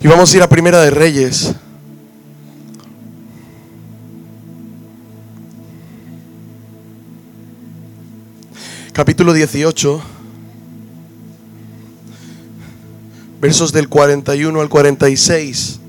Y 0.00 0.06
vamos 0.06 0.32
a 0.32 0.36
ir 0.36 0.42
a 0.44 0.48
Primera 0.48 0.80
de 0.80 0.90
Reyes. 0.90 1.54
Capítulo 8.92 9.32
18. 9.32 10.00
Versos 13.40 13.72
del 13.72 13.88
41 13.88 14.60
al 14.60 14.68
46. 14.68 15.80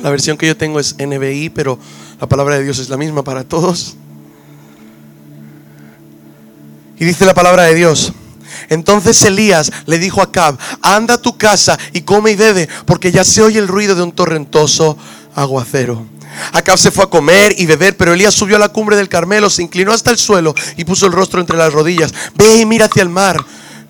La 0.00 0.10
versión 0.10 0.36
que 0.36 0.46
yo 0.46 0.56
tengo 0.56 0.78
es 0.78 0.94
NBI, 1.00 1.50
pero 1.50 1.80
la 2.20 2.28
palabra 2.28 2.58
de 2.58 2.62
Dios 2.62 2.78
es 2.78 2.88
la 2.88 2.96
misma 2.96 3.24
para 3.24 3.42
todos. 3.42 3.96
Y 6.96 7.04
dice 7.04 7.26
la 7.26 7.34
palabra 7.34 7.64
de 7.64 7.74
Dios. 7.74 8.12
Entonces 8.70 9.20
Elías 9.22 9.70
le 9.86 9.98
dijo 9.98 10.20
a 10.20 10.24
Acab, 10.24 10.56
anda 10.80 11.14
a 11.14 11.20
tu 11.20 11.36
casa 11.36 11.76
y 11.92 12.02
come 12.02 12.30
y 12.30 12.36
bebe, 12.36 12.68
porque 12.86 13.12
ya 13.12 13.24
se 13.24 13.42
oye 13.42 13.58
el 13.58 13.68
ruido 13.68 13.96
de 13.96 14.02
un 14.02 14.12
torrentoso 14.12 14.96
aguacero. 15.34 16.06
Acab 16.52 16.78
se 16.78 16.92
fue 16.92 17.04
a 17.04 17.08
comer 17.08 17.56
y 17.58 17.66
beber, 17.66 17.96
pero 17.96 18.14
Elías 18.14 18.32
subió 18.32 18.54
a 18.56 18.60
la 18.60 18.68
cumbre 18.68 18.96
del 18.96 19.08
Carmelo, 19.08 19.50
se 19.50 19.62
inclinó 19.62 19.92
hasta 19.92 20.12
el 20.12 20.18
suelo 20.18 20.54
y 20.76 20.84
puso 20.84 21.06
el 21.06 21.12
rostro 21.12 21.40
entre 21.40 21.56
las 21.56 21.72
rodillas. 21.72 22.14
Ve 22.36 22.58
y 22.58 22.64
mira 22.64 22.86
hacia 22.86 23.02
el 23.02 23.08
mar, 23.08 23.44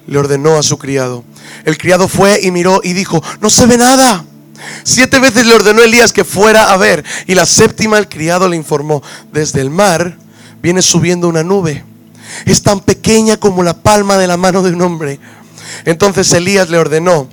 le 0.07 0.19
ordenó 0.19 0.57
a 0.57 0.63
su 0.63 0.79
criado. 0.79 1.25
El 1.67 1.77
criado 1.77 2.09
fue 2.09 2.41
y 2.43 2.51
miró 2.51 2.81
y 2.83 2.95
dijo, 2.95 3.23
no 3.43 3.51
se 3.51 3.67
ve 3.67 3.77
nada. 3.77 4.25
Siete 4.83 5.19
veces 5.19 5.45
le 5.45 5.55
ordenó 5.55 5.83
Elías 5.83 6.15
que 6.15 6.25
fuera 6.25 6.73
a 6.73 6.79
ver, 6.79 7.05
y 7.27 7.35
la 7.35 7.45
séptima 7.45 7.99
el 7.99 8.09
criado 8.09 8.49
le 8.49 8.57
informó, 8.57 9.03
desde 9.31 9.61
el 9.61 9.69
mar 9.69 10.17
viene 10.63 10.81
subiendo 10.81 11.29
una 11.29 11.43
nube 11.43 11.85
es 12.47 12.63
tan 12.63 12.81
pequeña 12.81 13.37
como 13.37 13.63
la 13.63 13.75
palma 13.75 14.19
de 14.19 14.27
la 14.27 14.37
mano 14.37 14.63
de 14.63 14.73
un 14.73 14.83
hombre. 14.83 15.21
Entonces 15.85 16.33
Elías 16.33 16.69
le 16.69 16.79
ordenó, 16.79 17.29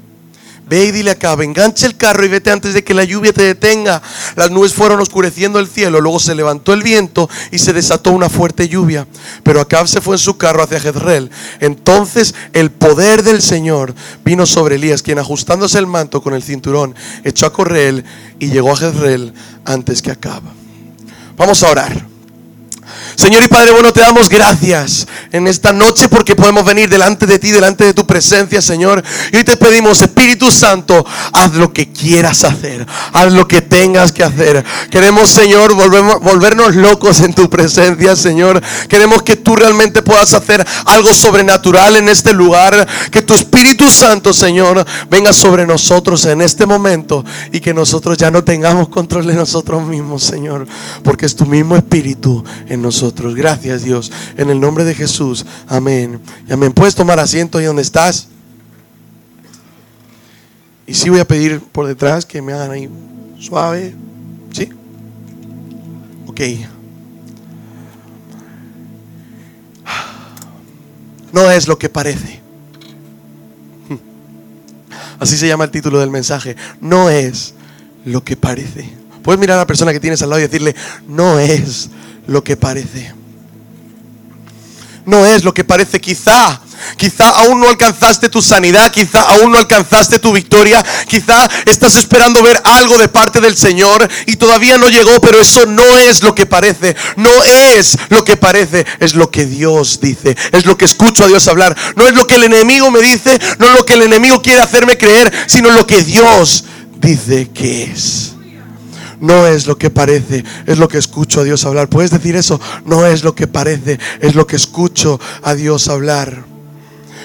ve 0.69 0.85
y 0.85 0.91
dile 0.91 1.11
acá, 1.11 1.33
enganche 1.39 1.85
el 1.85 1.95
carro 1.95 2.25
y 2.25 2.27
vete 2.27 2.51
antes 2.51 2.73
de 2.73 2.83
que 2.83 2.93
la 2.93 3.03
lluvia 3.03 3.33
te 3.33 3.43
detenga. 3.43 4.01
Las 4.35 4.51
nubes 4.51 4.73
fueron 4.73 4.99
oscureciendo 4.99 5.59
el 5.59 5.67
cielo, 5.67 6.01
luego 6.01 6.19
se 6.19 6.35
levantó 6.35 6.73
el 6.73 6.83
viento 6.83 7.29
y 7.51 7.59
se 7.59 7.73
desató 7.73 8.11
una 8.11 8.29
fuerte 8.29 8.67
lluvia. 8.67 9.07
Pero 9.43 9.61
Acab 9.61 9.87
se 9.87 10.01
fue 10.01 10.15
en 10.15 10.19
su 10.19 10.37
carro 10.37 10.63
hacia 10.63 10.79
Jezreel. 10.79 11.31
Entonces 11.59 12.35
el 12.53 12.71
poder 12.71 13.23
del 13.23 13.41
Señor 13.41 13.95
vino 14.25 14.45
sobre 14.45 14.75
Elías, 14.75 15.01
quien 15.01 15.19
ajustándose 15.19 15.79
el 15.79 15.87
manto 15.87 16.21
con 16.21 16.33
el 16.33 16.43
cinturón, 16.43 16.95
echó 17.23 17.45
a 17.45 17.53
correr 17.53 18.03
y 18.39 18.47
llegó 18.47 18.71
a 18.71 18.77
Jezreel 18.77 19.33
antes 19.65 20.01
que 20.01 20.11
Acab. 20.11 20.43
Vamos 21.37 21.63
a 21.63 21.71
orar. 21.71 22.16
Señor 23.15 23.43
y 23.43 23.47
Padre 23.47 23.71
bueno, 23.71 23.91
te 23.93 23.99
damos 24.01 24.29
gracias 24.29 25.07
en 25.31 25.47
esta 25.47 25.73
noche 25.73 26.09
porque 26.09 26.35
podemos 26.35 26.65
venir 26.65 26.89
delante 26.89 27.25
de 27.25 27.39
ti, 27.39 27.51
delante 27.51 27.83
de 27.83 27.93
tu 27.93 28.05
presencia, 28.05 28.61
Señor. 28.61 29.03
Y 29.31 29.37
hoy 29.37 29.43
te 29.43 29.57
pedimos, 29.57 30.01
Espíritu 30.01 30.51
Santo, 30.51 31.05
haz 31.33 31.53
lo 31.53 31.73
que 31.73 31.91
quieras 31.91 32.43
hacer, 32.43 32.85
haz 33.13 33.33
lo 33.33 33.47
que 33.47 33.61
tengas 33.61 34.11
que 34.11 34.23
hacer. 34.23 34.63
Queremos, 34.89 35.29
Señor, 35.29 35.73
volvernos 35.73 36.75
locos 36.75 37.21
en 37.21 37.33
tu 37.33 37.49
presencia, 37.49 38.15
Señor. 38.15 38.61
Queremos 38.87 39.23
que 39.23 39.35
tú 39.35 39.55
realmente 39.55 40.01
puedas 40.01 40.33
hacer 40.33 40.65
algo 40.85 41.13
sobrenatural 41.13 41.95
en 41.95 42.09
este 42.09 42.33
lugar. 42.33 42.87
Que 43.11 43.21
tu 43.21 43.33
Espíritu 43.33 43.89
Santo, 43.89 44.33
Señor, 44.33 44.85
venga 45.09 45.33
sobre 45.33 45.65
nosotros 45.65 46.25
en 46.25 46.41
este 46.41 46.65
momento 46.65 47.23
y 47.51 47.59
que 47.59 47.73
nosotros 47.73 48.17
ya 48.17 48.31
no 48.31 48.43
tengamos 48.43 48.89
control 48.89 49.27
de 49.27 49.33
nosotros 49.33 49.83
mismos, 49.83 50.23
Señor. 50.23 50.67
Porque 51.03 51.25
es 51.25 51.35
tu 51.35 51.45
mismo 51.45 51.75
Espíritu 51.75 52.43
en 52.67 52.76
nosotros. 52.81 53.35
Gracias 53.35 53.83
Dios. 53.83 54.11
En 54.37 54.49
el 54.49 54.59
nombre 54.59 54.83
de 54.83 54.95
Jesús. 54.95 55.45
Amén. 55.67 56.19
Y 56.47 56.53
amén. 56.53 56.73
Puedes 56.73 56.95
tomar 56.95 57.19
asiento 57.19 57.57
ahí 57.57 57.65
donde 57.65 57.81
estás. 57.81 58.27
Y 60.85 60.93
sí 60.93 61.09
voy 61.09 61.19
a 61.19 61.27
pedir 61.27 61.59
por 61.59 61.85
detrás 61.85 62.25
que 62.25 62.41
me 62.41 62.53
hagan 62.53 62.71
ahí 62.71 62.89
suave. 63.39 63.93
¿Sí? 64.51 64.69
Ok. 66.27 66.41
No 71.33 71.51
es 71.51 71.67
lo 71.67 71.77
que 71.77 71.89
parece. 71.89 72.39
Así 75.19 75.37
se 75.37 75.47
llama 75.47 75.65
el 75.65 75.71
título 75.71 75.99
del 75.99 76.09
mensaje. 76.09 76.55
No 76.79 77.09
es 77.09 77.53
lo 78.05 78.23
que 78.23 78.37
parece. 78.37 78.89
Puedes 79.21 79.39
mirar 79.39 79.57
a 79.57 79.61
la 79.61 79.67
persona 79.67 79.91
que 79.91 79.99
tienes 79.99 80.21
al 80.21 80.29
lado 80.29 80.39
y 80.39 80.43
decirle, 80.43 80.73
no 81.05 81.37
es 81.37 81.89
lo 82.27 82.43
que 82.43 82.57
parece. 82.57 83.13
No 85.05 85.25
es 85.25 85.43
lo 85.43 85.53
que 85.53 85.63
parece 85.63 85.99
quizá. 85.99 86.61
Quizá 86.95 87.29
aún 87.29 87.59
no 87.59 87.69
alcanzaste 87.69 88.29
tu 88.29 88.41
sanidad, 88.41 88.91
quizá 88.91 89.21
aún 89.21 89.51
no 89.51 89.57
alcanzaste 89.57 90.19
tu 90.19 90.31
victoria, 90.31 90.85
quizá 91.07 91.49
estás 91.65 91.95
esperando 91.95 92.43
ver 92.43 92.61
algo 92.63 92.99
de 92.99 93.07
parte 93.07 93.41
del 93.41 93.57
Señor 93.57 94.07
y 94.27 94.35
todavía 94.35 94.77
no 94.77 94.87
llegó, 94.87 95.19
pero 95.19 95.41
eso 95.41 95.65
no 95.65 95.97
es 95.97 96.21
lo 96.21 96.35
que 96.35 96.45
parece, 96.45 96.95
no 97.15 97.31
es 97.43 97.97
lo 98.09 98.23
que 98.23 98.37
parece, 98.37 98.85
es 98.99 99.15
lo 99.15 99.31
que 99.31 99.47
Dios 99.47 99.99
dice, 99.99 100.37
es 100.51 100.67
lo 100.67 100.77
que 100.77 100.85
escucho 100.85 101.23
a 101.23 101.27
Dios 101.27 101.47
hablar, 101.47 101.75
no 101.95 102.07
es 102.07 102.13
lo 102.13 102.27
que 102.27 102.35
el 102.35 102.43
enemigo 102.43 102.91
me 102.91 103.01
dice, 103.01 103.39
no 103.57 103.65
es 103.67 103.73
lo 103.73 103.85
que 103.85 103.93
el 103.93 104.03
enemigo 104.03 104.41
quiere 104.43 104.61
hacerme 104.61 104.97
creer, 104.97 105.33
sino 105.47 105.71
lo 105.71 105.87
que 105.87 106.03
Dios 106.03 106.63
dice 107.01 107.49
que 107.49 107.85
es 107.85 108.36
no 109.19 109.47
es 109.47 109.67
lo 109.67 109.77
que 109.77 109.89
parece, 109.89 110.43
es 110.65 110.77
lo 110.77 110.87
que 110.87 110.97
escucho 110.97 111.41
a 111.41 111.43
Dios 111.43 111.65
hablar. 111.65 111.89
¿Puedes 111.89 112.11
decir 112.11 112.35
eso? 112.35 112.59
No 112.85 113.05
es 113.05 113.23
lo 113.23 113.35
que 113.35 113.47
parece, 113.47 113.99
es 114.21 114.35
lo 114.35 114.47
que 114.47 114.55
escucho 114.55 115.19
a 115.43 115.55
Dios 115.55 115.87
hablar. 115.87 116.45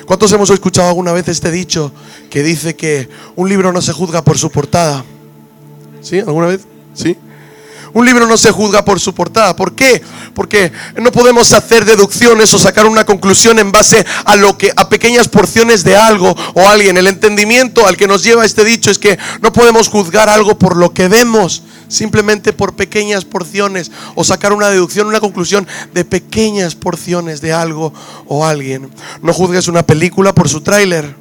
¿Cuántos 0.06 0.32
hemos 0.32 0.50
escuchado 0.50 0.88
alguna 0.88 1.12
vez 1.12 1.28
este 1.28 1.50
dicho 1.50 1.92
que 2.28 2.42
dice 2.42 2.74
que 2.74 3.08
un 3.36 3.48
libro 3.48 3.72
no 3.72 3.80
se 3.80 3.92
juzga 3.92 4.22
por 4.22 4.38
su 4.38 4.50
portada? 4.50 5.04
¿Sí? 6.00 6.18
¿Alguna 6.18 6.48
vez? 6.48 6.62
¿Sí? 6.94 7.16
Un 7.94 8.06
libro 8.06 8.26
no 8.26 8.38
se 8.38 8.50
juzga 8.50 8.84
por 8.84 9.00
su 9.00 9.14
portada. 9.14 9.54
¿Por 9.54 9.74
qué? 9.74 10.02
Porque 10.34 10.72
no 10.96 11.12
podemos 11.12 11.52
hacer 11.52 11.84
deducciones 11.84 12.52
o 12.54 12.58
sacar 12.58 12.86
una 12.86 13.04
conclusión 13.04 13.58
en 13.58 13.70
base 13.70 14.04
a 14.24 14.34
lo 14.36 14.56
que 14.56 14.72
a 14.74 14.88
pequeñas 14.88 15.28
porciones 15.28 15.84
de 15.84 15.96
algo 15.96 16.34
o 16.54 16.68
alguien. 16.68 16.96
El 16.96 17.06
entendimiento 17.06 17.86
al 17.86 17.96
que 17.96 18.06
nos 18.06 18.24
lleva 18.24 18.46
este 18.46 18.64
dicho 18.64 18.90
es 18.90 18.98
que 18.98 19.18
no 19.42 19.52
podemos 19.52 19.88
juzgar 19.88 20.30
algo 20.30 20.58
por 20.58 20.76
lo 20.76 20.94
que 20.94 21.08
vemos, 21.08 21.62
simplemente 21.92 22.52
por 22.52 22.74
pequeñas 22.74 23.24
porciones 23.24 23.90
o 24.14 24.24
sacar 24.24 24.52
una 24.52 24.68
deducción, 24.70 25.06
una 25.06 25.20
conclusión 25.20 25.66
de 25.94 26.04
pequeñas 26.04 26.74
porciones 26.74 27.40
de 27.40 27.52
algo 27.52 27.92
o 28.26 28.44
alguien. 28.44 28.90
No 29.22 29.32
juzgues 29.32 29.68
una 29.68 29.82
película 29.82 30.34
por 30.34 30.48
su 30.48 30.60
tráiler. 30.60 31.14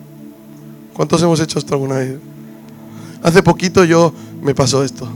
¿Cuántos 0.94 1.22
hemos 1.22 1.40
hecho 1.40 1.60
esto 1.60 1.74
alguna 1.74 1.96
vez? 1.96 2.18
Hace 3.24 3.44
poquito 3.44 3.84
yo 3.84 4.14
me 4.42 4.56
pasó 4.56 4.84
esto 4.84 5.08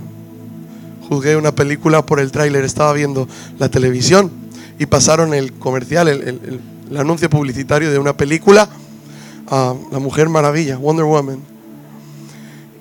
juzgué 1.07 1.35
una 1.35 1.53
película 1.53 2.05
por 2.05 2.19
el 2.19 2.31
tráiler, 2.31 2.65
estaba 2.65 2.91
viendo 2.93 3.27
la 3.59 3.69
televisión 3.69 4.31
y 4.79 4.85
pasaron 4.85 5.33
el 5.33 5.53
comercial, 5.53 6.07
el, 6.07 6.59
anuncio 6.97 7.29
publicitario 7.29 7.91
de 7.91 7.97
una 7.97 8.15
película, 8.15 8.69
La 9.49 9.99
Mujer 9.99 10.29
Maravilla, 10.29 10.77
Wonder 10.77 11.05
Woman. 11.05 11.39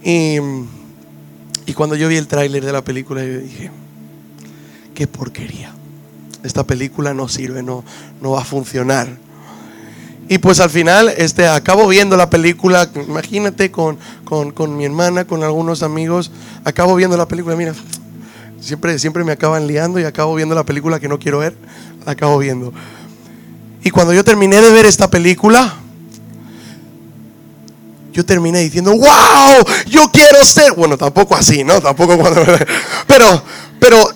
Y, 0.02 0.38
y 1.66 1.72
cuando 1.72 1.96
yo 1.96 2.08
vi 2.08 2.16
el 2.16 2.26
tráiler 2.26 2.64
de 2.64 2.72
la 2.72 2.82
película, 2.82 3.24
yo 3.24 3.38
dije, 3.38 3.70
qué 4.94 5.06
porquería. 5.06 5.72
Esta 6.42 6.64
película 6.64 7.14
no 7.14 7.28
sirve, 7.28 7.62
no, 7.62 7.84
no 8.20 8.32
va 8.32 8.42
a 8.42 8.44
funcionar. 8.44 9.08
Y 10.28 10.38
pues 10.38 10.60
al 10.60 10.70
final 10.70 11.12
este, 11.16 11.46
acabo 11.46 11.86
viendo 11.88 12.16
la 12.16 12.30
película, 12.30 12.90
imagínate 13.06 13.70
con, 13.70 13.98
con, 14.24 14.52
con 14.52 14.76
mi 14.76 14.84
hermana, 14.84 15.26
con 15.26 15.42
algunos 15.42 15.82
amigos, 15.82 16.30
acabo 16.64 16.94
viendo 16.94 17.16
la 17.16 17.28
película, 17.28 17.56
mira, 17.56 17.74
Siempre, 18.64 18.98
siempre 18.98 19.24
me 19.24 19.32
acaban 19.32 19.66
liando 19.66 20.00
y 20.00 20.04
acabo 20.04 20.34
viendo 20.34 20.54
la 20.54 20.64
película 20.64 20.98
que 20.98 21.06
no 21.06 21.18
quiero 21.18 21.40
ver. 21.40 21.54
La 22.06 22.12
acabo 22.12 22.38
viendo. 22.38 22.72
Y 23.82 23.90
cuando 23.90 24.14
yo 24.14 24.24
terminé 24.24 24.62
de 24.62 24.72
ver 24.72 24.86
esta 24.86 25.10
película, 25.10 25.74
yo 28.14 28.24
terminé 28.24 28.60
diciendo, 28.60 28.92
wow, 28.92 29.64
yo 29.86 30.08
quiero 30.12 30.44
ser. 30.44 30.72
Bueno, 30.72 30.96
tampoco 30.96 31.34
así, 31.34 31.64
¿no? 31.64 31.80
Tampoco 31.80 32.16
cuando... 32.16 32.44
Pero, 33.08 33.42
pero, 33.80 34.08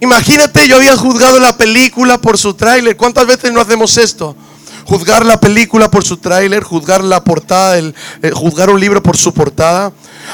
imagínate, 0.00 0.66
yo 0.66 0.76
había 0.76 0.96
juzgado 0.96 1.38
la 1.38 1.56
película 1.56 2.18
por 2.18 2.36
su 2.38 2.54
tráiler. 2.54 2.96
¿Cuántas 2.96 3.26
veces 3.26 3.52
no 3.52 3.60
hacemos 3.60 3.96
esto? 3.98 4.36
Juzgar 4.84 5.24
la 5.24 5.38
película 5.38 5.90
por 5.90 6.04
su 6.04 6.16
tráiler, 6.16 6.64
juzgar 6.64 7.04
la 7.04 7.22
portada, 7.22 7.78
el, 7.78 7.94
eh, 8.22 8.32
juzgar 8.32 8.68
un 8.68 8.80
libro 8.80 9.00
por 9.00 9.16
su 9.16 9.32
portada. 9.32 9.92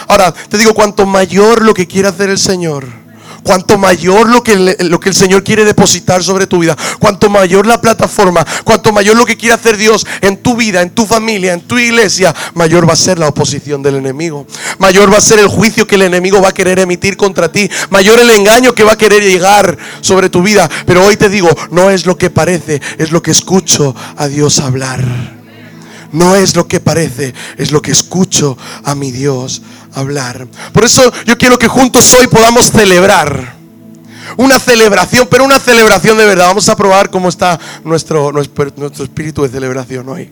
Ahora, 0.08 0.32
te 0.32 0.56
digo, 0.56 0.72
cuanto 0.72 1.04
mayor 1.04 1.62
lo 1.62 1.74
que 1.74 1.86
quiere 1.86 2.08
hacer 2.08 2.30
el 2.30 2.38
Señor, 2.38 2.86
cuanto 3.42 3.78
mayor 3.78 4.28
lo 4.28 4.42
que, 4.42 4.76
lo 4.80 5.00
que 5.00 5.08
el 5.08 5.14
Señor 5.14 5.44
quiere 5.44 5.64
depositar 5.64 6.22
sobre 6.22 6.46
tu 6.46 6.58
vida, 6.58 6.76
cuanto 6.98 7.28
mayor 7.28 7.66
la 7.66 7.80
plataforma, 7.80 8.46
cuanto 8.64 8.92
mayor 8.92 9.16
lo 9.16 9.24
que 9.24 9.36
quiere 9.36 9.54
hacer 9.54 9.76
Dios 9.76 10.06
en 10.20 10.36
tu 10.38 10.56
vida, 10.56 10.82
en 10.82 10.90
tu 10.90 11.06
familia, 11.06 11.52
en 11.52 11.60
tu 11.62 11.78
iglesia, 11.78 12.34
mayor 12.54 12.88
va 12.88 12.92
a 12.94 12.96
ser 12.96 13.18
la 13.18 13.28
oposición 13.28 13.82
del 13.82 13.96
enemigo. 13.96 14.46
Mayor 14.78 15.12
va 15.12 15.18
a 15.18 15.22
ser 15.22 15.38
el 15.38 15.48
juicio 15.48 15.86
que 15.86 15.96
el 15.96 16.02
enemigo 16.02 16.40
va 16.40 16.48
a 16.48 16.54
querer 16.54 16.78
emitir 16.78 17.16
contra 17.16 17.50
ti. 17.50 17.68
Mayor 17.90 18.20
el 18.20 18.30
engaño 18.30 18.74
que 18.74 18.84
va 18.84 18.92
a 18.92 18.98
querer 18.98 19.22
llegar 19.22 19.76
sobre 20.00 20.28
tu 20.28 20.42
vida. 20.42 20.68
Pero 20.86 21.04
hoy 21.04 21.16
te 21.16 21.28
digo, 21.28 21.48
no 21.70 21.90
es 21.90 22.06
lo 22.06 22.16
que 22.16 22.30
parece, 22.30 22.80
es 22.98 23.12
lo 23.12 23.22
que 23.22 23.30
escucho 23.30 23.94
a 24.16 24.28
Dios 24.28 24.60
hablar. 24.60 25.02
no 26.12 26.36
es 26.36 26.56
lo 26.56 26.68
que 26.68 26.78
parece, 26.78 27.32
es 27.56 27.72
lo 27.72 27.80
que 27.80 27.90
escucho 27.90 28.58
a 28.84 28.94
mi 28.94 29.10
Dios 29.10 29.62
hablar. 29.94 30.46
Por 30.72 30.84
eso 30.84 31.12
yo 31.24 31.36
quiero 31.38 31.58
que 31.58 31.68
juntos 31.68 32.12
hoy 32.14 32.26
podamos 32.26 32.70
celebrar. 32.70 33.56
Una 34.36 34.58
celebración, 34.58 35.28
pero 35.30 35.44
una 35.44 35.58
celebración 35.58 36.16
de 36.16 36.24
verdad. 36.24 36.48
Vamos 36.48 36.68
a 36.68 36.76
probar 36.76 37.10
cómo 37.10 37.28
está 37.28 37.58
nuestro, 37.84 38.32
nuestro, 38.32 38.64
espíritu 39.04 39.42
de 39.42 39.48
celebración 39.48 40.08
hoy. 40.08 40.30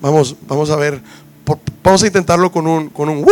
Vamos, 0.00 0.36
vamos 0.46 0.70
a 0.70 0.76
ver. 0.76 1.00
Vamos 1.82 2.02
a 2.02 2.06
intentarlo 2.06 2.52
con 2.52 2.66
un, 2.66 2.90
con 2.90 3.08
un 3.08 3.26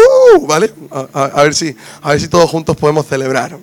¿vale? 0.48 0.72
A, 1.12 1.42
ver 1.42 1.54
si, 1.54 1.76
a 2.00 2.10
ver 2.10 2.20
si 2.20 2.28
todos 2.28 2.48
juntos 2.48 2.74
podemos 2.76 3.06
celebrar. 3.06 3.58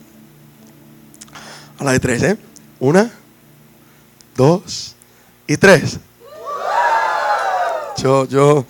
A 1.80 1.84
la 1.84 1.94
de 1.94 2.00
tres, 2.00 2.22
¿eh? 2.22 2.38
Una, 2.80 3.12
dos 4.36 4.96
y 5.48 5.58
tres. 5.58 6.00
Yo, 7.98 8.28
yo, 8.28 8.66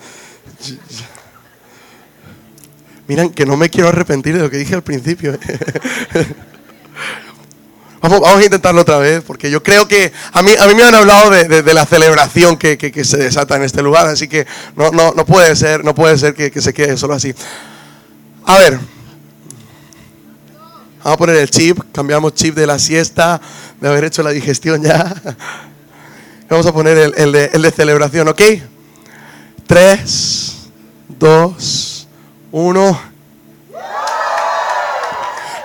Miren, 3.06 3.30
que 3.30 3.44
no 3.44 3.56
me 3.56 3.68
quiero 3.68 3.88
arrepentir 3.88 4.34
de 4.34 4.40
lo 4.40 4.50
que 4.50 4.56
dije 4.56 4.74
al 4.74 4.82
principio. 4.82 5.38
Vamos, 8.00 8.20
vamos, 8.20 8.38
a 8.38 8.44
intentarlo 8.44 8.82
otra 8.82 8.98
vez, 8.98 9.22
porque 9.26 9.50
yo 9.50 9.62
creo 9.62 9.88
que 9.88 10.12
a 10.32 10.42
mí, 10.42 10.50
a 10.60 10.66
mí 10.66 10.74
me 10.74 10.82
han 10.82 10.94
hablado 10.94 11.30
de, 11.30 11.72
la 11.72 11.86
celebración 11.86 12.58
que, 12.58 12.76
se 13.02 13.16
desata 13.16 13.56
en 13.56 13.62
este 13.62 13.80
lugar, 13.80 14.06
así 14.06 14.28
que 14.28 14.46
no, 14.76 14.90
no, 14.90 15.14
no 15.14 15.24
puede 15.24 15.56
ser, 15.56 15.82
no 15.82 15.94
puede 15.94 16.18
ser 16.18 16.34
que, 16.34 16.50
que, 16.50 16.60
se 16.60 16.74
quede 16.74 16.98
solo 16.98 17.14
así. 17.14 17.34
A 18.44 18.58
ver, 18.58 18.78
vamos 20.98 21.14
a 21.14 21.16
poner 21.16 21.36
el 21.36 21.48
chip, 21.48 21.78
cambiamos 21.92 22.34
chip 22.34 22.54
de 22.54 22.66
la 22.66 22.78
siesta, 22.78 23.40
de 23.80 23.88
haber 23.88 24.04
hecho 24.04 24.22
la 24.22 24.32
digestión 24.32 24.82
ya. 24.82 25.14
Vamos 26.48 26.66
a 26.66 26.72
poner 26.72 27.14
el, 27.16 27.32
de, 27.32 27.50
el 27.52 27.62
de 27.62 27.70
celebración, 27.70 28.28
¿ok? 28.28 28.40
Tres, 29.66 30.68
dos, 31.08 31.93
uno. 32.54 33.00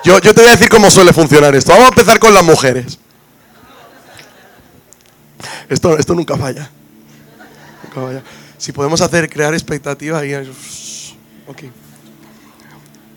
Yo, 0.04 0.20
te 0.20 0.32
voy 0.34 0.48
a 0.48 0.52
decir 0.54 0.70
cómo 0.70 0.90
suele 0.90 1.14
funcionar 1.14 1.56
esto. 1.56 1.72
Vamos 1.72 1.86
a 1.86 1.90
empezar 1.90 2.18
con 2.18 2.34
las 2.34 2.44
mujeres. 2.44 2.98
Esto, 5.70 6.00
esto 6.00 6.16
nunca 6.16 6.36
falla. 6.36 6.68
Si 8.58 8.72
podemos 8.72 9.02
hacer, 9.02 9.30
crear 9.30 9.54
expectativas 9.54 10.26
y... 10.26 10.34
Ok. 11.48 11.64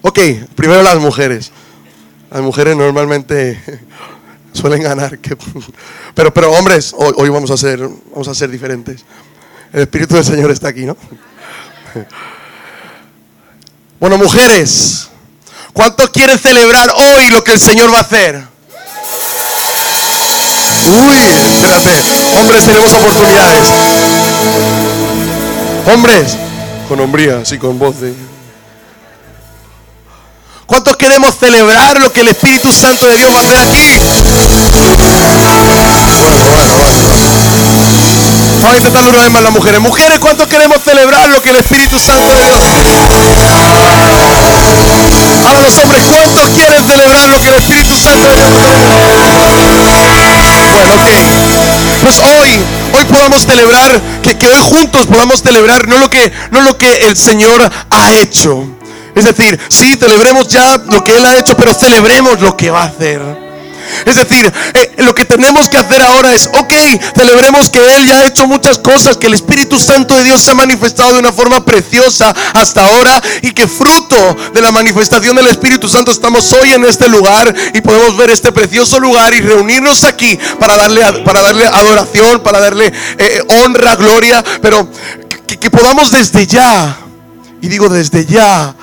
Ok, 0.02 0.18
primero 0.54 0.82
las 0.82 0.98
mujeres. 0.98 1.50
Las 2.30 2.42
mujeres 2.42 2.76
normalmente 2.76 3.58
suelen 4.52 4.82
ganar. 4.82 5.18
Pero, 6.14 6.34
pero 6.34 6.52
hombres, 6.52 6.94
hoy, 6.94 7.14
hoy, 7.16 7.30
vamos, 7.30 7.50
a 7.50 7.56
ser, 7.56 7.80
vamos 8.10 8.28
a 8.28 8.34
ser 8.34 8.50
diferentes. 8.50 9.02
El 9.72 9.82
Espíritu 9.82 10.16
del 10.16 10.24
Señor 10.24 10.50
está 10.50 10.68
aquí, 10.68 10.84
¿no? 10.84 10.94
Bueno, 14.02 14.18
mujeres, 14.18 15.06
¿cuántos 15.72 16.10
quieren 16.10 16.36
celebrar 16.36 16.92
hoy 16.92 17.30
lo 17.30 17.44
que 17.44 17.52
el 17.52 17.60
Señor 17.60 17.94
va 17.94 17.98
a 17.98 18.00
hacer? 18.00 18.42
Uy, 20.88 21.16
espérate. 21.54 22.02
Hombres, 22.36 22.64
tenemos 22.64 22.92
oportunidades. 22.94 23.64
Hombres, 25.86 26.36
con 26.88 26.98
hombría, 26.98 27.44
sí, 27.44 27.58
con 27.58 27.78
voz 27.78 28.00
de... 28.00 28.12
¿Cuántos 30.66 30.96
queremos 30.96 31.38
celebrar 31.38 32.00
lo 32.00 32.12
que 32.12 32.22
el 32.22 32.28
Espíritu 32.28 32.72
Santo 32.72 33.06
de 33.06 33.18
Dios 33.18 33.32
va 33.32 33.38
a 33.38 33.42
hacer 33.42 33.58
aquí? 33.60 34.00
Vamos 38.62 38.74
a 38.74 38.78
intentarlo 38.78 39.10
una 39.10 39.22
vez 39.22 39.32
más 39.32 39.42
las 39.42 39.52
mujeres. 39.52 39.80
Mujeres, 39.80 40.18
¿cuántos 40.20 40.46
queremos 40.46 40.78
celebrar 40.84 41.28
lo 41.28 41.42
que 41.42 41.50
el 41.50 41.56
Espíritu 41.56 41.98
Santo 41.98 42.32
de 42.32 42.44
Dios? 42.44 42.60
Ahora 45.44 45.62
los 45.62 45.78
hombres, 45.78 46.02
¿cuántos 46.08 46.48
quieren 46.50 46.86
celebrar 46.86 47.28
lo 47.28 47.40
que 47.40 47.48
el 47.48 47.54
Espíritu 47.56 47.98
Santo 47.98 48.24
de 48.24 48.34
Dios? 48.36 48.50
Bueno, 50.72 50.94
ok. 50.94 51.10
Pues 52.02 52.18
hoy, 52.20 52.60
hoy 52.94 53.04
podamos 53.06 53.42
celebrar, 53.42 54.00
que, 54.22 54.38
que 54.38 54.46
hoy 54.46 54.60
juntos 54.60 55.06
podamos 55.06 55.42
celebrar 55.42 55.88
no 55.88 55.98
lo 55.98 56.08
que, 56.08 56.32
no 56.52 56.60
lo 56.60 56.78
que 56.78 57.08
el 57.08 57.16
Señor 57.16 57.68
ha 57.90 58.12
hecho 58.12 58.64
es 59.14 59.24
decir, 59.24 59.60
sí, 59.68 59.96
celebremos 59.96 60.48
ya 60.48 60.78
lo 60.78 61.04
que 61.04 61.16
Él 61.16 61.24
ha 61.26 61.38
hecho, 61.38 61.54
pero 61.56 61.74
celebremos 61.74 62.40
lo 62.40 62.56
que 62.56 62.70
va 62.70 62.84
a 62.84 62.86
hacer. 62.86 63.41
Es 64.04 64.16
decir, 64.16 64.52
eh, 64.74 64.94
lo 64.98 65.14
que 65.14 65.24
tenemos 65.24 65.68
que 65.68 65.76
hacer 65.76 66.02
ahora 66.02 66.34
es, 66.34 66.46
ok, 66.46 66.72
celebremos 67.16 67.70
que 67.70 67.78
Él 67.96 68.06
ya 68.06 68.18
ha 68.18 68.26
hecho 68.26 68.46
muchas 68.46 68.78
cosas, 68.78 69.16
que 69.16 69.26
el 69.26 69.34
Espíritu 69.34 69.78
Santo 69.78 70.16
de 70.16 70.24
Dios 70.24 70.42
se 70.42 70.50
ha 70.50 70.54
manifestado 70.54 71.14
de 71.14 71.20
una 71.20 71.32
forma 71.32 71.64
preciosa 71.64 72.34
hasta 72.54 72.84
ahora 72.84 73.22
y 73.42 73.52
que 73.52 73.66
fruto 73.66 74.36
de 74.52 74.60
la 74.60 74.72
manifestación 74.72 75.36
del 75.36 75.48
Espíritu 75.48 75.88
Santo 75.88 76.10
estamos 76.10 76.52
hoy 76.52 76.72
en 76.72 76.84
este 76.84 77.08
lugar 77.08 77.54
y 77.74 77.80
podemos 77.80 78.16
ver 78.16 78.30
este 78.30 78.52
precioso 78.52 78.98
lugar 78.98 79.34
y 79.34 79.40
reunirnos 79.40 80.04
aquí 80.04 80.38
para 80.58 80.76
darle, 80.76 81.02
para 81.24 81.42
darle 81.42 81.66
adoración, 81.66 82.40
para 82.40 82.60
darle 82.60 82.92
eh, 83.18 83.42
honra, 83.48 83.96
gloria, 83.96 84.44
pero 84.60 84.88
que 85.46 85.70
podamos 85.70 86.10
desde 86.10 86.46
ya, 86.46 86.98
y 87.60 87.68
digo 87.68 87.88
desde 87.88 88.26
ya, 88.26 88.74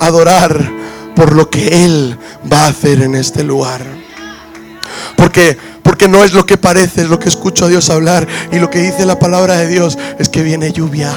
adorar 0.00 0.70
por 1.14 1.34
lo 1.34 1.48
que 1.50 1.84
Él 1.84 2.18
va 2.50 2.64
a 2.64 2.68
hacer 2.68 3.02
en 3.02 3.14
este 3.14 3.42
lugar. 3.42 3.97
Porque, 5.16 5.56
porque 5.82 6.08
no 6.08 6.24
es 6.24 6.32
lo 6.32 6.46
que 6.46 6.56
parece, 6.56 7.02
es 7.02 7.08
lo 7.08 7.18
que 7.18 7.28
escucho 7.28 7.64
a 7.64 7.68
Dios 7.68 7.90
hablar. 7.90 8.26
Y 8.52 8.58
lo 8.58 8.70
que 8.70 8.80
dice 8.80 9.06
la 9.06 9.18
palabra 9.18 9.56
de 9.56 9.68
Dios 9.68 9.98
es 10.18 10.28
que 10.28 10.42
viene 10.42 10.72
lluvia. 10.72 11.12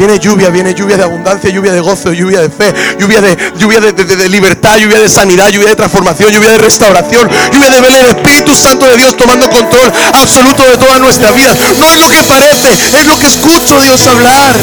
Viene 0.00 0.18
lluvia, 0.18 0.48
viene 0.48 0.72
lluvia 0.72 0.96
de 0.96 1.02
abundancia, 1.02 1.50
lluvia 1.50 1.72
de 1.72 1.80
gozo, 1.80 2.10
lluvia 2.14 2.40
de 2.40 2.48
fe, 2.48 2.72
lluvia 2.98 3.20
de, 3.20 3.36
lluvia 3.58 3.80
de, 3.80 4.28
libertad, 4.30 4.78
lluvia 4.78 4.98
de 4.98 5.10
sanidad, 5.10 5.50
lluvia 5.50 5.68
de 5.68 5.76
transformación, 5.76 6.32
lluvia 6.32 6.52
de 6.52 6.56
restauración, 6.56 7.28
lluvia 7.52 7.68
de 7.68 7.80
ver 7.82 7.92
el 7.92 8.06
Espíritu 8.06 8.56
Santo 8.56 8.86
de 8.86 8.96
Dios 8.96 9.14
tomando 9.18 9.50
control 9.50 9.92
absoluto 10.14 10.62
de 10.70 10.78
toda 10.78 10.98
nuestra 11.00 11.32
vida. 11.32 11.54
No 11.76 11.84
es 11.84 11.98
lo 11.98 12.08
que 12.08 12.22
parece, 12.22 12.72
es 12.98 13.06
lo 13.06 13.18
que 13.18 13.26
escucho 13.26 13.78
Dios 13.78 14.06
hablar. 14.06 14.54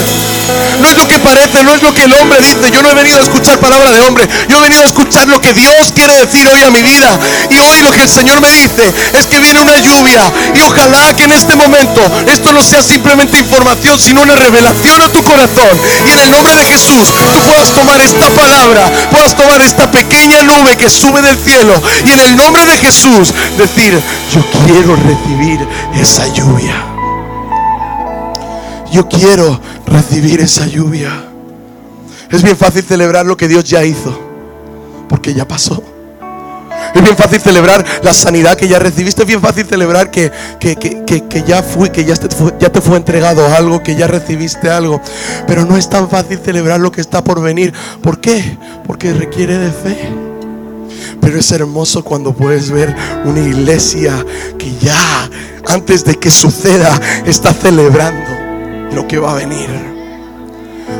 No 0.80 0.88
es 0.88 0.98
lo 0.98 1.07
que 1.07 1.19
parece, 1.19 1.63
no 1.63 1.74
es 1.74 1.81
lo 1.83 1.94
que 1.94 2.04
el 2.04 2.13
hombre 2.13 2.40
dice. 2.40 2.72
Yo 2.72 2.81
no 2.81 2.90
he 2.90 2.95
venido 2.95 3.18
a 3.18 3.22
escuchar 3.22 3.60
palabra 3.60 3.92
de 3.92 4.01
hombre. 4.01 4.28
Yo 4.48 4.57
he 4.57 4.62
venido 4.62 4.81
a 4.81 4.86
escuchar 4.86 5.28
lo 5.28 5.42
que 5.42 5.54
Dios 5.54 5.92
quiere 5.94 6.16
decir 6.16 6.48
hoy 6.48 6.63
a 6.63 6.72
mi 6.72 6.81
vida. 6.81 7.19
Y 7.50 7.60
hoy 7.60 7.81
lo 7.81 7.92
que 7.92 8.01
el 8.01 8.10
Señor 8.10 8.42
me 8.42 8.50
dice 8.50 8.94
es 9.13 9.28
que 9.28 9.40
viene 9.40 9.60
una 9.60 9.78
lluvia. 9.78 10.31
Y 10.56 10.62
ojalá 10.62 11.16
que 11.16 11.24
en 11.24 11.33
este 11.33 11.56
momento 11.56 12.01
esto 12.31 12.54
no 12.54 12.63
sea 12.63 12.81
simplemente 12.81 13.38
información, 13.38 14.00
sino 14.00 14.22
una 14.22 14.36
revelación 14.36 15.01
a 15.01 15.10
tu 15.10 15.22
corazón. 15.28 15.78
Y 16.06 16.10
en 16.10 16.20
el 16.20 16.32
nombre 16.32 16.54
de 16.56 16.66
Jesús 16.66 17.08
tú 17.34 17.46
puedas 17.46 17.74
tomar 17.74 18.00
esta 18.02 18.30
palabra, 18.30 18.92
puedas 19.12 19.36
tomar 19.36 19.62
esta 19.62 19.92
pequeña 19.92 20.44
nube 20.44 20.76
que 20.78 20.90
sube 20.90 21.22
del 21.22 21.38
cielo. 21.38 21.74
Y 22.06 22.12
en 22.12 22.19
el 22.19 22.36
nombre 22.36 22.66
de 22.66 22.78
Jesús 22.78 23.34
decir, 23.57 24.00
yo 24.34 24.42
quiero 24.66 24.96
recibir 24.96 25.60
esa 25.96 26.28
lluvia. 26.28 26.76
Yo 28.92 29.07
quiero 29.07 29.60
recibir 29.86 30.40
esa 30.40 30.66
lluvia. 30.66 31.26
Es 32.31 32.42
bien 32.42 32.57
fácil 32.57 32.84
celebrar 32.84 33.26
lo 33.26 33.38
que 33.38 33.48
Dios 33.48 33.64
ya 33.66 33.84
hizo, 33.84 34.18
porque 35.10 35.34
ya 35.34 35.48
pasó. 35.48 35.81
Es 36.94 37.02
bien 37.02 37.16
fácil 37.16 37.40
celebrar 37.40 37.86
la 38.04 38.14
sanidad 38.14 38.56
que 38.56 38.68
ya 38.68 38.80
recibiste. 38.80 39.22
Es 39.22 39.28
bien 39.28 39.42
fácil 39.42 39.66
celebrar 39.66 40.12
que, 40.12 40.32
ya 41.46 41.64
fui, 41.64 41.90
que 41.90 42.06
ya 42.06 42.16
te, 42.16 42.34
fue, 42.36 42.54
ya 42.60 42.70
te 42.70 42.82
fue 42.82 42.98
entregado 42.98 43.46
algo, 43.56 43.84
que 43.84 43.96
ya 43.96 44.08
recibiste 44.08 44.70
algo. 44.70 45.02
Pero 45.48 45.66
no 45.66 45.78
es 45.78 45.90
tan 45.90 46.10
fácil 46.10 46.40
celebrar 46.44 46.80
lo 46.80 46.92
que 46.92 47.02
está 47.02 47.24
por 47.24 47.42
venir. 47.42 47.74
¿Por 48.02 48.20
qué? 48.20 48.58
Porque 48.86 49.14
requiere 49.14 49.58
de 49.58 49.72
fe. 49.72 50.10
Pero 51.22 51.40
es 51.40 51.52
hermoso 51.52 52.04
cuando 52.04 52.34
puedes 52.34 52.72
ver 52.72 52.96
una 53.26 53.42
iglesia 53.42 54.14
que 54.58 54.76
ya, 54.78 55.30
antes 55.66 56.06
de 56.06 56.16
que 56.16 56.32
suceda, 56.32 57.00
está 57.26 57.54
celebrando 57.54 58.32
lo 58.94 59.08
que 59.08 59.18
va 59.18 59.34
a 59.34 59.36
venir. 59.36 59.96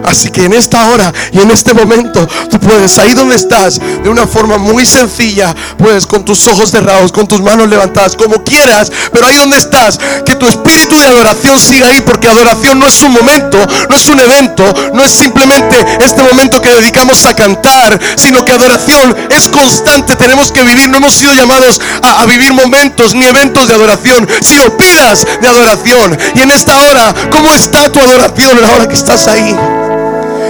Así 0.06 0.30
que 0.30 0.46
en 0.46 0.54
esta 0.54 0.86
hora 0.90 1.14
y 1.32 1.40
en 1.40 1.52
este 1.52 1.74
momento 1.74 2.28
tú 2.50 2.60
puedes, 2.60 2.98
ahí 2.98 3.14
donde 3.14 3.36
estás, 3.36 3.80
de 3.80 4.10
una 4.10 4.26
forma 4.26 4.58
muy 4.58 4.86
sencilla, 4.86 5.54
puedes 5.78 6.06
con 6.06 6.24
tus 6.24 6.48
ojos 6.48 6.72
cerrados, 6.72 7.12
con 7.12 7.28
tus 7.28 7.42
manos 7.42 7.68
levantadas, 7.68 8.16
como 8.16 8.44
quieras, 8.44 8.92
pero 9.12 9.28
ahí 9.28 9.36
donde 9.36 9.58
estás, 9.58 10.00
que 10.26 10.36
tu 10.36 10.48
espíritu 10.48 10.98
de 10.98 11.08
adoración 11.08 11.60
siga 11.60 11.90
ahí, 11.90 12.02
porque 12.02 12.28
adoración 12.28 12.80
no 12.80 12.88
es 12.88 13.02
un 13.02 13.12
momento, 13.12 13.58
no 13.90 13.96
es 13.96 14.08
un 14.08 14.20
evento, 14.20 14.64
no 14.94 15.04
es 15.04 15.12
simplemente 15.12 15.86
este 16.04 16.24
momento 16.24 16.62
que 16.62 16.70
dedicamos 16.70 17.26
a 17.26 17.36
cantar, 17.36 18.00
sino 18.16 18.46
que 18.46 18.52
adoración 18.52 19.16
es 19.30 19.50
constante, 19.50 20.16
tenemos 20.16 20.52
que 20.52 20.64
vivir, 20.64 20.90
no 20.90 20.98
hemos 20.98 21.14
sido 21.14 21.34
llamados 21.34 21.80
a, 22.02 22.26
vivir 22.26 22.54
momentos 22.54 23.14
ni 23.14 23.26
eventos 23.26 23.68
de 23.68 23.74
adoración, 23.74 24.28
sino 24.42 24.78
pidas 24.78 25.26
de 25.42 25.48
adoración. 25.48 26.18
Y 26.36 26.42
en 26.42 26.52
esta 26.52 26.78
hora, 26.90 27.14
¿cómo 27.32 27.52
está 27.52 27.92
tu 27.92 28.00
adoración 28.00 28.58
en 28.58 28.64
la 28.64 28.72
hora 28.72 28.88
que 28.88 28.96
estás 28.96 29.28
ahí? 29.28 29.56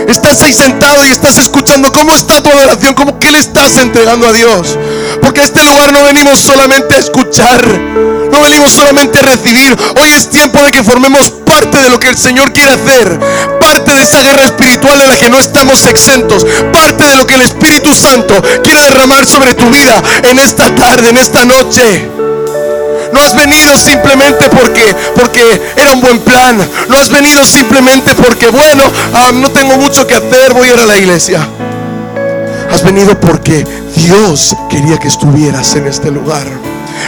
Estás 0.07 0.41
ahí 0.41 0.53
sentado 0.53 1.05
y 1.05 1.09
estás 1.09 1.37
escuchando 1.37 1.91
cómo 1.91 2.13
está 2.13 2.41
tu 2.41 2.49
adoración, 2.49 2.93
cómo 2.93 3.19
que 3.19 3.29
le 3.29 3.39
estás 3.39 3.75
entregando 3.77 4.27
a 4.27 4.31
Dios. 4.31 4.77
Porque 5.21 5.41
a 5.41 5.43
este 5.43 5.63
lugar 5.65 5.91
no 5.91 6.03
venimos 6.05 6.39
solamente 6.39 6.95
a 6.95 6.97
escuchar, 6.97 7.61
no 8.31 8.41
venimos 8.41 8.71
solamente 8.71 9.19
a 9.19 9.23
recibir. 9.23 9.75
Hoy 10.01 10.09
es 10.13 10.29
tiempo 10.29 10.63
de 10.63 10.71
que 10.71 10.83
formemos 10.83 11.29
parte 11.45 11.77
de 11.77 11.89
lo 11.89 11.99
que 11.99 12.07
el 12.07 12.17
Señor 12.17 12.53
quiere 12.53 12.71
hacer, 12.71 13.19
parte 13.59 13.91
de 13.91 14.01
esa 14.01 14.21
guerra 14.21 14.45
espiritual 14.45 14.97
de 14.97 15.07
la 15.07 15.17
que 15.17 15.29
no 15.29 15.39
estamos 15.39 15.85
exentos, 15.85 16.45
parte 16.71 17.03
de 17.03 17.15
lo 17.15 17.27
que 17.27 17.35
el 17.35 17.41
Espíritu 17.41 17.93
Santo 17.93 18.41
quiere 18.63 18.81
derramar 18.81 19.25
sobre 19.25 19.55
tu 19.55 19.69
vida 19.69 20.01
en 20.23 20.39
esta 20.39 20.73
tarde, 20.73 21.09
en 21.09 21.17
esta 21.17 21.43
noche. 21.43 22.26
No 23.17 23.23
has 23.23 23.33
venido 23.33 23.75
simplemente 23.79 24.47
porque, 24.47 24.95
porque 25.15 25.59
era 25.75 25.91
un 25.93 26.01
buen 26.01 26.19
plan. 26.19 26.55
No 26.87 26.99
has 26.99 27.09
venido 27.09 27.43
simplemente 27.43 28.13
porque, 28.13 28.47
bueno, 28.49 28.83
ah, 29.11 29.31
no 29.33 29.49
tengo 29.49 29.75
mucho 29.77 30.05
que 30.05 30.13
hacer, 30.13 30.53
voy 30.53 30.69
a 30.69 30.73
ir 30.73 30.79
a 30.79 30.85
la 30.85 30.97
iglesia. 30.97 31.39
Has 32.71 32.83
venido 32.83 33.19
porque 33.19 33.65
Dios 33.95 34.55
quería 34.69 34.99
que 34.99 35.07
estuvieras 35.07 35.75
en 35.75 35.87
este 35.87 36.11
lugar. 36.11 36.45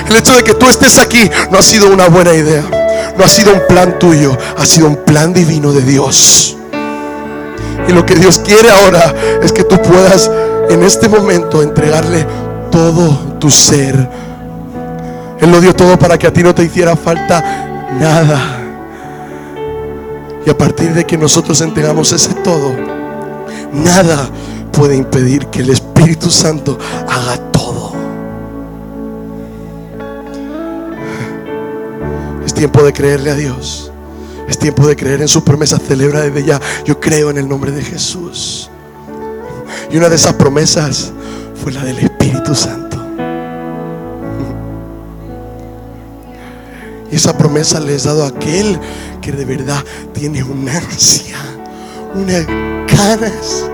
El 0.10 0.16
hecho 0.16 0.36
de 0.36 0.44
que 0.44 0.56
tú 0.56 0.68
estés 0.68 0.98
aquí 0.98 1.30
no 1.52 1.60
ha 1.60 1.62
sido 1.62 1.92
una 1.94 2.10
buena 2.10 2.34
idea. 2.34 2.64
No 3.16 3.24
ha 3.24 3.30
sido 3.30 3.54
un 3.54 3.62
plan 3.70 4.00
tuyo, 4.00 4.36
ha 4.58 4.66
sido 4.66 4.88
un 4.88 5.06
plan 5.06 5.32
divino 5.32 5.74
de 5.74 5.84
Dios. 5.84 6.58
Y 7.88 7.92
lo 7.92 8.04
que 8.04 8.16
Dios 8.16 8.40
quiere 8.40 8.72
ahora 8.72 9.14
es 9.44 9.52
que 9.52 9.64
tú 9.64 9.80
puedas 9.80 10.32
en 10.72 10.82
este 10.82 11.08
momento 11.08 11.62
entregarle 11.62 12.26
todo 12.72 13.38
tu 13.40 13.52
ser. 13.52 14.29
Él 15.42 15.52
lo 15.52 15.62
dio 15.62 15.74
todo 15.74 15.98
para 15.98 16.18
que 16.18 16.28
a 16.28 16.34
ti 16.34 16.44
no 16.44 16.54
te 16.54 16.64
hiciera 16.64 16.96
falta 16.96 17.88
nada. 18.00 18.58
Y 20.46 20.50
a 20.50 20.58
partir 20.58 20.94
de 20.94 21.06
que 21.06 21.18
nosotros 21.18 21.62
entregamos 21.62 22.12
ese 22.12 22.34
todo, 22.36 22.74
nada 23.72 24.30
puede 24.72 24.96
impedir 24.96 25.48
que 25.48 25.62
el 25.62 25.70
Espíritu 25.70 26.30
Santo 26.30 26.78
haga 27.08 27.38
todo. 27.52 27.94
Es 32.46 32.54
tiempo 32.54 32.84
de 32.84 32.94
creerle 32.94 33.32
a 33.32 33.36
Dios. 33.36 33.92
Es 34.48 34.58
tiempo 34.58 34.88
de 34.88 34.96
creer 34.96 35.22
en 35.22 35.28
su 35.28 35.44
promesa. 35.44 35.78
Celebra 35.78 36.22
desde 36.22 36.44
ya. 36.44 36.60
Yo 36.84 37.00
creo 37.00 37.30
en 37.30 37.38
el 37.38 37.48
nombre 37.48 37.72
de 37.72 37.84
Jesús. 37.84 38.70
Y 39.92 39.98
una 39.98 40.10
de 40.10 40.16
esas 40.16 40.34
promesas 40.34 41.12
fue 41.62 41.72
la 41.72 41.84
del 41.84 42.00
Espíritu 42.00 42.56
Santo. 42.56 42.89
Esa 47.12 47.38
promesa 47.38 47.80
le 47.80 47.96
es 47.96 48.04
dado 48.04 48.24
a 48.24 48.30
aquel 48.30 48.80
que 49.22 49.32
de 49.32 49.46
verdad 49.46 49.84
tiene 50.14 50.44
una 50.44 50.78
ansia, 50.78 51.38
unas 52.14 52.46
ganas 52.88 53.66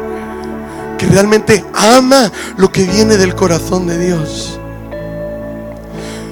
que 0.97 1.05
realmente 1.07 1.63
ama 1.73 2.31
lo 2.57 2.71
que 2.71 2.83
viene 2.83 3.17
del 3.17 3.35
corazón 3.35 3.87
de 3.87 3.97
Dios. 3.97 4.59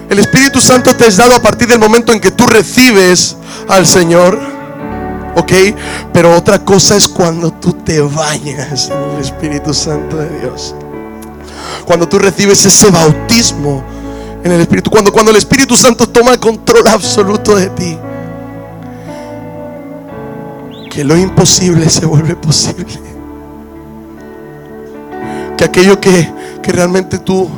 El 0.09 0.19
Espíritu 0.19 0.61
Santo 0.61 0.95
te 0.95 1.07
es 1.07 1.17
dado 1.17 1.33
a 1.33 1.41
partir 1.41 1.67
del 1.67 1.79
momento 1.79 2.13
en 2.13 2.19
que 2.19 2.31
tú 2.31 2.45
recibes 2.45 3.35
al 3.67 3.87
Señor. 3.87 4.39
¿Ok? 5.35 5.51
Pero 6.13 6.35
otra 6.35 6.63
cosa 6.63 6.95
es 6.95 7.07
cuando 7.07 7.51
tú 7.51 7.73
te 7.73 7.99
bañas 7.99 8.91
en 8.91 9.15
el 9.15 9.21
Espíritu 9.21 9.73
Santo 9.73 10.17
de 10.17 10.29
Dios. 10.39 10.75
Cuando 11.85 12.07
tú 12.07 12.19
recibes 12.19 12.63
ese 12.63 12.91
bautismo 12.91 13.83
en 14.43 14.51
el 14.51 14.61
Espíritu. 14.61 14.89
Cuando, 14.89 15.11
cuando 15.11 15.31
el 15.31 15.37
Espíritu 15.37 15.75
Santo 15.75 16.07
toma 16.07 16.37
control 16.37 16.87
absoluto 16.87 17.55
de 17.55 17.69
ti. 17.69 17.97
Que 20.89 21.03
lo 21.03 21.17
imposible 21.17 21.89
se 21.89 22.05
vuelve 22.05 22.35
posible 22.35 23.13
que 25.57 25.63
aquello 25.63 25.99
que, 25.99 26.31
realmente 26.63 27.19
tú, 27.19 27.49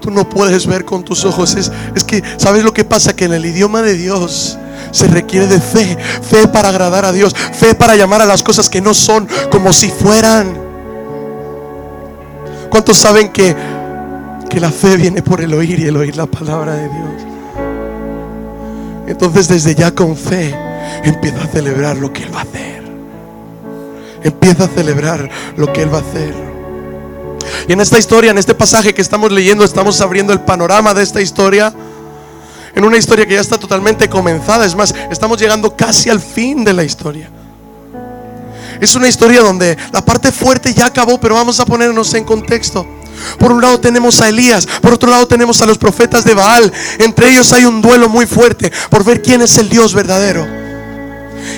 tú 0.00 0.10
no 0.10 0.28
puedes 0.28 0.66
ver 0.66 0.84
con 0.84 1.04
tus 1.04 1.24
ojos 1.24 1.54
es, 1.54 1.70
es 1.94 2.04
que, 2.04 2.22
¿sabes 2.36 2.64
lo 2.64 2.72
que 2.72 2.84
pasa? 2.84 3.14
Que 3.14 3.24
en 3.24 3.32
el 3.32 3.46
idioma 3.46 3.82
de 3.82 3.94
Dios 3.94 4.58
se 4.90 5.06
requiere 5.06 5.46
de 5.46 5.60
fe, 5.60 5.96
fe 6.22 6.48
para 6.48 6.68
agradar 6.68 7.04
a 7.04 7.12
Dios, 7.12 7.34
fe 7.34 7.74
para 7.74 7.96
llamar 7.96 8.22
a 8.22 8.26
las 8.26 8.42
cosas 8.42 8.68
que 8.68 8.80
no 8.80 8.94
son 8.94 9.28
como 9.50 9.72
si 9.72 9.88
fueran. 9.90 10.58
¿Cuántos 12.70 12.98
saben 12.98 13.30
que, 13.30 13.54
que 14.50 14.60
la 14.60 14.70
fe 14.70 14.96
viene 14.96 15.22
por 15.22 15.40
el 15.40 15.54
oír 15.54 15.78
y 15.78 15.86
el 15.86 15.96
oír 15.96 16.16
la 16.16 16.26
palabra 16.26 16.74
de 16.74 16.88
Dios? 16.88 17.22
Entonces 19.06 19.48
desde 19.48 19.74
ya 19.74 19.94
con 19.94 20.16
fe 20.16 20.54
empieza 21.04 21.44
a 21.44 21.46
celebrar 21.46 21.96
lo 21.96 22.12
que 22.12 22.24
Él 22.24 22.34
va 22.34 22.40
a 22.40 22.42
hacer. 22.42 22.82
Empieza 24.22 24.64
a 24.64 24.68
celebrar 24.68 25.30
lo 25.56 25.72
que 25.72 25.82
Él 25.82 25.92
va 25.92 25.98
a 25.98 26.02
hacer. 26.02 26.34
Y 27.68 27.72
en 27.72 27.80
esta 27.80 27.98
historia, 27.98 28.30
en 28.30 28.38
este 28.38 28.54
pasaje 28.54 28.92
que 28.92 29.02
estamos 29.02 29.32
leyendo, 29.32 29.64
estamos 29.64 30.00
abriendo 30.00 30.32
el 30.32 30.40
panorama 30.40 30.92
de 30.92 31.02
esta 31.02 31.20
historia. 31.20 31.72
En 32.74 32.84
una 32.84 32.96
historia 32.98 33.26
que 33.26 33.34
ya 33.34 33.40
está 33.40 33.58
totalmente 33.58 34.08
comenzada. 34.08 34.64
Es 34.64 34.74
más, 34.74 34.94
estamos 35.10 35.40
llegando 35.40 35.76
casi 35.76 36.10
al 36.10 36.20
fin 36.20 36.64
de 36.64 36.72
la 36.72 36.84
historia. 36.84 37.30
Es 38.80 38.94
una 38.94 39.08
historia 39.08 39.42
donde 39.42 39.76
la 39.92 40.04
parte 40.04 40.32
fuerte 40.32 40.72
ya 40.72 40.86
acabó, 40.86 41.20
pero 41.20 41.34
vamos 41.34 41.60
a 41.60 41.66
ponernos 41.66 42.14
en 42.14 42.24
contexto. 42.24 42.86
Por 43.38 43.52
un 43.52 43.60
lado 43.60 43.80
tenemos 43.80 44.20
a 44.20 44.28
Elías, 44.28 44.66
por 44.80 44.94
otro 44.94 45.10
lado 45.10 45.26
tenemos 45.26 45.60
a 45.62 45.66
los 45.66 45.78
profetas 45.78 46.24
de 46.24 46.34
Baal. 46.34 46.72
Entre 46.98 47.30
ellos 47.30 47.52
hay 47.52 47.64
un 47.64 47.80
duelo 47.80 48.08
muy 48.08 48.26
fuerte 48.26 48.72
por 48.88 49.04
ver 49.04 49.22
quién 49.22 49.42
es 49.42 49.58
el 49.58 49.68
Dios 49.68 49.94
verdadero. 49.94 50.60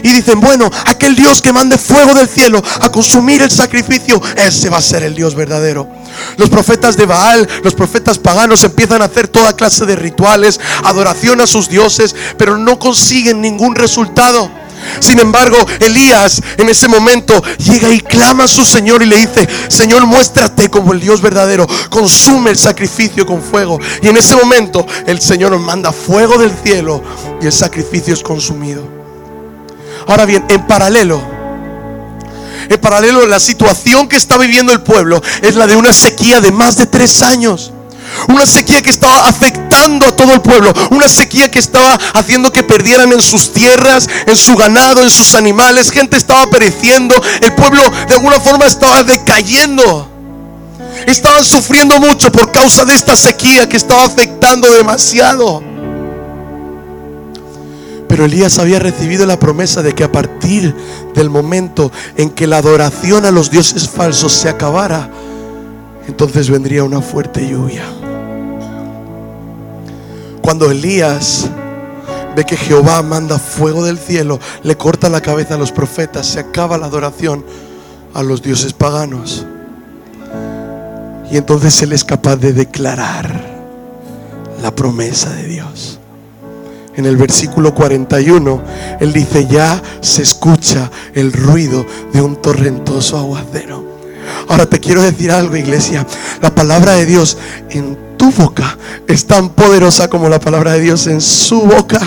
Y 0.03 0.13
dicen, 0.13 0.41
bueno, 0.41 0.71
aquel 0.87 1.15
Dios 1.15 1.43
que 1.43 1.53
mande 1.53 1.79
fuego 1.79 2.15
del 2.15 2.29
cielo 2.29 2.63
a 2.81 2.91
consumir 2.91 3.43
el 3.43 3.51
sacrificio, 3.51 4.21
ese 4.37 4.69
va 4.69 4.79
a 4.79 4.83
ser 4.83 5.03
el 5.03 5.15
Dios 5.15 5.35
verdadero. 5.35 5.89
Los 6.37 6.51
profetas 6.51 6.97
de 6.97 7.07
Baal, 7.07 7.49
los 7.63 7.75
profetas 7.75 8.19
paganos 8.19 8.65
empiezan 8.65 9.03
a 9.03 9.07
hacer 9.07 9.29
toda 9.29 9.57
clase 9.57 9.87
de 9.87 9.97
rituales, 9.97 10.61
adoración 10.85 11.41
a 11.41 11.47
sus 11.47 11.69
dioses, 11.69 12.15
pero 12.37 12.59
no 12.59 12.79
consiguen 12.79 13.41
ningún 13.41 13.75
resultado. 13.75 14.51
Sin 15.01 15.19
embargo, 15.19 15.57
Elías 15.81 16.43
en 16.57 16.69
ese 16.69 16.89
momento 16.89 17.43
llega 17.59 17.91
y 17.91 18.01
clama 18.01 18.45
a 18.45 18.49
su 18.49 18.65
Señor 18.65 19.03
y 19.03 19.07
le 19.07 19.17
dice, 19.17 19.49
Señor, 19.69 20.07
muéstrate 20.07 20.71
como 20.71 20.93
el 20.93 21.01
Dios 21.01 21.21
verdadero, 21.21 21.67
consume 21.91 22.51
el 22.51 22.59
sacrificio 22.59 23.27
con 23.27 23.43
fuego. 23.43 23.79
Y 24.03 24.09
en 24.09 24.17
ese 24.17 24.37
momento 24.37 24.87
el 25.07 25.21
Señor 25.21 25.59
manda 25.59 25.93
fuego 25.93 26.39
del 26.39 26.53
cielo 26.63 27.03
y 27.41 27.47
el 27.47 27.53
sacrificio 27.53 28.15
es 28.15 28.23
consumido. 28.23 28.83
Ahora 30.07 30.25
bien, 30.25 30.45
en 30.49 30.67
paralelo, 30.67 31.23
en 32.69 32.81
paralelo 32.81 33.27
la 33.27 33.41
situación 33.41 34.09
que 34.09 34.17
está 34.17 34.39
viviendo 34.39 34.73
el 34.73 34.81
pueblo 34.81 35.23
es 35.43 35.55
la 35.55 35.67
de 35.67 35.77
una 35.77 35.93
sequía 35.93 36.41
de 36.41 36.53
más 36.53 36.77
de 36.77 36.87
tres 36.87 37.23
años. 37.23 37.73
Una 38.29 38.47
sequía 38.47 38.83
que 38.83 38.91
estaba 38.91 39.29
afectando 39.29 40.07
a 40.07 40.17
todo 40.17 40.33
el 40.33 40.41
pueblo. 40.41 40.73
Una 40.91 41.09
sequía 41.09 41.51
que 41.51 41.59
estaba 41.59 41.99
haciendo 42.15 42.53
que 42.53 42.63
perdieran 42.63 43.13
en 43.13 43.23
sus 43.23 43.53
tierras, 43.53 44.09
en 44.27 44.37
su 44.37 44.57
ganado, 44.57 45.03
en 45.03 45.11
sus 45.11 45.35
animales. 45.35 45.91
Gente 45.91 46.17
estaba 46.17 46.49
pereciendo. 46.51 47.15
El 47.41 47.55
pueblo 47.55 47.83
de 48.09 48.15
alguna 48.15 48.41
forma 48.41 48.67
estaba 48.67 49.03
decayendo. 49.03 50.09
Estaban 51.07 51.45
sufriendo 51.45 51.99
mucho 51.99 52.31
por 52.31 52.53
causa 52.53 52.85
de 52.85 52.95
esta 52.95 53.17
sequía 53.17 53.69
que 53.69 53.77
estaba 53.77 54.05
afectando 54.05 54.73
demasiado. 54.73 55.63
Pero 58.09 58.27
Elías 58.27 58.59
había 58.59 58.79
recibido 58.79 59.25
la 59.25 59.39
promesa 59.39 59.83
de 59.83 59.95
que 59.95 60.05
a 60.05 60.13
partir 60.13 60.75
del 61.15 61.31
momento 61.31 61.91
en 62.17 62.29
que 62.29 62.47
la 62.47 62.59
adoración 62.59 63.25
a 63.25 63.31
los 63.31 63.51
dioses 63.51 63.89
falsos 63.89 64.33
se 64.33 64.51
acabara, 64.51 65.11
entonces 66.07 66.51
vendría 66.51 66.85
una 66.85 67.01
fuerte 67.01 67.49
lluvia. 67.49 68.02
Cuando 70.43 70.71
Elías 70.71 71.49
ve 72.37 72.45
que 72.45 72.57
Jehová 72.57 73.03
manda 73.03 73.39
fuego 73.39 73.85
del 73.85 73.99
cielo, 73.99 74.39
le 74.63 74.77
corta 74.77 75.09
la 75.09 75.21
cabeza 75.21 75.55
a 75.55 75.59
los 75.59 75.73
profetas, 75.73 76.27
se 76.27 76.41
acaba 76.41 76.79
la 76.79 76.87
adoración 76.87 77.45
a 78.15 78.23
los 78.23 78.43
dioses 78.43 78.73
paganos. 78.73 79.47
Y 81.31 81.37
entonces 81.37 81.81
Él 81.83 81.93
es 81.93 82.05
capaz 82.05 82.37
de 82.37 82.53
declarar 82.53 83.41
la 84.61 84.75
promesa 84.75 85.31
de 85.31 85.45
Dios 85.45 85.99
en 86.95 87.07
el 87.07 87.17
versículo 87.17 87.75
41, 87.75 88.63
Él 89.01 89.13
dice, 89.13 89.47
ya 89.47 89.83
se 90.01 90.23
escucha 90.23 90.91
el 91.15 91.33
ruido 91.33 91.87
de 92.13 92.21
un 92.21 92.37
torrentoso 92.37 93.19
aguacero. 93.19 93.83
Ahora 94.49 94.67
te 94.67 94.79
quiero 94.79 95.03
decir 95.03 95.33
algo, 95.33 95.57
iglesia. 95.57 96.07
La 96.41 96.55
palabra 96.55 96.93
de 96.93 97.07
Dios 97.07 97.39
en 97.71 97.97
tu 98.23 98.31
boca 98.31 98.79
es 99.09 99.27
tan 99.27 99.49
poderosa 99.49 100.09
como 100.09 100.29
la 100.29 100.39
palabra 100.39 100.75
de 100.75 100.81
Dios 100.81 101.09
en 101.09 101.21
su 101.21 101.63
boca. 101.63 102.01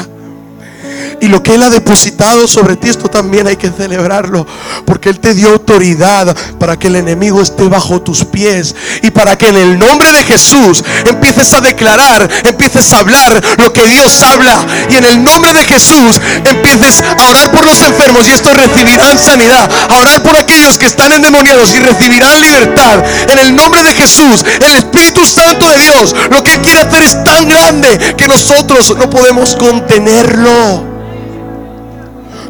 Y 1.26 1.28
lo 1.28 1.42
que 1.42 1.56
Él 1.56 1.64
ha 1.64 1.72
depositado 1.72 2.48
sobre 2.48 2.76
ti, 2.76 2.88
esto 2.88 3.10
también 3.10 3.48
hay 3.48 3.56
que 3.56 3.72
celebrarlo. 3.72 4.46
Porque 4.86 5.10
Él 5.10 5.20
te 5.20 5.34
dio 5.34 5.50
autoridad 5.50 6.38
para 6.60 6.78
que 6.78 6.86
el 6.86 6.98
enemigo 6.98 7.42
esté 7.42 7.68
bajo 7.68 8.00
tus 8.00 8.24
pies. 8.24 8.76
Y 9.02 9.10
para 9.10 9.36
que 9.36 9.48
en 9.48 9.58
el 9.58 9.80
nombre 9.80 10.12
de 10.12 10.24
Jesús 10.24 10.84
empieces 11.04 11.52
a 11.56 11.62
declarar, 11.62 12.30
empieces 12.44 12.94
a 12.94 13.00
hablar 13.00 13.44
lo 13.58 13.74
que 13.74 13.88
Dios 13.88 14.22
habla. 14.22 14.68
Y 14.92 14.98
en 14.98 15.06
el 15.06 15.24
nombre 15.24 15.52
de 15.54 15.66
Jesús 15.66 16.22
empieces 16.44 17.02
a 17.02 17.28
orar 17.28 17.52
por 17.52 17.66
los 17.66 17.82
enfermos 17.82 18.28
y 18.28 18.32
estos 18.32 18.56
recibirán 18.56 19.18
sanidad. 19.18 19.68
A 19.90 19.98
orar 19.98 20.22
por 20.22 20.36
aquellos 20.36 20.78
que 20.78 20.86
están 20.86 21.12
endemoniados 21.12 21.74
y 21.74 21.80
recibirán 21.80 22.40
libertad. 22.40 23.04
En 23.32 23.40
el 23.40 23.56
nombre 23.56 23.82
de 23.82 23.96
Jesús, 23.96 24.46
el 24.62 24.76
Espíritu 24.76 25.26
Santo 25.26 25.68
de 25.72 25.80
Dios, 25.80 26.16
lo 26.30 26.44
que 26.44 26.54
Él 26.54 26.62
quiere 26.62 26.82
hacer 26.82 27.02
es 27.02 27.24
tan 27.24 27.50
grande 27.50 28.14
que 28.16 28.28
nosotros 28.28 28.96
no 28.96 29.10
podemos 29.10 29.56
contenerlo 29.56 30.94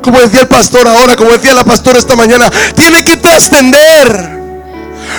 como 0.05 0.19
decía 0.19 0.41
el 0.41 0.47
pastor 0.47 0.87
ahora, 0.87 1.15
como 1.15 1.31
decía 1.31 1.55
la 1.55 1.63
pastora 1.63 1.97
esta 1.97 2.15
mañana, 2.15 2.47
tiene 2.75 3.03
que 3.03 3.17
trascender. 3.17 4.35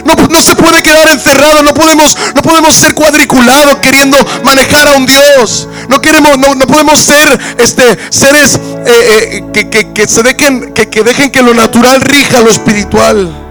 No, 0.04 0.14
no, 0.14 0.40
se 0.40 0.54
puede 0.54 0.80
quedar 0.80 1.08
encerrado, 1.08 1.64
no 1.64 1.74
podemos, 1.74 2.16
no 2.36 2.40
podemos 2.40 2.72
ser 2.72 2.94
cuadriculados 2.94 3.78
queriendo 3.78 4.16
manejar 4.44 4.86
a 4.86 4.96
un 4.96 5.04
Dios. 5.04 5.66
No 5.88 6.00
queremos, 6.00 6.38
no, 6.38 6.54
no 6.54 6.66
podemos 6.68 7.00
ser 7.00 7.40
este, 7.58 7.98
seres 8.10 8.60
eh, 8.86 9.42
eh, 9.52 9.68
que, 9.68 9.92
que, 9.92 10.06
se 10.06 10.22
dejen, 10.22 10.72
que, 10.72 10.88
que 10.88 11.02
dejen 11.02 11.32
que 11.32 11.42
lo 11.42 11.52
natural 11.52 12.00
rija 12.00 12.40
lo 12.40 12.50
espiritual. 12.50 13.42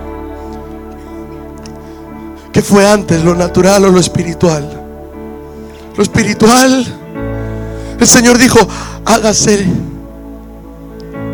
¿Qué 2.53 2.61
fue 2.61 2.89
antes, 2.89 3.21
lo 3.25 3.35
natural 3.35 3.83
o 3.83 3.89
lo 3.89 3.99
espiritual? 3.99 4.81
Lo 5.97 6.01
espiritual. 6.01 6.85
El 7.99 8.07
Señor 8.07 8.37
dijo, 8.37 8.65
hágase 9.03 9.65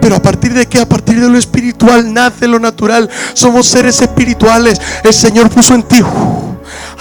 pero 0.01 0.15
a 0.15 0.21
partir 0.21 0.53
de 0.53 0.65
qué? 0.65 0.79
A 0.79 0.89
partir 0.89 1.21
de 1.21 1.29
lo 1.29 1.37
espiritual 1.37 2.11
nace 2.13 2.47
lo 2.47 2.59
natural. 2.59 3.09
Somos 3.33 3.67
seres 3.67 4.01
espirituales. 4.01 4.81
El 5.03 5.13
Señor 5.13 5.49
puso 5.49 5.75
en 5.75 5.83
ti 5.83 6.03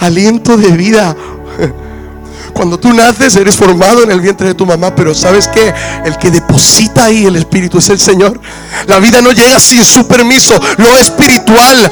aliento 0.01 0.57
de 0.57 0.71
vida. 0.71 1.15
Cuando 2.53 2.77
tú 2.77 2.93
naces 2.93 3.35
eres 3.37 3.55
formado 3.55 4.03
en 4.03 4.11
el 4.11 4.19
vientre 4.19 4.49
de 4.49 4.53
tu 4.53 4.65
mamá, 4.65 4.93
pero 4.93 5.15
sabes 5.15 5.47
que 5.47 5.73
el 6.05 6.17
que 6.17 6.29
deposita 6.29 7.05
ahí 7.05 7.25
el 7.25 7.37
espíritu 7.37 7.77
es 7.77 7.89
el 7.89 7.99
Señor. 7.99 8.39
La 8.87 8.99
vida 8.99 9.21
no 9.21 9.31
llega 9.31 9.59
sin 9.59 9.85
su 9.85 10.05
permiso. 10.05 10.59
Lo 10.77 10.97
espiritual, 10.97 11.91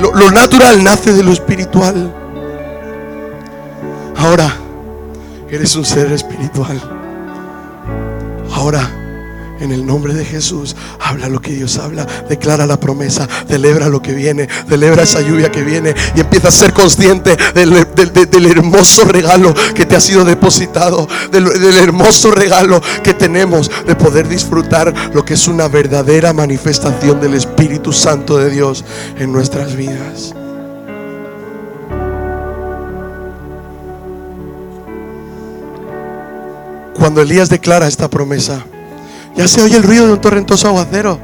lo, 0.00 0.14
lo 0.14 0.30
natural 0.30 0.82
nace 0.82 1.12
de 1.12 1.22
lo 1.24 1.32
espiritual. 1.32 2.14
Ahora 4.16 4.56
eres 5.50 5.74
un 5.74 5.84
ser 5.84 6.12
espiritual. 6.12 6.80
Ahora 8.52 9.03
en 9.64 9.72
el 9.72 9.86
nombre 9.86 10.12
de 10.14 10.24
Jesús, 10.24 10.76
habla 11.00 11.28
lo 11.28 11.40
que 11.40 11.52
Dios 11.52 11.78
habla, 11.78 12.06
declara 12.28 12.66
la 12.66 12.78
promesa, 12.78 13.26
celebra 13.48 13.88
lo 13.88 14.02
que 14.02 14.12
viene, 14.12 14.46
celebra 14.68 15.02
esa 15.02 15.22
lluvia 15.22 15.50
que 15.50 15.62
viene 15.62 15.94
y 16.14 16.20
empieza 16.20 16.48
a 16.48 16.52
ser 16.52 16.72
consciente 16.72 17.36
del, 17.54 18.46
hermoso 18.46 19.04
regalo 19.04 19.54
que 19.74 19.86
te 19.86 19.96
ha 19.96 20.00
sido 20.00 20.24
depositado, 20.24 21.08
del, 21.32 21.48
hermoso 21.78 22.30
regalo 22.30 22.80
que 23.02 23.14
tenemos 23.14 23.70
de 23.86 23.96
poder 23.96 24.28
disfrutar 24.28 24.92
lo 25.14 25.24
que 25.24 25.34
es 25.34 25.48
una 25.48 25.68
verdadera 25.68 26.32
manifestación 26.32 27.20
del 27.20 27.34
Espíritu 27.34 27.92
Santo 27.92 28.36
de 28.36 28.50
Dios 28.50 28.84
en 29.18 29.32
nuestras 29.32 29.74
vidas. 29.74 30.34
Cuando 36.94 37.20
Elías 37.20 37.48
declara 37.48 37.86
esta 37.86 38.08
promesa, 38.08 38.64
ya 39.36 39.48
se 39.48 39.62
oye 39.62 39.76
el 39.76 39.82
ruido 39.82 40.06
de 40.06 40.12
un 40.12 40.20
torrentoso 40.20 40.68
aguacero. 40.68 41.20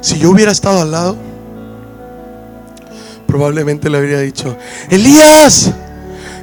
Si 0.00 0.18
yo 0.18 0.30
hubiera 0.30 0.52
estado 0.52 0.80
al 0.80 0.90
lado, 0.90 1.16
probablemente 3.26 3.90
le 3.90 3.98
habría 3.98 4.20
dicho, 4.20 4.56
Elías, 4.88 5.70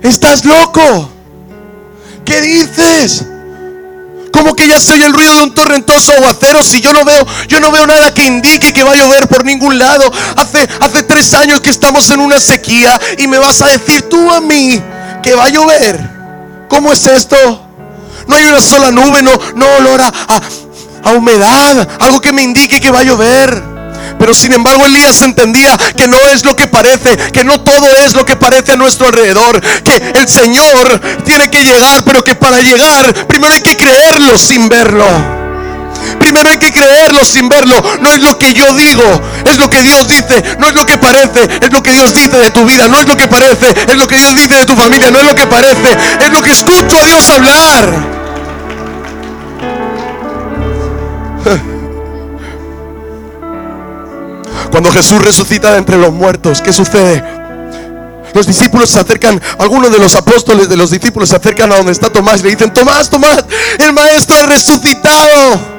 estás 0.02 0.46
loco. 0.46 1.10
¿Qué 2.26 2.42
dices? 2.42 3.26
¿Cómo 4.32 4.54
que 4.54 4.68
ya 4.68 4.80
se 4.82 4.94
oye 4.94 5.06
el 5.06 5.14
ruido 5.14 5.34
de 5.38 5.44
un 5.44 5.54
torrentoso 5.54 6.12
aguacero? 6.12 6.62
Si 6.64 6.82
yo 6.82 6.92
no 6.92 7.06
veo, 7.06 7.26
yo 7.48 7.62
no 7.62 7.72
veo 7.72 7.88
nada 7.88 8.14
que 8.14 8.26
indique 8.26 8.74
que 8.74 8.84
va 8.84 8.92
a 8.92 8.96
llover 8.96 9.30
por 9.30 9.46
ningún 9.46 9.80
lado. 9.80 10.12
Hace, 10.36 10.68
hace 10.82 11.04
tres 11.04 11.34
años 11.34 11.62
que 11.62 11.70
estamos 11.70 12.10
en 12.10 12.20
una 12.20 12.42
sequía 12.42 13.00
y 13.18 13.28
me 13.28 13.38
vas 13.38 13.62
a 13.62 13.68
decir 13.68 14.10
tú 14.10 14.30
a 14.32 14.42
mí 14.42 14.82
que 15.24 15.36
va 15.36 15.46
a 15.46 15.50
llover. 15.50 16.16
¿Cómo 16.68 16.92
es 16.92 17.08
esto? 17.08 17.65
No 18.28 18.36
hay 18.36 18.46
una 18.46 18.62
sola 18.62 18.92
nube, 18.92 19.22
no, 19.22 19.32
no 19.56 19.66
olor 19.78 20.02
a, 20.02 21.12
humedad, 21.12 21.88
algo 22.00 22.20
que 22.20 22.32
me 22.32 22.42
indique 22.42 22.82
que 22.82 22.92
va 22.92 23.00
a 23.00 23.04
llover. 23.04 23.76
Pero 24.18 24.34
sin 24.34 24.54
embargo 24.54 24.86
Elías 24.86 25.22
entendía 25.22 25.78
que 25.96 26.08
no 26.08 26.18
es 26.28 26.46
lo 26.46 26.56
que 26.56 26.68
parece, 26.68 27.16
que 27.32 27.44
no 27.44 27.62
todo 27.62 27.86
es 27.98 28.14
lo 28.14 28.26
que 28.26 28.36
parece 28.36 28.72
a 28.72 28.76
nuestro 28.76 29.08
alrededor, 29.08 29.62
que 29.84 30.14
el 30.16 30.28
Señor 30.28 31.02
tiene 31.26 31.50
que 31.50 31.64
llegar, 31.64 32.04
pero 32.04 32.24
que 32.24 32.36
para 32.36 32.62
llegar 32.62 33.14
primero 33.28 33.54
hay 33.54 33.62
que 33.62 33.78
creerlo 33.78 34.38
sin 34.38 34.68
verlo. 34.70 35.06
Primero 36.20 36.50
hay 36.50 36.58
que 36.58 36.72
creerlo 36.72 37.26
sin 37.26 37.50
verlo. 37.50 37.82
No 38.02 38.10
es 38.10 38.22
lo 38.22 38.38
que 38.38 38.54
yo 38.54 38.74
digo, 38.74 39.04
es 39.46 39.58
lo 39.58 39.70
que 39.70 39.82
Dios 39.82 40.08
dice. 40.08 40.44
No 40.60 40.68
es 40.68 40.76
lo 40.76 40.86
que 40.86 40.98
parece, 40.98 41.48
es 41.62 41.72
lo 41.72 41.84
que 41.84 41.92
Dios 41.92 42.14
dice 42.14 42.38
de 42.38 42.52
tu 42.52 42.66
vida. 42.66 42.88
No 42.88 43.00
es 43.00 43.08
lo 43.08 43.18
que 43.18 43.28
parece, 43.28 43.74
es 43.88 43.98
lo 43.98 44.08
que 44.08 44.18
Dios 44.18 44.36
dice 44.36 44.56
de 44.56 44.66
tu 44.66 44.76
familia. 44.76 45.12
No 45.12 45.20
es 45.20 45.26
lo 45.26 45.36
que 45.36 45.48
parece, 45.48 45.98
es 46.22 46.32
lo 46.32 46.42
que 46.42 46.52
escucho 46.52 47.00
a 47.00 47.06
Dios 47.06 47.30
hablar. 47.30 48.15
Cuando 54.72 54.92
Jesús 54.92 55.22
resucita 55.22 55.72
de 55.72 55.78
entre 55.78 55.98
los 55.98 56.12
muertos, 56.12 56.62
¿qué 56.62 56.74
sucede? 56.74 57.24
Los 58.34 58.48
discípulos 58.48 58.90
se 58.90 59.00
acercan, 59.00 59.42
algunos 59.60 59.92
de 59.92 60.00
los 60.00 60.16
apóstoles 60.16 60.68
de 60.68 60.76
los 60.76 60.92
discípulos 60.92 61.30
se 61.30 61.38
acercan 61.38 61.72
a 61.72 61.78
donde 61.78 61.94
está 61.94 62.12
Tomás 62.12 62.42
y 62.42 62.44
le 62.44 62.50
dicen, 62.50 62.74
Tomás, 62.74 63.10
Tomás, 63.10 63.46
el 63.80 63.94
maestro 63.94 64.36
ha 64.36 64.46
resucitado. 64.48 65.76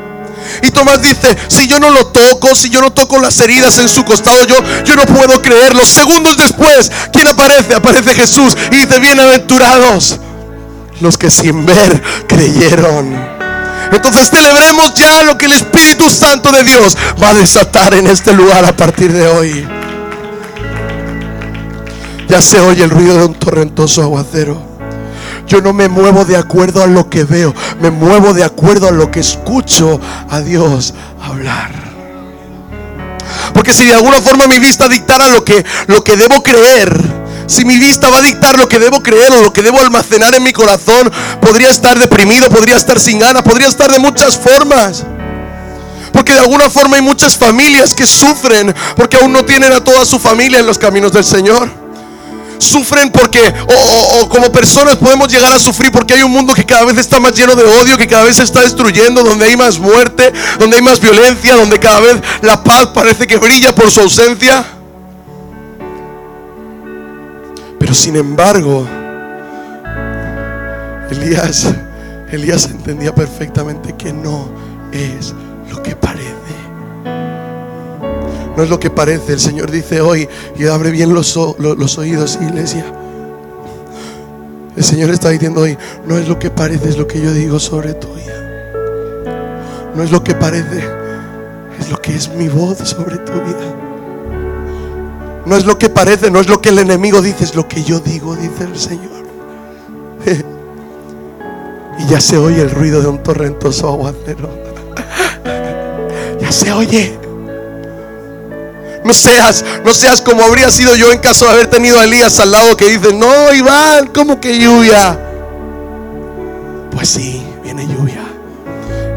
Y 0.63 0.71
Tomás 0.71 1.03
dice, 1.03 1.37
si 1.49 1.67
yo 1.67 1.79
no 1.79 1.91
lo 1.91 2.07
toco, 2.07 2.55
si 2.55 2.71
yo 2.71 2.81
no 2.81 2.93
toco 2.93 3.19
las 3.19 3.39
heridas 3.41 3.77
en 3.79 3.89
su 3.91 4.05
costado, 4.05 4.47
yo, 4.47 4.57
yo 4.85 4.97
no 4.97 5.05
puedo 5.05 5.43
creerlo. 5.43 5.85
Segundos 5.85 6.39
después, 6.39 6.91
¿quién 7.13 7.29
aparece? 7.29 7.75
Aparece 7.75 8.15
Jesús 8.15 8.57
y 8.73 8.77
dice, 8.77 8.99
bienaventurados 8.99 10.19
los 11.01 11.19
que 11.19 11.31
sin 11.31 11.67
ver 11.67 12.03
creyeron. 12.27 13.36
Entonces 13.93 14.31
celebremos 14.31 14.95
ya 14.95 15.23
lo 15.23 15.39
que 15.39 15.47
el 15.47 15.53
Espíritu 15.53 16.11
Santo 16.11 16.51
de 16.53 16.65
Dios 16.65 16.97
va 17.23 17.31
a 17.31 17.35
desatar 17.35 17.95
en 17.95 18.07
este 18.07 18.33
lugar 18.33 18.65
a 18.65 18.77
partir 18.77 19.13
de 19.13 19.27
hoy. 19.27 19.67
Ya 22.29 22.41
se 22.41 22.61
oye 22.61 22.83
el 22.83 22.91
ruido 22.91 23.19
de 23.19 23.27
un 23.27 23.35
torrentoso 23.35 24.03
aguacero. 24.03 24.61
Yo 25.47 25.61
no 25.61 25.73
me 25.73 25.89
muevo 25.89 26.25
de 26.25 26.37
acuerdo 26.37 26.83
a 26.83 26.87
lo 26.87 27.09
que 27.09 27.23
veo, 27.23 27.55
me 27.81 27.91
muevo 27.91 28.35
de 28.35 28.43
acuerdo 28.43 28.89
a 28.89 28.91
lo 28.91 29.13
que 29.13 29.21
escucho 29.21 30.01
a 30.29 30.41
Dios 30.41 30.93
hablar. 31.23 31.71
Porque 33.55 33.73
si 33.73 33.87
de 33.87 33.95
alguna 33.95 34.21
forma 34.21 34.49
mi 34.49 34.59
vista 34.59 34.89
dictara 34.89 35.29
lo 35.29 35.45
que, 35.45 35.65
lo 35.87 36.03
que 36.03 36.17
debo 36.17 36.43
creer, 36.43 37.01
si 37.47 37.65
mi 37.65 37.79
vista 37.79 38.09
va 38.11 38.19
a 38.19 38.23
dictar 38.23 38.59
lo 38.59 38.69
que 38.69 38.79
debo 38.79 39.03
creer 39.03 39.33
o 39.33 39.43
lo 39.43 39.53
que 39.53 39.63
debo 39.63 39.81
almacenar 39.81 40.35
en 40.35 40.43
mi 40.43 40.53
corazón, 40.53 41.11
podría 41.41 41.71
estar 41.71 41.99
deprimido, 41.99 42.49
podría 42.49 42.77
estar 42.77 42.99
sin 42.99 43.19
ganas, 43.19 43.43
podría 43.43 43.69
estar 43.69 43.91
de 43.91 43.99
muchas 43.99 44.37
formas. 44.37 45.05
Porque 46.13 46.33
de 46.33 46.41
alguna 46.41 46.71
forma 46.71 46.97
hay 46.97 47.03
muchas 47.03 47.37
familias 47.37 47.93
que 47.95 48.07
sufren 48.07 48.75
porque 48.97 49.17
aún 49.17 49.33
no 49.33 49.45
tienen 49.45 49.73
a 49.73 49.85
toda 49.85 50.05
su 50.05 50.19
familia 50.19 50.61
en 50.61 50.67
los 50.67 50.79
caminos 50.79 51.13
del 51.13 51.25
Señor. 51.25 51.69
Sufren 52.59 53.11
porque, 53.11 53.55
o, 54.19 54.29
como 54.31 54.51
personas 54.51 54.97
podemos 54.97 55.29
llegar 55.29 55.53
a 55.53 55.59
sufrir 55.59 55.93
porque 55.93 56.15
hay 56.15 56.23
un 56.23 56.33
mundo 56.33 56.55
que 56.55 56.65
cada 56.65 56.85
vez 56.85 56.97
está 56.97 57.21
más 57.21 57.35
lleno 57.35 57.55
de 57.55 57.65
odio, 57.65 57.99
que 57.99 58.07
cada 58.07 58.25
vez 58.25 58.37
se 58.37 58.45
está 58.45 58.63
destruyendo, 58.63 59.23
donde 59.23 59.47
hay 59.47 59.57
más 59.57 59.79
muerte, 59.79 60.33
donde 60.59 60.77
hay 60.77 60.83
más 60.83 61.01
violencia, 61.01 61.55
donde 61.55 61.79
cada 61.79 62.01
vez 62.01 62.17
la 62.41 62.65
paz 62.65 62.87
parece 62.95 63.27
que 63.27 63.37
brilla 63.37 63.75
por 63.75 63.91
su 63.91 64.01
ausencia. 64.01 64.76
Pero 67.79 67.95
sin 67.95 68.17
embargo, 68.17 68.87
Elías, 71.11 71.73
Elías 72.31 72.69
entendía 72.71 73.15
perfectamente 73.15 73.95
que 73.97 74.13
no 74.13 74.49
es 74.93 75.35
lo 75.71 75.83
que 75.83 75.95
parece. 75.95 76.27
No 78.57 78.63
es 78.63 78.71
lo 78.71 78.81
que 78.81 78.91
parece. 78.91 79.35
El 79.35 79.41
Señor 79.41 79.71
dice 79.71 80.01
hoy, 80.01 80.29
y 80.59 80.67
abre 80.67 80.91
bien 80.91 81.13
los, 81.13 81.37
los 81.59 81.99
oídos, 81.99 82.39
iglesia. 82.41 82.85
El 84.77 84.85
Señor 84.85 85.11
está 85.11 85.31
diciendo 85.31 85.63
hoy, 85.63 85.77
no 86.07 86.19
es 86.19 86.29
lo 86.29 86.39
que 86.39 86.51
parece, 86.51 86.89
es 86.89 86.99
lo 86.99 87.07
que 87.07 87.21
yo 87.21 87.33
digo 87.33 87.59
sobre 87.59 87.95
tu 87.95 88.09
vida. 88.15 88.83
No 89.95 90.03
es 90.03 90.11
lo 90.11 90.23
que 90.23 90.35
parece, 90.35 90.85
es 91.81 91.91
lo 91.91 92.01
que 92.01 92.15
es 92.15 92.29
mi 92.31 92.49
voz 92.49 92.79
sobre 92.79 93.17
tu 93.19 93.33
vida. 93.33 93.86
No 95.47 95.57
es 95.57 95.65
lo 95.65 95.79
que 95.79 95.89
parece, 95.89 96.29
no 96.31 96.41
es 96.41 96.49
lo 96.49 96.61
que 96.61 96.71
el 96.71 96.81
enemigo 96.81 97.23
dice, 97.23 97.45
es 97.45 97.55
lo 97.55 97.69
que 97.69 97.85
yo 97.85 98.01
digo, 98.01 98.35
dice 98.35 98.65
el 98.65 98.79
Señor. 98.79 99.25
Y 101.99 102.07
ya 102.09 102.21
se 102.21 102.37
oye 102.37 102.61
el 102.61 102.71
ruido 102.71 103.01
de 103.01 103.07
un 103.07 103.23
torrentoso 103.23 103.89
aguacero. 103.89 104.51
Ya 106.41 106.53
se 106.53 106.71
oye. 106.71 107.19
No 109.05 109.15
seas, 109.15 109.65
no 109.85 109.95
seas 109.95 110.21
como 110.21 110.43
habría 110.43 110.71
sido 110.71 110.95
yo 110.97 111.13
en 111.13 111.19
caso 111.19 111.47
de 111.47 111.53
haber 111.53 111.69
tenido 111.69 111.99
a 111.99 112.05
Elías 112.05 112.39
al 112.41 112.51
lado 112.51 112.77
que 112.77 112.89
dice, 112.89 113.15
no, 113.15 113.55
Iván, 113.55 114.09
¿cómo 114.09 114.41
que 114.41 114.59
lluvia? 114.59 115.19
Pues 116.91 117.09
sí, 117.09 117.43
viene 117.63 117.87
lluvia. 117.87 118.25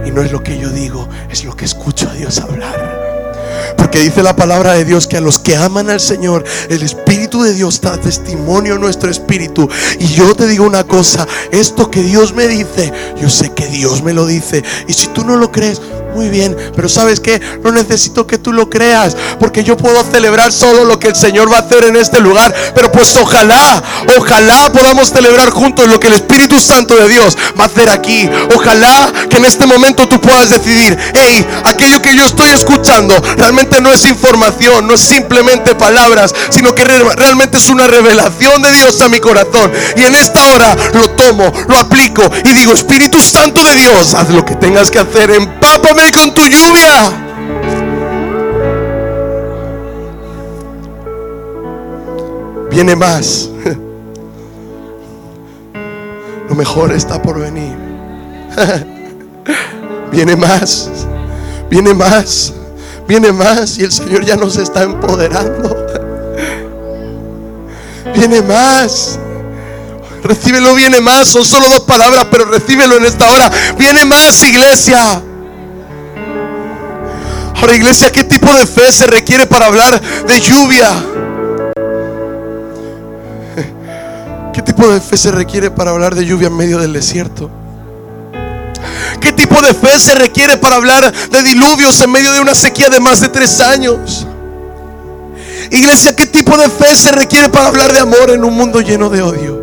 Y 0.05 0.11
no 0.11 0.21
es 0.21 0.31
lo 0.31 0.41
que 0.43 0.57
yo 0.57 0.69
digo, 0.69 1.09
es 1.29 1.43
lo 1.43 1.55
que 1.55 1.65
escucho 1.65 2.07
a 2.07 2.13
Dios 2.13 2.39
hablar. 2.39 2.98
Porque 3.79 3.99
dice 3.99 4.21
la 4.21 4.35
palabra 4.35 4.73
de 4.73 4.83
Dios 4.83 5.07
que 5.07 5.15
a 5.15 5.21
los 5.21 5.39
que 5.39 5.55
aman 5.55 5.89
al 5.89 6.01
Señor, 6.01 6.43
el 6.69 6.83
Espíritu 6.83 7.43
de 7.43 7.53
Dios 7.53 7.79
da 7.79 7.97
testimonio 7.97 8.75
a 8.75 8.77
nuestro 8.77 9.09
espíritu. 9.09 9.69
Y 9.99 10.07
yo 10.07 10.35
te 10.35 10.47
digo 10.47 10.65
una 10.65 10.83
cosa, 10.83 11.25
esto 11.51 11.89
que 11.89 12.03
Dios 12.03 12.33
me 12.33 12.47
dice, 12.49 12.91
yo 13.19 13.29
sé 13.29 13.53
que 13.53 13.67
Dios 13.67 14.03
me 14.03 14.13
lo 14.13 14.25
dice. 14.25 14.63
Y 14.87 14.93
si 14.93 15.07
tú 15.07 15.23
no 15.23 15.37
lo 15.37 15.49
crees, 15.49 15.81
muy 16.13 16.30
bien, 16.30 16.56
pero 16.76 16.89
sabes 16.89 17.19
que 17.19 17.41
no 17.63 17.72
necesito 17.72 18.28
que 18.28 18.38
tú 18.38 18.54
lo 18.54 18.69
creas, 18.69 19.15
porque 19.39 19.63
yo 19.63 19.78
puedo 19.78 20.04
celebrar 20.04 20.52
solo 20.52 20.86
lo 20.86 21.00
que 21.00 21.08
el 21.08 21.15
Señor 21.15 21.52
va 21.52 21.58
a 21.58 21.62
hacer 21.62 21.86
en 21.86 21.95
este 21.95 22.19
lugar. 22.19 22.54
Pero 22.76 22.91
pues 22.91 23.15
ojalá, 23.15 23.84
ojalá 24.17 24.72
podamos 24.72 25.10
celebrar 25.10 25.50
juntos 25.50 25.88
lo 25.88 26.00
que 26.00 26.08
el 26.08 26.13
Espíritu 26.13 26.60
Santo 26.60 26.95
de 26.95 27.08
Dios 27.08 27.38
va 27.60 27.65
a 27.65 27.67
hacer 27.67 27.89
aquí. 27.89 28.30
Ojalá 28.56 29.12
que 29.30 29.38
en 29.38 29.45
este 29.45 29.65
momento 29.65 30.08
tú 30.08 30.19
puedas 30.19 30.50
decidir, 30.50 30.98
hey, 31.13 31.45
aquello 31.63 32.02
que 32.02 32.15
yo 32.15 32.26
estoy 32.26 32.50
escuchando 32.50 33.15
realmente 33.38 33.82
no 33.82 33.91
es 33.91 34.06
información, 34.06 34.88
no 34.88 34.95
es 34.95 35.02
simplemente 35.02 35.76
palabras, 35.76 36.34
sino 36.50 36.74
que 36.76 36.84
realmente 36.84 37.58
es 37.58 37.69
una 37.69 37.88
revelación 37.88 38.62
de 38.62 38.72
Dios 38.72 39.00
a 39.02 39.10
mi 39.10 39.19
corazón. 39.19 39.72
Y 39.95 40.04
en 40.04 40.15
esta 40.15 40.43
hora 40.54 40.76
lo 40.93 41.10
tomo, 41.12 41.52
lo 41.67 41.78
aplico 41.78 42.30
y 42.43 42.54
digo, 42.54 42.74
Espíritu 42.74 43.22
Santo 43.22 43.63
de 43.63 43.76
Dios, 43.76 44.13
haz 44.13 44.30
lo 44.30 44.45
que 44.45 44.56
tengas 44.56 44.89
que 44.89 45.00
hacer, 45.00 45.32
empápame 45.32 45.98
con 46.12 46.33
tu 46.33 46.41
lluvia. 46.47 47.12
Viene 52.71 52.95
más. 52.95 53.49
Lo 56.49 56.55
mejor 56.55 56.93
está 56.93 57.21
por 57.21 57.39
venir. 57.39 57.75
Viene 60.12 60.35
más. 60.35 60.89
Viene 61.69 61.93
más. 61.93 62.51
Viene 63.07 63.31
más. 63.31 63.77
Y 63.77 63.83
el 63.83 63.91
Señor 63.91 64.25
ya 64.25 64.35
nos 64.38 64.57
está 64.57 64.81
empoderando. 64.83 65.75
Viene 68.15 68.41
más. 68.41 69.19
Recíbelo, 70.23 70.73
viene 70.75 71.01
más. 71.01 71.27
Son 71.27 71.45
solo 71.45 71.69
dos 71.69 71.81
palabras, 71.81 72.25
pero 72.31 72.45
recíbelo 72.45 72.97
en 72.97 73.05
esta 73.05 73.29
hora. 73.29 73.51
Viene 73.77 74.05
más, 74.05 74.41
iglesia. 74.43 75.21
Ahora 77.60 77.76
iglesia, 77.76 78.10
¿qué 78.10 78.24
tipo 78.24 78.54
de 78.54 78.65
fe 78.65 78.89
se 78.89 79.06
requiere 79.06 79.45
para 79.45 79.65
hablar 79.65 80.02
de 80.02 80.39
lluvia? 80.39 80.93
¿Qué 84.54 84.62
tipo 84.62 84.88
de 84.88 85.02
fe 85.02 85.17
se 85.17 85.30
requiere 85.30 85.69
para 85.69 85.91
hablar 85.91 86.15
de 86.15 86.26
lluvia 86.26 86.48
en 86.48 86.56
medio 86.56 86.78
del 86.78 86.93
desierto? 86.93 87.52
¿Qué 89.19 89.34
tipo 89.34 89.62
de 89.62 89.74
fe 89.74 90.00
se 90.00 90.15
requiere 90.15 90.56
para 90.56 90.78
hablar 90.78 91.12
de 91.12 91.43
diluvios 91.43 92.00
en 92.00 92.12
medio 92.12 92.32
de 92.32 92.39
una 92.39 92.56
sequía 92.56 92.88
de 92.88 93.02
más 93.02 93.19
de 93.19 93.28
tres 93.28 93.60
años? 93.60 94.26
Iglesia, 95.69 96.15
¿qué 96.15 96.28
tipo 96.28 96.58
de 96.58 96.69
fe 96.69 96.95
se 96.95 97.12
requiere 97.12 97.50
para 97.50 97.67
hablar 97.67 97.91
de 97.91 98.00
amor 98.00 98.30
en 98.30 98.45
un 98.45 98.56
mundo 98.56 98.80
lleno 98.80 99.10
de 99.10 99.22
odio? 99.22 99.59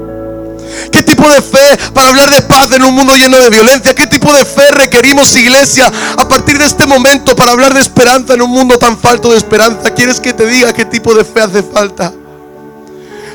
¿Qué 0.91 1.03
tipo 1.03 1.29
de 1.29 1.43
fe 1.43 1.79
para 1.93 2.09
hablar 2.09 2.31
de 2.31 2.43
paz 2.43 2.71
en 2.73 2.83
un 2.83 2.95
mundo 2.95 3.15
lleno 3.15 3.39
de 3.39 3.51
violencia? 3.51 3.95
¿Qué 3.95 4.07
tipo 4.07 4.33
de 4.33 4.45
fe 4.45 4.71
requerimos, 4.71 5.35
iglesia, 5.37 5.91
a 6.17 6.29
partir 6.29 6.59
de 6.59 6.67
este 6.67 6.87
momento 6.87 7.35
para 7.37 7.53
hablar 7.53 7.75
de 7.75 7.81
esperanza 7.81 8.35
en 8.35 8.43
un 8.43 8.51
mundo 8.51 8.79
tan 8.79 8.99
falto 8.99 9.31
de 9.31 9.39
esperanza? 9.39 9.91
¿Quieres 9.91 10.21
que 10.21 10.33
te 10.33 10.47
diga 10.47 10.73
qué 10.73 10.85
tipo 10.85 11.15
de 11.15 11.25
fe 11.25 11.41
hace 11.43 11.63
falta? 11.63 12.13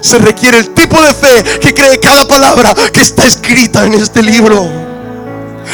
Se 0.01 0.17
requiere 0.17 0.57
el 0.57 0.69
tipo 0.73 0.99
de 1.01 1.13
fe 1.13 1.59
que 1.59 1.73
cree 1.73 1.99
cada 1.99 2.27
palabra 2.27 2.73
que 2.91 3.01
está 3.01 3.25
escrita 3.25 3.85
en 3.85 3.93
este 3.93 4.23
libro. 4.23 4.90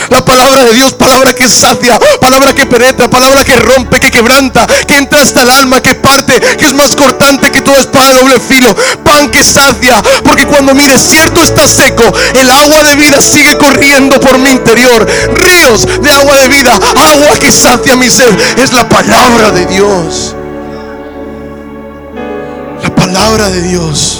La 0.09 0.23
palabra 0.23 0.65
de 0.65 0.73
Dios, 0.73 0.93
palabra 0.93 1.33
que 1.33 1.49
sacia, 1.49 1.99
palabra 2.19 2.53
que 2.53 2.65
penetra, 2.65 3.09
palabra 3.09 3.43
que 3.43 3.55
rompe, 3.59 3.99
que 3.99 4.11
quebranta, 4.11 4.65
que 4.87 4.97
entra 4.97 5.21
hasta 5.21 5.41
el 5.41 5.49
alma, 5.49 5.81
que 5.81 5.95
parte, 5.95 6.39
que 6.57 6.65
es 6.65 6.73
más 6.73 6.95
cortante 6.95 7.51
que 7.51 7.61
toda 7.61 7.79
espada 7.79 8.09
de 8.09 8.19
doble 8.19 8.39
filo. 8.39 8.75
Pan 9.03 9.29
que 9.29 9.43
sacia, 9.43 10.01
porque 10.23 10.45
cuando 10.45 10.73
mi 10.73 10.83
desierto 10.83 11.41
está 11.41 11.67
seco, 11.67 12.03
el 12.33 12.49
agua 12.49 12.83
de 12.83 12.95
vida 12.95 13.21
sigue 13.21 13.57
corriendo 13.57 14.19
por 14.19 14.37
mi 14.39 14.51
interior. 14.51 15.05
Ríos 15.33 15.85
de 16.01 16.11
agua 16.11 16.37
de 16.37 16.47
vida, 16.47 16.73
agua 16.95 17.37
que 17.39 17.51
sacia 17.51 17.95
mi 17.95 18.09
ser. 18.09 18.35
Es 18.57 18.73
la 18.73 18.87
palabra 18.87 19.51
de 19.51 19.65
Dios. 19.65 20.35
La 22.81 22.95
palabra 22.95 23.49
de 23.49 23.61
Dios. 23.61 24.16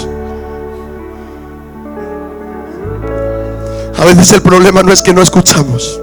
A 3.98 4.04
veces 4.04 4.32
el 4.32 4.42
problema 4.42 4.82
no 4.84 4.92
es 4.92 5.02
que 5.02 5.12
no 5.12 5.22
escuchamos. 5.22 6.00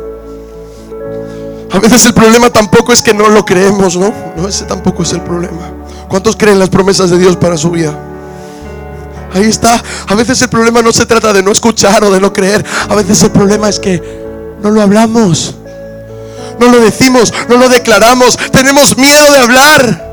A 1.72 1.80
veces 1.80 2.06
el 2.06 2.14
problema 2.14 2.50
tampoco 2.50 2.92
es 2.92 3.02
que 3.02 3.14
no 3.14 3.30
lo 3.30 3.46
creemos, 3.46 3.96
¿no? 3.96 4.14
No, 4.36 4.50
ese 4.50 4.66
tampoco 4.66 5.04
es 5.04 5.14
el 5.14 5.22
problema. 5.22 5.72
¿Cuántos 6.10 6.36
creen 6.36 6.60
las 6.60 6.70
promesas 6.70 7.10
de 7.10 7.18
Dios 7.18 7.38
para 7.38 7.58
su 7.58 7.72
vida? 7.72 7.98
Ahí 9.34 9.46
está. 9.46 9.82
A 10.08 10.16
veces 10.16 10.42
el 10.42 10.50
problema 10.50 10.82
no 10.82 10.92
se 10.92 11.06
trata 11.06 11.32
de 11.32 11.42
no 11.42 11.54
escuchar 11.54 12.04
o 12.04 12.12
de 12.12 12.20
no 12.20 12.34
creer. 12.34 12.66
A 12.90 12.96
veces 12.96 13.24
el 13.24 13.32
problema 13.32 13.70
es 13.70 13.80
que 13.80 14.02
no 14.62 14.72
lo 14.72 14.82
hablamos. 14.82 15.56
No 16.60 16.68
lo 16.68 16.82
decimos, 16.82 17.34
no 17.48 17.56
lo 17.56 17.70
declaramos. 17.70 18.38
Tenemos 18.52 18.98
miedo 18.98 19.32
de 19.32 19.40
hablar. 19.40 20.06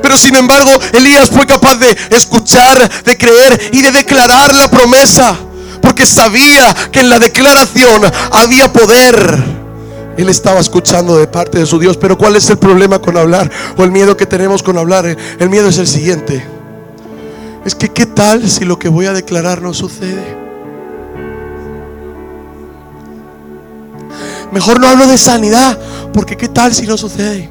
Pero 0.00 0.16
sin 0.16 0.34
embargo, 0.34 0.70
Elías 0.94 1.30
fue 1.30 1.46
capaz 1.46 1.76
de 1.76 1.94
escuchar, 2.10 2.90
de 3.04 3.18
creer 3.18 3.70
y 3.72 3.82
de 3.82 3.92
declarar 3.92 4.54
la 4.54 4.70
promesa 4.70 5.36
porque 5.80 6.06
sabía 6.06 6.74
que 6.90 7.00
en 7.00 7.08
la 7.08 7.18
declaración 7.18 8.02
había 8.32 8.72
poder. 8.72 9.56
Él 10.16 10.28
estaba 10.28 10.60
escuchando 10.60 11.16
de 11.16 11.26
parte 11.26 11.58
de 11.58 11.66
su 11.66 11.78
Dios, 11.78 11.96
pero 11.96 12.16
¿cuál 12.16 12.36
es 12.36 12.48
el 12.48 12.58
problema 12.58 12.98
con 12.98 13.16
hablar? 13.16 13.50
O 13.76 13.84
el 13.84 13.90
miedo 13.90 14.16
que 14.16 14.24
tenemos 14.24 14.62
con 14.62 14.78
hablar. 14.78 15.16
El 15.38 15.50
miedo 15.50 15.68
es 15.68 15.78
el 15.78 15.86
siguiente. 15.86 16.44
Es 17.64 17.74
que 17.74 17.90
¿qué 17.90 18.06
tal 18.06 18.48
si 18.48 18.64
lo 18.64 18.78
que 18.78 18.88
voy 18.88 19.06
a 19.06 19.12
declarar 19.12 19.60
no 19.60 19.74
sucede? 19.74 20.36
Mejor 24.52 24.80
no 24.80 24.88
hablo 24.88 25.06
de 25.06 25.18
sanidad, 25.18 25.78
porque 26.14 26.36
¿qué 26.36 26.48
tal 26.48 26.74
si 26.74 26.86
no 26.86 26.96
sucede? 26.96 27.50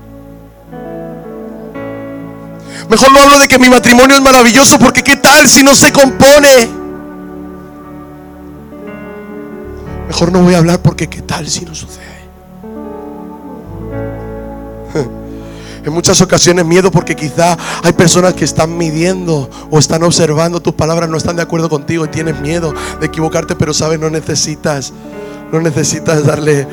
Mejor 2.90 3.12
no 3.12 3.20
hablo 3.20 3.40
de 3.40 3.48
que 3.48 3.60
mi 3.60 3.70
matrimonio 3.70 4.16
es 4.16 4.22
maravilloso, 4.22 4.80
porque 4.80 5.04
¿qué 5.04 5.18
tal 5.18 5.48
si 5.48 5.64
no 5.64 5.76
se 5.76 5.92
compone? 5.92 6.85
Mejor 10.16 10.32
no 10.32 10.44
voy 10.44 10.54
a 10.54 10.60
hablar 10.60 10.82
porque 10.82 11.10
qué 11.10 11.22
tal 11.22 11.46
si 11.46 11.66
no 11.66 11.76
sucede. 11.76 12.06
En 15.84 15.92
muchas 15.92 16.22
ocasiones 16.22 16.66
miedo 16.66 16.90
porque 16.90 17.18
quizá 17.18 17.58
hay 17.84 17.92
personas 17.92 18.34
que 18.34 18.46
están 18.46 18.78
midiendo 18.78 19.50
o 19.70 19.78
están 19.78 20.04
observando 20.04 20.62
tus 20.62 20.74
palabras, 20.74 21.10
no 21.10 21.18
están 21.18 21.36
de 21.36 21.42
acuerdo 21.42 21.70
contigo 21.70 22.06
y 22.06 22.08
tienes 22.08 22.40
miedo 22.40 22.74
de 23.02 23.08
equivocarte, 23.08 23.58
pero 23.58 23.74
sabes, 23.74 24.00
no 24.00 24.10
necesitas, 24.10 24.94
no 25.52 25.60
necesitas 25.60 26.26
darle, 26.26 26.66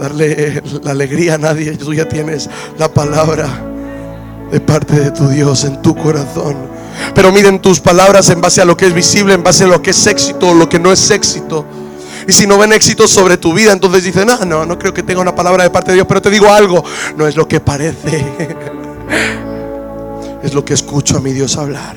darle 0.00 0.62
la 0.82 0.92
alegría 0.92 1.34
a 1.34 1.38
nadie. 1.38 1.76
Tú 1.76 1.92
ya 1.92 2.08
tienes 2.08 2.48
la 2.78 2.88
palabra 2.88 3.46
de 4.50 4.58
parte 4.58 4.98
de 4.98 5.10
tu 5.10 5.28
Dios 5.28 5.64
en 5.64 5.82
tu 5.82 5.94
corazón. 5.94 6.56
Pero 7.14 7.30
miren 7.30 7.60
tus 7.60 7.78
palabras 7.78 8.30
en 8.30 8.40
base 8.40 8.62
a 8.62 8.64
lo 8.64 8.74
que 8.74 8.86
es 8.86 8.94
visible, 8.94 9.34
en 9.34 9.42
base 9.42 9.64
a 9.64 9.66
lo 9.66 9.82
que 9.82 9.90
es 9.90 10.06
éxito 10.06 10.48
o 10.48 10.54
lo 10.54 10.66
que 10.66 10.78
no 10.78 10.90
es 10.90 11.10
éxito. 11.10 11.66
Y 12.28 12.32
si 12.32 12.46
no 12.46 12.58
ven 12.58 12.72
éxito 12.72 13.06
sobre 13.06 13.36
tu 13.36 13.52
vida, 13.52 13.72
entonces 13.72 14.04
dicen, 14.04 14.26
no, 14.26 14.44
no, 14.44 14.66
no 14.66 14.78
creo 14.78 14.92
que 14.92 15.02
tenga 15.02 15.20
una 15.20 15.34
palabra 15.34 15.62
de 15.62 15.70
parte 15.70 15.92
de 15.92 15.96
Dios, 15.96 16.06
pero 16.08 16.20
te 16.20 16.30
digo 16.30 16.50
algo, 16.50 16.84
no 17.16 17.26
es 17.26 17.36
lo 17.36 17.46
que 17.46 17.60
parece. 17.60 18.26
Es 20.42 20.54
lo 20.54 20.64
que 20.64 20.74
escucho 20.74 21.16
a 21.16 21.20
mi 21.20 21.32
Dios 21.32 21.56
hablar. 21.56 21.96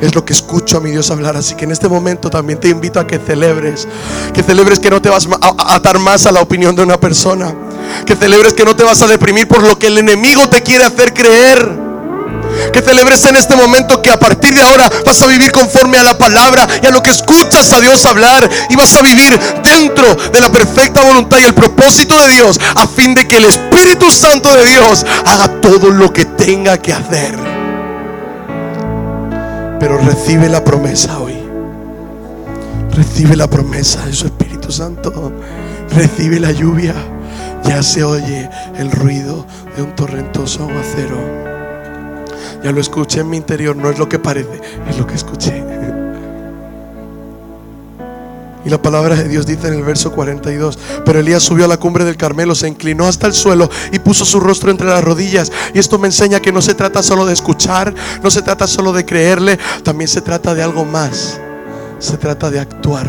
Es 0.00 0.12
lo 0.12 0.24
que 0.24 0.32
escucho 0.32 0.78
a 0.78 0.80
mi 0.80 0.90
Dios 0.90 1.08
hablar. 1.12 1.36
Así 1.36 1.54
que 1.54 1.64
en 1.64 1.70
este 1.70 1.88
momento 1.88 2.28
también 2.28 2.58
te 2.58 2.68
invito 2.68 2.98
a 2.98 3.06
que 3.06 3.20
celebres. 3.20 3.86
Que 4.34 4.42
celebres 4.42 4.80
que 4.80 4.90
no 4.90 5.00
te 5.00 5.08
vas 5.08 5.28
a 5.40 5.74
atar 5.76 6.00
más 6.00 6.26
a 6.26 6.32
la 6.32 6.40
opinión 6.40 6.74
de 6.74 6.82
una 6.82 6.98
persona. 6.98 7.54
Que 8.04 8.16
celebres 8.16 8.54
que 8.54 8.64
no 8.64 8.74
te 8.74 8.82
vas 8.82 9.02
a 9.02 9.06
deprimir 9.06 9.46
por 9.46 9.62
lo 9.62 9.78
que 9.78 9.86
el 9.86 9.98
enemigo 9.98 10.48
te 10.48 10.62
quiere 10.62 10.84
hacer 10.84 11.14
creer. 11.14 11.91
Que 12.72 12.82
celebres 12.82 13.24
en 13.24 13.36
este 13.36 13.56
momento 13.56 14.02
que 14.02 14.10
a 14.10 14.18
partir 14.18 14.54
de 14.54 14.62
ahora 14.62 14.90
vas 15.04 15.20
a 15.22 15.26
vivir 15.26 15.52
conforme 15.52 15.98
a 15.98 16.02
la 16.02 16.16
palabra 16.16 16.66
y 16.82 16.86
a 16.86 16.90
lo 16.90 17.02
que 17.02 17.10
escuchas 17.10 17.72
a 17.72 17.80
Dios 17.80 18.04
hablar. 18.04 18.48
Y 18.68 18.76
vas 18.76 18.94
a 18.94 19.02
vivir 19.02 19.38
dentro 19.62 20.14
de 20.14 20.40
la 20.40 20.50
perfecta 20.50 21.02
voluntad 21.02 21.38
y 21.38 21.44
el 21.44 21.54
propósito 21.54 22.20
de 22.22 22.28
Dios 22.28 22.60
a 22.74 22.86
fin 22.86 23.14
de 23.14 23.26
que 23.26 23.36
el 23.36 23.44
Espíritu 23.44 24.10
Santo 24.10 24.54
de 24.54 24.64
Dios 24.64 25.04
haga 25.24 25.60
todo 25.60 25.90
lo 25.90 26.12
que 26.12 26.24
tenga 26.24 26.78
que 26.78 26.92
hacer. 26.92 27.36
Pero 29.80 29.98
recibe 29.98 30.48
la 30.48 30.62
promesa 30.62 31.18
hoy. 31.18 31.36
Recibe 32.94 33.36
la 33.36 33.48
promesa 33.48 34.04
de 34.06 34.12
su 34.12 34.26
Espíritu 34.26 34.70
Santo. 34.70 35.32
Recibe 35.90 36.38
la 36.38 36.52
lluvia. 36.52 36.94
Ya 37.64 37.82
se 37.82 38.04
oye 38.04 38.48
el 38.76 38.90
ruido 38.90 39.46
de 39.76 39.82
un 39.82 39.94
torrentoso 39.94 40.64
aguacero. 40.64 41.41
Ya 42.64 42.72
lo 42.72 42.80
escuché 42.80 43.20
en 43.20 43.30
mi 43.30 43.36
interior. 43.36 43.76
No 43.76 43.90
es 43.90 43.98
lo 43.98 44.08
que 44.08 44.18
parece, 44.18 44.60
es 44.88 44.98
lo 44.98 45.06
que 45.06 45.14
escuché. 45.14 45.72
Y 48.64 48.70
la 48.70 48.80
palabra 48.80 49.16
de 49.16 49.28
Dios 49.28 49.44
dice 49.44 49.66
en 49.66 49.74
el 49.74 49.82
verso 49.82 50.12
42, 50.12 50.78
pero 51.04 51.18
Elías 51.18 51.42
subió 51.42 51.64
a 51.64 51.68
la 51.68 51.78
cumbre 51.78 52.04
del 52.04 52.16
Carmelo, 52.16 52.54
se 52.54 52.68
inclinó 52.68 53.08
hasta 53.08 53.26
el 53.26 53.34
suelo 53.34 53.68
y 53.90 53.98
puso 53.98 54.24
su 54.24 54.38
rostro 54.38 54.70
entre 54.70 54.86
las 54.86 55.02
rodillas. 55.02 55.50
Y 55.74 55.80
esto 55.80 55.98
me 55.98 56.06
enseña 56.06 56.38
que 56.38 56.52
no 56.52 56.62
se 56.62 56.74
trata 56.74 57.02
solo 57.02 57.26
de 57.26 57.32
escuchar, 57.32 57.92
no 58.22 58.30
se 58.30 58.42
trata 58.42 58.68
solo 58.68 58.92
de 58.92 59.04
creerle, 59.04 59.58
también 59.82 60.06
se 60.06 60.20
trata 60.20 60.54
de 60.54 60.62
algo 60.62 60.84
más. 60.84 61.40
Se 61.98 62.16
trata 62.16 62.50
de 62.50 62.60
actuar 62.60 63.08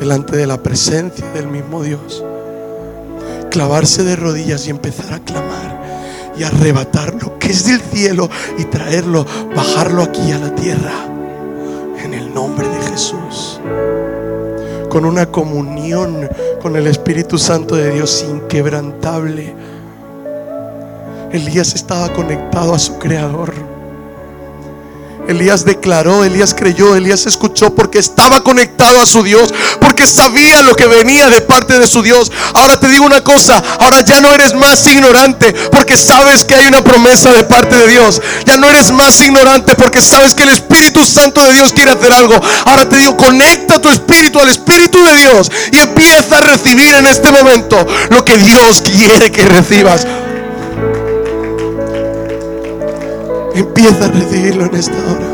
delante 0.00 0.36
de 0.36 0.46
la 0.46 0.60
presencia 0.60 1.26
del 1.32 1.46
mismo 1.46 1.82
Dios. 1.82 2.24
Clavarse 3.50 4.02
de 4.02 4.16
rodillas 4.16 4.66
y 4.66 4.70
empezar 4.70 5.14
a 5.14 5.20
clamar 5.20 5.85
y 6.38 6.44
arrebatar 6.44 7.14
lo 7.14 7.38
que 7.38 7.48
es 7.48 7.66
del 7.66 7.80
cielo 7.80 8.28
y 8.58 8.64
traerlo, 8.64 9.26
bajarlo 9.54 10.02
aquí 10.02 10.32
a 10.32 10.38
la 10.38 10.54
tierra 10.54 10.92
en 12.04 12.14
el 12.14 12.32
nombre 12.32 12.68
de 12.68 12.80
Jesús. 12.90 13.60
Con 14.88 15.04
una 15.04 15.26
comunión 15.26 16.28
con 16.62 16.76
el 16.76 16.86
Espíritu 16.86 17.38
Santo 17.38 17.76
de 17.76 17.92
Dios 17.92 18.24
inquebrantable. 18.28 19.54
Elías 21.32 21.74
estaba 21.74 22.12
conectado 22.12 22.74
a 22.74 22.78
su 22.78 22.98
Creador. 22.98 23.75
Elías 25.28 25.64
declaró, 25.64 26.24
Elías 26.24 26.54
creyó, 26.54 26.94
Elías 26.94 27.26
escuchó 27.26 27.74
porque 27.74 27.98
estaba 27.98 28.42
conectado 28.42 29.00
a 29.00 29.06
su 29.06 29.22
Dios, 29.22 29.52
porque 29.80 30.06
sabía 30.06 30.62
lo 30.62 30.74
que 30.76 30.86
venía 30.86 31.28
de 31.28 31.40
parte 31.40 31.78
de 31.78 31.86
su 31.86 32.02
Dios. 32.02 32.30
Ahora 32.54 32.78
te 32.78 32.88
digo 32.88 33.04
una 33.04 33.22
cosa, 33.22 33.62
ahora 33.80 34.00
ya 34.02 34.20
no 34.20 34.32
eres 34.32 34.54
más 34.54 34.86
ignorante 34.86 35.52
porque 35.70 35.96
sabes 35.96 36.44
que 36.44 36.54
hay 36.54 36.66
una 36.66 36.82
promesa 36.82 37.32
de 37.32 37.44
parte 37.44 37.76
de 37.76 37.88
Dios. 37.88 38.20
Ya 38.44 38.56
no 38.56 38.68
eres 38.68 38.90
más 38.92 39.20
ignorante 39.20 39.74
porque 39.74 40.00
sabes 40.00 40.34
que 40.34 40.44
el 40.44 40.50
Espíritu 40.50 41.04
Santo 41.04 41.42
de 41.44 41.54
Dios 41.54 41.72
quiere 41.72 41.92
hacer 41.92 42.12
algo. 42.12 42.34
Ahora 42.64 42.88
te 42.88 42.96
digo, 42.96 43.16
conecta 43.16 43.80
tu 43.80 43.88
espíritu 43.88 44.38
al 44.38 44.48
Espíritu 44.48 45.04
de 45.04 45.14
Dios 45.16 45.50
y 45.72 45.78
empieza 45.78 46.38
a 46.38 46.40
recibir 46.40 46.94
en 46.94 47.06
este 47.06 47.30
momento 47.32 47.86
lo 48.10 48.24
que 48.24 48.36
Dios 48.38 48.82
quiere 48.82 49.30
que 49.30 49.44
recibas. 49.44 50.06
Empieza 53.56 54.04
a 54.04 54.08
recibirlo 54.08 54.66
en 54.66 54.74
esta 54.74 54.92
hora. 54.92 55.26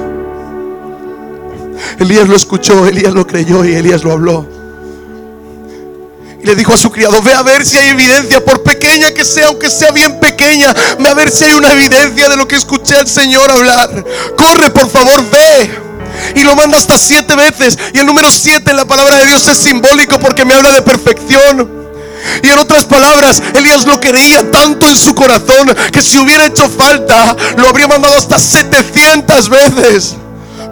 Elías 1.98 2.28
lo 2.28 2.36
escuchó, 2.36 2.86
Elías 2.86 3.12
lo 3.12 3.26
creyó 3.26 3.64
y 3.64 3.74
Elías 3.74 4.04
lo 4.04 4.12
habló. 4.12 4.46
Y 6.40 6.46
le 6.46 6.54
dijo 6.54 6.72
a 6.72 6.76
su 6.76 6.92
criado, 6.92 7.20
ve 7.20 7.34
a 7.34 7.42
ver 7.42 7.66
si 7.66 7.78
hay 7.78 7.88
evidencia, 7.88 8.44
por 8.44 8.62
pequeña 8.62 9.12
que 9.12 9.24
sea, 9.24 9.48
aunque 9.48 9.68
sea 9.68 9.90
bien 9.90 10.20
pequeña, 10.20 10.72
ve 11.00 11.08
a 11.08 11.14
ver 11.14 11.32
si 11.32 11.44
hay 11.44 11.54
una 11.54 11.72
evidencia 11.72 12.28
de 12.28 12.36
lo 12.36 12.46
que 12.46 12.54
escuché 12.54 12.94
al 12.94 13.08
Señor 13.08 13.50
hablar. 13.50 14.04
Corre, 14.36 14.70
por 14.70 14.88
favor, 14.88 15.28
ve. 15.28 15.70
Y 16.36 16.44
lo 16.44 16.54
manda 16.54 16.78
hasta 16.78 16.96
siete 16.98 17.34
veces. 17.34 17.76
Y 17.92 17.98
el 17.98 18.06
número 18.06 18.30
siete 18.30 18.70
en 18.70 18.76
la 18.76 18.84
palabra 18.84 19.16
de 19.16 19.26
Dios 19.26 19.48
es 19.48 19.58
simbólico 19.58 20.20
porque 20.20 20.44
me 20.44 20.54
habla 20.54 20.70
de 20.70 20.82
perfección. 20.82 21.81
Y 22.42 22.48
en 22.48 22.58
otras 22.58 22.84
palabras, 22.84 23.42
Elías 23.54 23.86
lo 23.86 24.00
quería 24.00 24.50
tanto 24.50 24.88
en 24.88 24.96
su 24.96 25.14
corazón 25.14 25.74
que 25.92 26.02
si 26.02 26.18
hubiera 26.18 26.46
hecho 26.46 26.68
falta, 26.68 27.36
lo 27.56 27.68
habría 27.68 27.88
mandado 27.88 28.16
hasta 28.16 28.38
700 28.38 29.48
veces. 29.48 30.16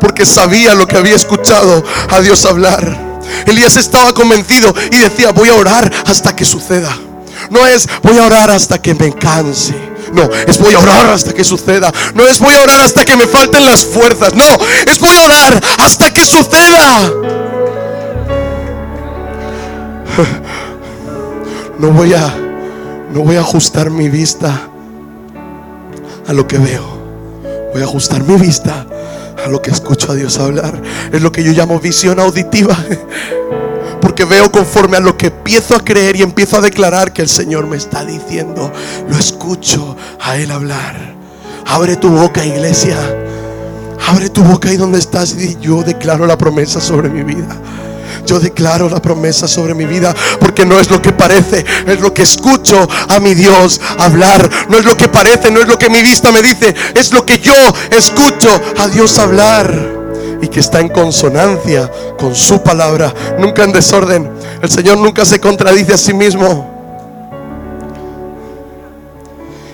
Porque 0.00 0.24
sabía 0.24 0.74
lo 0.74 0.86
que 0.86 0.96
había 0.96 1.16
escuchado 1.16 1.84
a 2.10 2.20
Dios 2.20 2.44
hablar. 2.44 3.10
Elías 3.46 3.76
estaba 3.76 4.12
convencido 4.14 4.74
y 4.90 4.96
decía, 4.96 5.30
voy 5.32 5.48
a 5.48 5.54
orar 5.54 5.92
hasta 6.06 6.34
que 6.34 6.44
suceda. 6.44 6.96
No 7.50 7.66
es 7.66 7.88
voy 8.02 8.18
a 8.18 8.24
orar 8.24 8.50
hasta 8.50 8.80
que 8.80 8.94
me 8.94 9.12
canse. 9.12 9.74
No, 10.12 10.28
es 10.46 10.58
voy 10.58 10.74
a 10.74 10.78
orar 10.78 11.10
hasta 11.10 11.32
que 11.32 11.44
suceda. 11.44 11.92
No 12.14 12.26
es 12.26 12.38
voy 12.38 12.54
a 12.54 12.62
orar 12.62 12.80
hasta 12.80 13.04
que 13.04 13.16
me 13.16 13.26
falten 13.26 13.64
las 13.64 13.84
fuerzas. 13.84 14.34
No, 14.34 14.44
es 14.86 14.98
voy 14.98 15.16
a 15.16 15.22
orar 15.22 15.62
hasta 15.78 16.12
que 16.12 16.24
suceda. 16.24 17.12
No 21.80 21.92
voy 21.92 22.12
a 22.12 22.50
no 23.14 23.22
voy 23.22 23.36
a 23.36 23.40
ajustar 23.40 23.90
mi 23.90 24.10
vista 24.10 24.68
a 26.28 26.32
lo 26.34 26.46
que 26.46 26.58
veo. 26.58 26.84
Voy 27.72 27.80
a 27.80 27.86
ajustar 27.86 28.22
mi 28.22 28.36
vista 28.36 28.86
a 29.42 29.48
lo 29.48 29.62
que 29.62 29.70
escucho 29.70 30.12
a 30.12 30.14
Dios 30.14 30.38
hablar. 30.38 30.80
Es 31.10 31.22
lo 31.22 31.32
que 31.32 31.42
yo 31.42 31.52
llamo 31.52 31.80
visión 31.80 32.20
auditiva. 32.20 32.76
Porque 34.02 34.26
veo 34.26 34.52
conforme 34.52 34.98
a 34.98 35.00
lo 35.00 35.16
que 35.16 35.28
empiezo 35.28 35.74
a 35.74 35.80
creer 35.80 36.16
y 36.16 36.22
empiezo 36.22 36.58
a 36.58 36.60
declarar 36.60 37.14
que 37.14 37.22
el 37.22 37.30
Señor 37.30 37.66
me 37.66 37.78
está 37.78 38.04
diciendo. 38.04 38.70
Lo 39.08 39.16
escucho 39.16 39.96
a 40.20 40.36
Él 40.36 40.50
hablar. 40.50 41.14
Abre 41.66 41.96
tu 41.96 42.10
boca, 42.10 42.44
iglesia. 42.44 42.98
Abre 44.06 44.28
tu 44.28 44.42
boca 44.42 44.68
ahí 44.68 44.76
donde 44.76 44.98
estás 44.98 45.34
y 45.34 45.56
yo 45.60 45.82
declaro 45.82 46.26
la 46.26 46.36
promesa 46.36 46.78
sobre 46.78 47.08
mi 47.08 47.22
vida. 47.22 47.56
Yo 48.26 48.38
declaro 48.38 48.88
la 48.88 49.00
promesa 49.00 49.48
sobre 49.48 49.74
mi 49.74 49.84
vida 49.84 50.14
porque 50.38 50.64
no 50.64 50.78
es 50.78 50.90
lo 50.90 51.00
que 51.00 51.12
parece, 51.12 51.64
es 51.86 52.00
lo 52.00 52.12
que 52.14 52.22
escucho 52.22 52.88
a 53.08 53.18
mi 53.18 53.34
Dios 53.34 53.80
hablar. 53.98 54.48
No 54.68 54.78
es 54.78 54.84
lo 54.84 54.96
que 54.96 55.08
parece, 55.08 55.50
no 55.50 55.60
es 55.60 55.68
lo 55.68 55.78
que 55.78 55.88
mi 55.88 56.02
vista 56.02 56.30
me 56.32 56.42
dice, 56.42 56.74
es 56.94 57.12
lo 57.12 57.24
que 57.24 57.38
yo 57.38 57.54
escucho 57.90 58.48
a 58.78 58.88
Dios 58.88 59.18
hablar 59.18 60.00
y 60.42 60.48
que 60.48 60.60
está 60.60 60.80
en 60.80 60.88
consonancia 60.88 61.90
con 62.18 62.34
su 62.34 62.62
palabra, 62.62 63.12
nunca 63.38 63.64
en 63.64 63.72
desorden. 63.72 64.30
El 64.62 64.70
Señor 64.70 64.98
nunca 64.98 65.24
se 65.24 65.40
contradice 65.40 65.94
a 65.94 65.98
sí 65.98 66.14
mismo. 66.14 66.78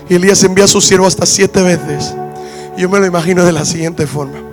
Y 0.09 0.15
Elías 0.15 0.43
envía 0.43 0.65
a 0.65 0.67
su 0.67 0.79
siervo 0.79 1.05
hasta 1.05 1.25
siete 1.25 1.61
veces. 1.61 2.13
Yo 2.77 2.89
me 2.89 2.99
lo 2.99 3.05
imagino 3.05 3.43
de 3.43 3.51
la 3.51 3.65
siguiente 3.65 4.07
forma. 4.07 4.46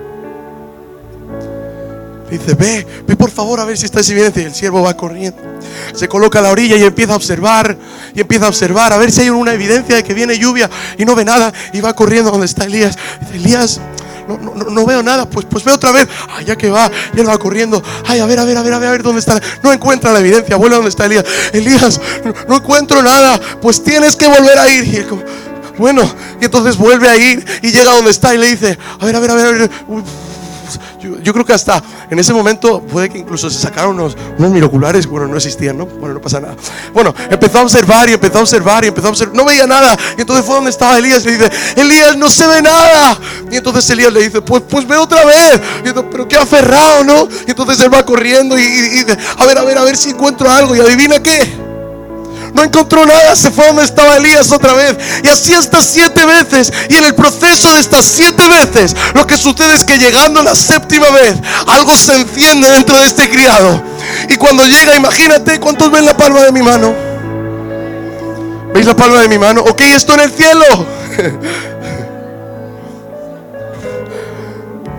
Dice, 2.31 2.55
ve, 2.55 2.87
ve 3.07 3.17
por 3.17 3.31
favor 3.31 3.61
a 3.61 3.65
ver 3.65 3.77
si 3.77 3.85
está 3.85 4.01
esa 4.01 4.13
evidencia. 4.13 4.43
Y 4.43 4.47
el 4.47 4.55
siervo 4.55 4.83
va 4.83 4.97
corriendo. 4.97 5.41
Se 5.95 6.09
coloca 6.09 6.39
a 6.39 6.43
la 6.43 6.51
orilla 6.51 6.77
y 6.77 6.83
empieza 6.83 7.13
a 7.13 7.17
observar. 7.17 7.77
Y 8.15 8.21
empieza 8.21 8.47
a 8.47 8.49
observar 8.49 8.93
a 8.93 8.99
ver 8.99 9.13
si 9.13 9.23
hay 9.23 9.31
una 9.31 9.53
evidencia 9.53 9.97
de 9.97 10.03
que 10.03 10.15
viene 10.15 10.39
lluvia. 10.39 10.71
Y 10.99 11.05
no 11.05 11.15
ve 11.15 11.25
nada. 11.25 11.53
Y 11.73 11.81
va 11.81 11.95
corriendo 11.95 12.31
donde 12.31 12.47
está 12.47 12.65
Elías. 12.65 12.97
Dice, 13.21 13.37
Elías, 13.37 13.81
no, 14.27 14.39
no, 14.39 14.71
no, 14.71 14.87
veo 14.87 15.03
nada. 15.03 15.29
Pues, 15.29 15.47
pues 15.49 15.65
ve 15.65 15.73
otra 15.73 15.93
vez. 15.93 16.09
Ay, 16.29 16.47
ya 16.47 16.57
que 16.57 16.71
va. 16.71 16.91
Y 17.15 17.21
él 17.21 17.29
va 17.29 17.39
corriendo. 17.39 17.83
Ay, 18.07 18.21
a 18.21 18.27
ver, 18.27 18.39
a 18.39 18.45
ver, 18.45 18.57
a 18.57 18.63
ver, 18.63 18.73
a 18.73 18.79
ver, 18.79 19.01
a 19.01 19.03
dónde 19.03 19.21
está. 19.21 19.41
No 19.63 19.73
encuentra 19.73 20.13
la 20.13 20.21
evidencia. 20.21 20.57
Vuelve 20.57 20.77
a 20.77 20.79
donde 20.79 20.91
está 20.91 21.07
Elías. 21.07 21.25
Elías, 21.53 22.01
no, 22.49 22.57
encuentro 22.57 23.03
nada. 23.03 23.41
Pues 23.61 23.83
tienes 23.83 24.17
que 24.17 24.27
volver 24.27 24.59
a 24.59 24.69
ir. 24.69 24.85
Y 24.87 24.97
él 24.97 25.07
bueno, 25.77 26.03
y 26.41 26.45
entonces 26.45 26.77
vuelve 26.77 27.09
a 27.09 27.17
ir 27.17 27.45
y 27.63 27.73
llega 27.73 27.95
donde 27.95 28.13
está 28.13 28.33
y 28.35 28.39
le 28.39 28.47
dice, 28.47 28.79
a 29.01 29.05
ver, 29.05 29.17
a 29.17 29.21
ver, 29.21 29.31
a 29.31 29.35
ver, 29.35 29.47
a 29.47 29.51
ver. 29.51 29.71
Yo, 31.23 31.33
creo 31.33 31.45
que 31.45 31.53
hasta 31.53 31.83
en 32.11 32.19
ese 32.19 32.33
momento 32.33 32.81
puede 32.81 33.11
que 33.11 33.19
incluso 33.19 33.51
se 33.51 33.59
sacaron 33.59 33.95
unos, 33.95 34.17
unos 34.39 34.51
miroculares, 34.51 35.07
bueno, 35.07 35.27
no 35.27 35.37
existían, 35.37 35.77
¿no? 35.77 35.87
Bueno, 35.87 36.15
no 36.15 36.21
pasa 36.21 36.41
nada. 36.41 36.57
Bueno, 36.93 37.15
empezó 37.31 37.59
a 37.59 37.63
observar 37.63 38.09
y 38.09 38.15
empezó 38.15 38.39
a 38.39 38.41
observar 38.43 38.85
y 38.85 38.89
empezó 38.89 39.09
a 39.09 39.11
observar, 39.11 39.37
no 39.37 39.45
veía 39.45 39.67
nada. 39.67 39.97
Y 40.17 40.23
entonces 40.23 40.45
fue 40.45 40.55
donde 40.55 40.71
estaba 40.71 40.97
Elías 40.99 41.25
y 41.25 41.27
le 41.27 41.33
dice, 41.33 41.51
Elías, 41.77 42.17
no 42.17 42.31
se 42.31 42.47
ve 42.47 42.63
nada. 42.63 43.19
Y 43.51 43.57
entonces 43.57 43.89
Elías 43.91 44.13
le 44.13 44.23
dice, 44.23 44.41
pues, 44.41 44.63
pues 44.69 44.87
ve 44.87 44.97
otra 44.97 45.25
vez. 45.25 45.61
Y 45.85 45.89
entonces, 45.89 46.11
pero 46.11 46.27
qué 46.27 46.37
aferrado, 46.37 47.05
¿no? 47.05 47.29
Y 47.47 47.51
entonces 47.51 47.79
él 47.81 47.93
va 47.93 48.05
corriendo 48.05 48.59
y, 48.59 48.63
y 48.63 48.81
dice, 48.81 49.17
a 49.39 49.47
ver, 49.47 49.59
a 49.59 49.63
ver, 49.65 49.79
a 49.79 49.83
ver 49.83 49.97
si 49.97 50.11
encuentro 50.11 50.51
algo. 50.51 50.75
Y 50.75 50.81
adivina 50.81 51.23
qué 51.23 51.64
no 52.55 52.63
encontró 52.63 53.05
nada, 53.05 53.35
se 53.35 53.51
fue 53.51 53.67
donde 53.67 53.83
estaba 53.83 54.17
Elías 54.17 54.53
otra 54.53 54.73
vez. 54.75 54.97
Y 55.25 55.29
así 55.29 55.53
hasta 55.53 55.83
siete 55.83 56.25
veces. 56.25 56.73
Y 56.89 56.95
en 56.95 57.05
el 57.05 57.15
proceso 57.15 57.75
de 57.75 57.81
estas 57.81 58.05
siete 58.05 58.45
veces, 58.49 58.95
lo 59.13 59.27
que 59.27 59.37
sucede 59.37 59.75
es 59.75 59.85
que 59.85 59.99
llegando 59.99 60.41
la 60.41 60.55
séptima 60.55 61.11
vez, 61.11 61.35
algo 61.67 61.97
se 61.97 62.15
enciende 62.15 62.71
dentro 62.71 62.97
de 62.97 63.07
este 63.07 63.29
criado. 63.29 63.83
Y 64.29 64.37
cuando 64.37 64.65
llega, 64.65 64.95
imagínate 64.95 65.59
cuántos 65.59 65.91
ven 65.91 66.05
la 66.05 66.17
palma 66.17 66.43
de 66.43 66.53
mi 66.53 66.63
mano. 66.63 66.95
¿Veis 68.73 68.87
la 68.87 68.95
palma 68.95 69.21
de 69.21 69.29
mi 69.29 69.39
mano? 69.39 69.61
Ok, 69.63 69.81
esto 69.81 70.15
en 70.15 70.21
el 70.21 70.31
cielo. 70.31 70.65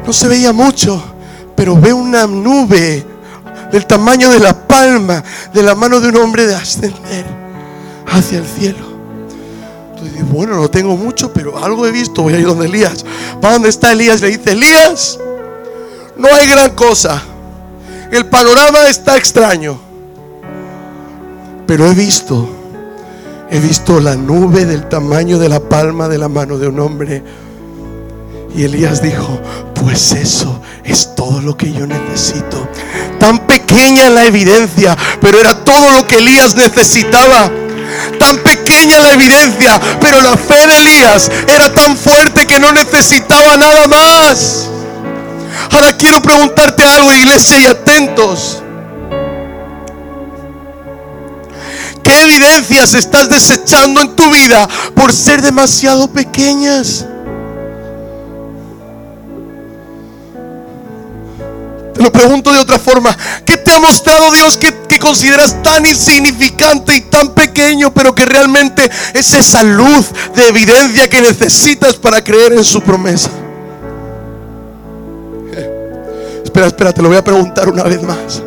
No 0.05 0.13
se 0.13 0.27
veía 0.27 0.53
mucho, 0.53 1.03
pero 1.55 1.75
ve 1.75 1.91
una 1.91 2.27
nube 2.27 3.03
del 3.71 3.87
tamaño 3.87 4.29
de 4.29 4.39
la 4.39 4.53
palma 4.53 5.23
de 5.51 5.63
la 5.63 5.73
mano 5.73 5.99
de 5.99 6.09
un 6.09 6.17
hombre 6.17 6.45
de 6.45 6.53
ascender 6.53 7.44
hacia 8.07 8.39
el 8.39 8.45
cielo. 8.45 8.95
Entonces 9.91 10.29
bueno, 10.29 10.55
no 10.55 10.69
tengo 10.69 10.95
mucho, 10.97 11.31
pero 11.31 11.63
algo 11.63 11.85
he 11.85 11.91
visto. 11.91 12.23
Voy 12.23 12.33
a 12.33 12.39
ir 12.39 12.45
donde 12.45 12.65
Elías. 12.65 13.05
¿Para 13.41 13.53
dónde 13.53 13.69
está 13.69 13.91
Elías? 13.91 14.21
Le 14.21 14.29
dice, 14.29 14.51
Elías, 14.51 15.19
no 16.17 16.27
hay 16.33 16.47
gran 16.47 16.71
cosa. 16.71 17.21
El 18.11 18.25
panorama 18.27 18.87
está 18.87 19.17
extraño. 19.17 19.79
Pero 21.67 21.87
he 21.87 21.93
visto, 21.93 22.47
he 23.49 23.59
visto 23.59 23.99
la 23.99 24.15
nube 24.15 24.65
del 24.65 24.87
tamaño 24.87 25.39
de 25.39 25.49
la 25.49 25.59
palma 25.59 26.07
de 26.07 26.17
la 26.17 26.29
mano 26.29 26.57
de 26.57 26.67
un 26.67 26.79
hombre. 26.79 27.23
Y 28.55 28.63
Elías 28.63 29.01
dijo, 29.01 29.39
pues 29.73 30.13
eso 30.13 30.61
es 30.83 31.15
todo 31.15 31.41
lo 31.41 31.57
que 31.57 31.73
yo 31.73 31.87
necesito. 31.87 32.69
Tan 33.19 33.47
pequeña 33.47 34.09
la 34.09 34.25
evidencia, 34.25 34.95
pero 35.19 35.39
era 35.39 35.63
todo 35.63 35.91
lo 35.91 36.07
que 36.07 36.17
Elías 36.17 36.55
necesitaba. 36.55 37.51
Tan 38.19 38.37
pequeña 38.39 38.99
la 38.99 39.13
evidencia, 39.13 39.79
pero 39.99 40.21
la 40.21 40.37
fe 40.37 40.67
de 40.67 40.77
Elías 40.77 41.31
era 41.47 41.73
tan 41.73 41.97
fuerte 41.97 42.45
que 42.45 42.59
no 42.59 42.71
necesitaba 42.71 43.57
nada 43.57 43.87
más. 43.87 44.69
Ahora 45.71 45.95
quiero 45.97 46.21
preguntarte 46.21 46.83
algo, 46.85 47.13
iglesia, 47.13 47.59
y 47.59 47.65
atentos. 47.65 48.61
¿Qué 52.03 52.21
evidencias 52.21 52.93
estás 52.93 53.29
desechando 53.29 53.99
en 53.99 54.15
tu 54.15 54.29
vida 54.29 54.67
por 54.93 55.11
ser 55.11 55.41
demasiado 55.41 56.07
pequeñas? 56.07 57.05
Te 61.95 62.03
lo 62.03 62.11
pregunto 62.11 62.51
de 62.53 62.59
otra 62.59 62.77
forma. 62.77 63.17
¿Qué 63.45 63.57
te 63.57 63.71
ha 63.71 63.79
mostrado 63.79 64.29
Dios 64.31 64.57
que, 64.57 64.71
consideras 65.05 65.61
tan 65.61 65.85
insignificante 65.85 66.95
y 66.95 67.01
tan 67.01 67.29
pequeño, 67.29 67.93
pero 67.93 68.15
que 68.15 68.25
realmente 68.25 68.89
es 69.13 69.33
esa 69.33 69.61
luz 69.61 70.07
de 70.35 70.47
evidencia 70.47 71.07
que 71.07 71.21
necesitas 71.21 71.95
para 71.95 72.23
creer 72.23 72.53
en 72.53 72.63
su 72.63 72.81
promesa? 72.81 73.29
Espera, 76.43 76.67
espera, 76.67 76.91
te 76.91 77.03
lo 77.03 77.09
voy 77.09 77.17
a 77.17 77.23
preguntar 77.23 77.69
una 77.69 77.83
vez 77.83 78.01
más 78.01 78.41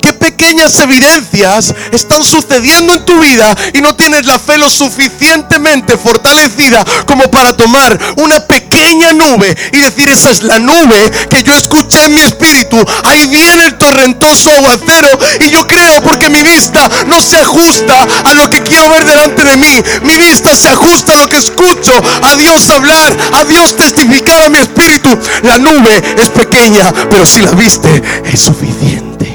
qué 0.00 0.12
pequeñas 0.12 0.78
evidencias 0.78 1.74
están 1.92 2.24
sucediendo 2.24 2.94
en 2.94 3.04
tu 3.04 3.18
vida 3.18 3.56
y 3.72 3.80
no 3.80 3.94
tienes 3.94 4.26
la 4.26 4.38
fe 4.38 4.58
lo 4.58 4.70
suficientemente 4.70 5.96
fortalecida 5.96 6.84
como 7.06 7.30
para 7.30 7.56
tomar 7.56 7.98
una 8.16 8.40
pequeña 8.40 9.12
nube 9.12 9.56
y 9.72 9.78
decir, 9.78 10.08
esa 10.08 10.30
es 10.30 10.42
la 10.42 10.58
nube 10.58 11.10
que 11.30 11.42
yo 11.42 11.54
escuché 11.54 12.04
en 12.04 12.14
mi 12.14 12.20
espíritu. 12.20 12.76
Ahí 13.04 13.26
viene 13.26 13.64
el 13.64 13.78
torrentoso 13.78 14.50
aguacero 14.50 15.08
y 15.40 15.50
yo 15.50 15.66
creo 15.66 16.02
porque 16.02 16.28
mi 16.28 16.42
vista 16.42 16.88
no 17.06 17.20
se 17.20 17.36
ajusta 17.38 18.06
a 18.24 18.34
lo 18.34 18.48
que 18.50 18.62
quiero 18.62 18.88
ver 18.90 19.04
delante 19.04 19.44
de 19.44 19.56
mí. 19.56 19.82
Mi 20.02 20.16
vista 20.16 20.54
se 20.54 20.68
ajusta 20.68 21.14
a 21.14 21.16
lo 21.16 21.28
que 21.28 21.38
escucho, 21.38 21.92
a 22.22 22.36
Dios 22.36 22.68
hablar, 22.70 23.16
a 23.32 23.44
Dios 23.44 23.76
testificar 23.76 24.42
a 24.42 24.48
mi 24.48 24.58
espíritu. 24.58 25.08
La 25.42 25.58
nube 25.58 26.02
es 26.18 26.30
pequeña, 26.30 26.92
pero 27.10 27.26
si 27.26 27.40
la 27.40 27.52
viste 27.52 28.02
es 28.24 28.40
suficiente. 28.40 29.33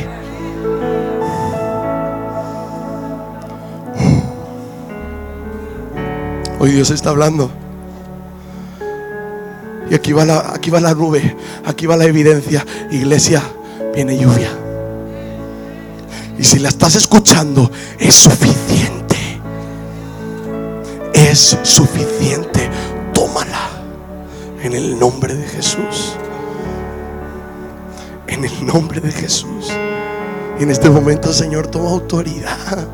Hoy 6.59 6.71
Dios 6.71 6.91
está 6.91 7.11
hablando. 7.11 7.49
Y 9.89 9.95
aquí 9.95 10.11
va 10.11 10.25
la, 10.25 10.51
aquí 10.53 10.69
va 10.69 10.81
la 10.81 10.93
nube, 10.93 11.35
aquí 11.65 11.85
va 11.85 11.95
la 11.95 12.03
evidencia. 12.03 12.65
Iglesia, 12.91 13.41
viene 13.95 14.17
lluvia. 14.17 14.51
Y 16.37 16.43
si 16.43 16.59
la 16.59 16.69
estás 16.69 16.95
escuchando, 16.95 17.71
es 17.97 18.13
suficiente. 18.13 19.17
Es 21.13 21.57
suficiente. 21.63 22.69
Tómala. 23.13 23.69
En 24.61 24.73
el 24.73 24.99
nombre 24.99 25.35
de 25.35 25.47
Jesús. 25.47 26.17
En 28.27 28.43
el 28.43 28.65
nombre 28.65 28.99
de 28.99 29.11
Jesús. 29.13 29.71
Y 30.59 30.63
en 30.63 30.71
este 30.71 30.89
momento, 30.89 31.31
Señor, 31.31 31.67
toma 31.67 31.89
autoridad 31.89 32.87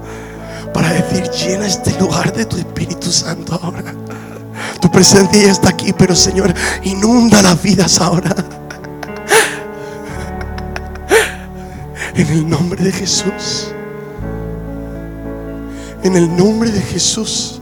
para 0.75 0.91
decir, 0.91 1.31
llena 1.31 1.67
este 1.67 1.97
lugar 1.97 2.33
de 2.33 2.45
tu 2.45 2.57
Espíritu 2.57 3.09
Santo 3.09 3.57
ahora. 3.63 3.95
Tu 4.81 4.91
presencia 4.91 5.41
ya 5.41 5.51
está 5.53 5.69
aquí, 5.69 5.93
pero 5.93 6.13
Señor, 6.13 6.53
inunda 6.83 7.41
las 7.41 7.61
vidas 7.61 8.01
ahora. 8.01 8.35
En 12.13 12.27
el 12.27 12.49
nombre 12.49 12.83
de 12.83 12.91
Jesús. 12.91 13.71
En 16.03 16.17
el 16.17 16.35
nombre 16.35 16.69
de 16.69 16.81
Jesús. 16.81 17.61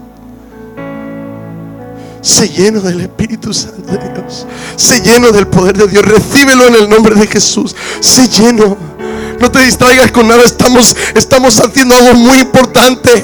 Se 2.22 2.50
lleno 2.50 2.82
del 2.82 3.02
Espíritu 3.02 3.54
Santo 3.54 3.92
de 3.92 4.10
Dios. 4.10 4.48
Se 4.76 5.02
lleno 5.02 5.32
del 5.32 5.46
poder 5.46 5.78
de 5.78 5.88
Dios. 5.88 6.04
Recíbelo 6.04 6.66
en 6.66 6.76
el 6.76 6.90
nombre 6.90 7.14
de 7.14 7.28
Jesús. 7.28 7.76
Se 8.00 8.28
lleno. 8.28 8.93
No 9.40 9.52
te 9.52 9.60
distraigas 9.60 10.12
con 10.12 10.28
nada. 10.28 10.44
Estamos, 10.44 10.96
estamos 11.16 11.60
haciendo 11.60 11.96
algo 11.96 12.14
muy 12.16 12.40
importante. 12.40 13.24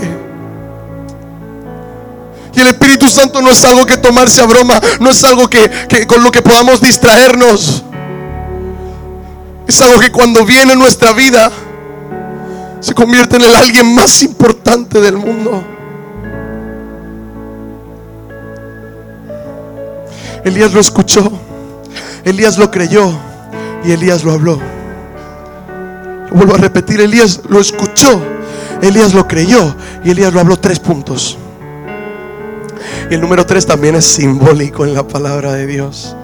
Y 2.53 2.59
el 2.59 2.67
Espíritu 2.67 3.09
Santo 3.09 3.41
no 3.41 3.51
es 3.51 3.63
algo 3.63 3.85
que 3.85 3.97
tomarse 3.97 4.41
a 4.41 4.45
broma. 4.45 4.79
No 4.99 5.09
es 5.09 5.23
algo 5.23 5.49
que, 5.49 5.69
con 6.07 6.23
lo 6.23 6.31
que 6.31 6.41
podamos 6.41 6.81
distraernos. 6.81 7.83
Es 9.67 9.81
algo 9.81 9.99
que 9.99 10.11
cuando 10.11 10.45
viene 10.45 10.73
en 10.73 10.79
nuestra 10.79 11.13
vida 11.13 11.51
se 12.79 12.93
convierte 12.95 13.35
en 13.35 13.43
el 13.43 13.55
alguien 13.55 13.93
más 13.93 14.21
importante 14.23 14.99
del 14.99 15.17
mundo. 15.17 15.63
Elías 20.43 20.73
lo 20.73 20.79
escuchó, 20.79 21.29
Elías 22.23 22.57
lo 22.57 22.71
creyó 22.71 23.11
y 23.83 23.91
Elías 23.91 24.23
lo 24.23 24.31
habló 24.31 24.78
vuelvo 26.31 26.55
a 26.55 26.57
repetir, 26.57 27.01
Elías 27.01 27.41
lo 27.49 27.59
escuchó, 27.59 28.21
Elías 28.81 29.13
lo 29.13 29.27
creyó 29.27 29.75
y 30.03 30.11
Elías 30.11 30.33
lo 30.33 30.39
habló 30.39 30.57
tres 30.57 30.79
puntos. 30.79 31.37
Y 33.09 33.13
el 33.15 33.21
número 33.21 33.45
tres 33.45 33.65
también 33.65 33.95
es 33.95 34.05
simbólico 34.05 34.85
en 34.85 34.93
la 34.93 35.07
palabra 35.07 35.53
de 35.53 35.65
Dios. 35.65 36.15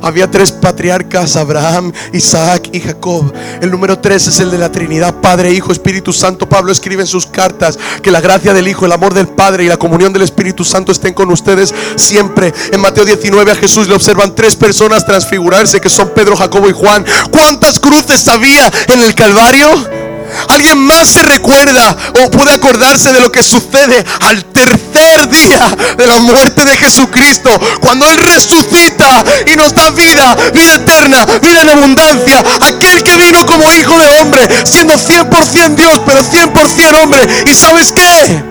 Había 0.00 0.30
tres 0.30 0.52
patriarcas, 0.52 1.36
Abraham, 1.36 1.92
Isaac 2.12 2.68
y 2.72 2.80
Jacob. 2.80 3.32
El 3.60 3.70
número 3.70 3.98
tres 3.98 4.26
es 4.26 4.40
el 4.40 4.50
de 4.50 4.58
la 4.58 4.70
Trinidad, 4.70 5.20
Padre, 5.20 5.52
Hijo, 5.52 5.72
Espíritu 5.72 6.12
Santo. 6.12 6.48
Pablo 6.48 6.72
escribe 6.72 7.02
en 7.02 7.06
sus 7.06 7.26
cartas 7.26 7.78
que 8.02 8.10
la 8.10 8.20
gracia 8.20 8.54
del 8.54 8.68
Hijo, 8.68 8.86
el 8.86 8.92
amor 8.92 9.14
del 9.14 9.28
Padre 9.28 9.64
y 9.64 9.68
la 9.68 9.76
comunión 9.76 10.12
del 10.12 10.22
Espíritu 10.22 10.64
Santo 10.64 10.92
estén 10.92 11.14
con 11.14 11.30
ustedes 11.30 11.74
siempre. 11.96 12.52
En 12.72 12.80
Mateo 12.80 13.04
19 13.04 13.52
a 13.52 13.56
Jesús 13.56 13.88
le 13.88 13.94
observan 13.94 14.34
tres 14.34 14.56
personas 14.56 15.06
transfigurarse, 15.06 15.80
que 15.80 15.90
son 15.90 16.10
Pedro, 16.10 16.36
Jacobo 16.36 16.68
y 16.68 16.72
Juan. 16.72 17.04
¿Cuántas 17.30 17.78
cruces 17.78 18.26
había 18.28 18.70
en 18.88 19.02
el 19.02 19.14
Calvario? 19.14 20.01
¿Alguien 20.48 20.78
más 20.78 21.08
se 21.08 21.22
recuerda 21.22 21.96
o 22.24 22.30
puede 22.30 22.52
acordarse 22.52 23.12
de 23.12 23.20
lo 23.20 23.30
que 23.30 23.42
sucede 23.42 24.04
al 24.20 24.44
tercer 24.46 25.28
día 25.28 25.76
de 25.96 26.06
la 26.06 26.18
muerte 26.18 26.64
de 26.64 26.76
Jesucristo? 26.76 27.50
Cuando 27.80 28.06
Él 28.06 28.18
resucita 28.18 29.24
y 29.46 29.56
nos 29.56 29.74
da 29.74 29.90
vida, 29.90 30.36
vida 30.52 30.74
eterna, 30.74 31.24
vida 31.40 31.62
en 31.62 31.68
abundancia. 31.68 32.44
Aquel 32.60 33.02
que 33.02 33.16
vino 33.16 33.44
como 33.46 33.70
hijo 33.72 33.98
de 33.98 34.20
hombre, 34.20 34.48
siendo 34.64 34.94
100% 34.94 35.74
Dios, 35.74 36.00
pero 36.06 36.22
100% 36.22 37.02
hombre. 37.02 37.26
¿Y 37.46 37.54
sabes 37.54 37.92
qué? 37.92 38.42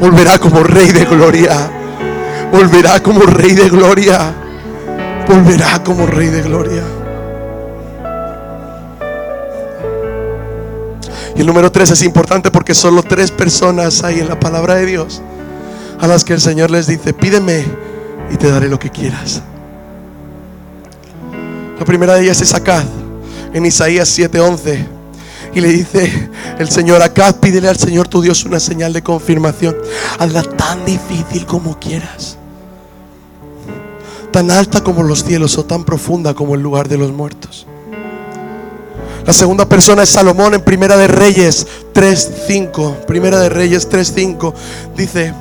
Volverá 0.00 0.38
como 0.38 0.62
rey 0.62 0.92
de 0.92 1.04
gloria. 1.04 1.70
Volverá 2.52 3.00
como 3.00 3.20
rey 3.22 3.52
de 3.52 3.68
gloria. 3.68 4.34
Volverá 5.28 5.82
como 5.82 6.06
rey 6.06 6.28
de 6.28 6.42
gloria. 6.42 7.03
Y 11.36 11.40
el 11.40 11.46
número 11.46 11.70
tres 11.72 11.90
es 11.90 12.02
importante 12.02 12.50
porque 12.50 12.74
solo 12.74 13.02
tres 13.02 13.30
personas 13.30 14.04
hay 14.04 14.20
en 14.20 14.28
la 14.28 14.38
palabra 14.38 14.74
de 14.76 14.86
Dios 14.86 15.20
a 16.00 16.06
las 16.06 16.24
que 16.24 16.32
el 16.32 16.40
Señor 16.40 16.70
les 16.70 16.86
dice, 16.86 17.12
pídeme 17.12 17.64
y 18.30 18.36
te 18.36 18.50
daré 18.50 18.68
lo 18.68 18.78
que 18.78 18.90
quieras. 18.90 19.42
La 21.78 21.84
primera 21.84 22.14
de 22.14 22.22
ellas 22.22 22.40
es 22.40 22.54
Acá 22.54 22.84
en 23.54 23.64
Isaías 23.64 24.08
7:11. 24.18 24.86
Y 25.54 25.60
le 25.60 25.68
dice 25.68 26.30
el 26.58 26.68
Señor, 26.68 27.00
acá 27.00 27.32
pídele 27.32 27.68
al 27.68 27.76
Señor 27.76 28.08
tu 28.08 28.20
Dios 28.20 28.44
una 28.44 28.58
señal 28.58 28.92
de 28.92 29.02
confirmación. 29.02 29.76
Hazla 30.18 30.42
tan 30.42 30.84
difícil 30.84 31.46
como 31.46 31.78
quieras. 31.78 32.36
Tan 34.32 34.50
alta 34.50 34.82
como 34.82 35.04
los 35.04 35.22
cielos 35.22 35.56
o 35.56 35.64
tan 35.64 35.84
profunda 35.84 36.34
como 36.34 36.56
el 36.56 36.60
lugar 36.60 36.88
de 36.88 36.98
los 36.98 37.12
muertos. 37.12 37.68
La 39.26 39.32
segunda 39.32 39.66
persona 39.66 40.02
es 40.02 40.10
Salomón 40.10 40.52
en 40.52 40.60
Primera 40.60 40.98
de 40.98 41.06
Reyes 41.06 41.66
3.5. 41.94 43.06
Primera 43.06 43.40
de 43.40 43.48
Reyes 43.48 43.88
3.5 43.88 44.52
dice, 44.94 45.32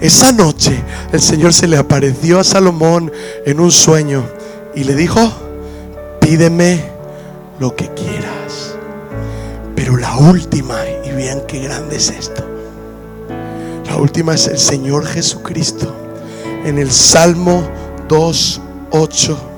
esa 0.00 0.30
noche 0.30 0.80
el 1.12 1.20
Señor 1.20 1.52
se 1.54 1.66
le 1.66 1.76
apareció 1.76 2.38
a 2.38 2.44
Salomón 2.44 3.10
en 3.44 3.58
un 3.58 3.72
sueño 3.72 4.24
y 4.76 4.84
le 4.84 4.94
dijo, 4.94 5.20
pídeme 6.20 6.84
lo 7.58 7.74
que 7.74 7.88
quieras. 7.94 8.76
Pero 9.74 9.96
la 9.96 10.16
última, 10.16 10.76
y 11.04 11.10
vean 11.10 11.42
qué 11.48 11.58
grande 11.58 11.96
es 11.96 12.10
esto, 12.10 12.44
la 13.86 13.96
última 13.96 14.34
es 14.34 14.46
el 14.46 14.58
Señor 14.58 15.04
Jesucristo 15.04 15.92
en 16.64 16.78
el 16.78 16.92
Salmo 16.92 17.68
2.8. 18.08 19.51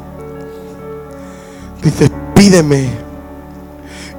Pídeme 2.35 2.89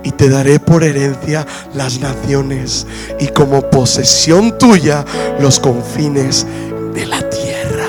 y 0.03 0.11
te 0.11 0.29
daré 0.29 0.59
por 0.59 0.83
herencia 0.83 1.45
las 1.73 1.99
naciones 1.99 2.85
y 3.19 3.27
como 3.27 3.69
posesión 3.69 4.57
tuya 4.57 5.03
los 5.39 5.59
confines 5.59 6.45
de 6.93 7.05
la 7.07 7.27
tierra. 7.29 7.87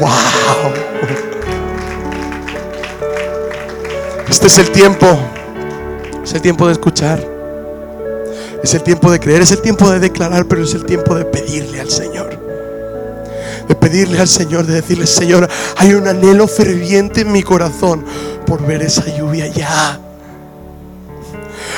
Wow. 0.00 0.72
Este 4.28 4.46
es 4.46 4.58
el 4.58 4.70
tiempo. 4.70 5.06
Es 6.22 6.32
el 6.34 6.42
tiempo 6.42 6.66
de 6.66 6.72
escuchar. 6.72 7.24
Es 8.62 8.74
el 8.74 8.82
tiempo 8.82 9.10
de 9.10 9.20
creer. 9.20 9.42
Es 9.42 9.52
el 9.52 9.60
tiempo 9.62 9.90
de 9.90 9.98
declarar, 9.98 10.46
pero 10.46 10.62
es 10.62 10.74
el 10.74 10.84
tiempo 10.84 11.14
de 11.14 11.24
pedirle 11.24 11.80
al 11.80 11.90
Señor. 11.90 12.27
De 13.68 13.74
pedirle 13.74 14.20
al 14.20 14.28
Señor, 14.28 14.66
de 14.66 14.80
decirle, 14.80 15.06
Señor, 15.06 15.48
hay 15.76 15.92
un 15.92 16.08
anhelo 16.08 16.48
ferviente 16.48 17.20
en 17.20 17.32
mi 17.32 17.42
corazón 17.42 18.04
por 18.46 18.66
ver 18.66 18.82
esa 18.82 19.04
lluvia 19.14 19.46
ya. 19.46 20.00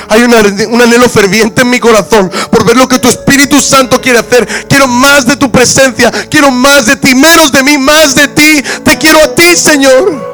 Hay 0.09 0.23
un 0.23 0.81
anhelo 0.81 1.09
ferviente 1.09 1.63
en 1.63 1.71
mi 1.71 1.79
corazón 1.79 2.31
por 2.51 2.65
ver 2.65 2.77
lo 2.77 2.89
que 2.89 2.99
tu 2.99 3.09
Espíritu 3.09 3.61
Santo 3.61 4.01
quiere 4.01 4.19
hacer. 4.19 4.47
Quiero 4.69 4.87
más 4.87 5.27
de 5.27 5.37
tu 5.37 5.51
presencia. 5.51 6.11
Quiero 6.29 6.51
más 6.51 6.87
de 6.87 6.97
ti. 6.97 7.15
Menos 7.15 7.53
de 7.53 7.63
mí, 7.63 7.79
más 7.79 8.15
de 8.15 8.29
ti. 8.29 8.63
Te 8.85 8.99
quiero 8.99 9.19
a 9.21 9.35
ti, 9.35 9.55
Señor. 9.57 10.30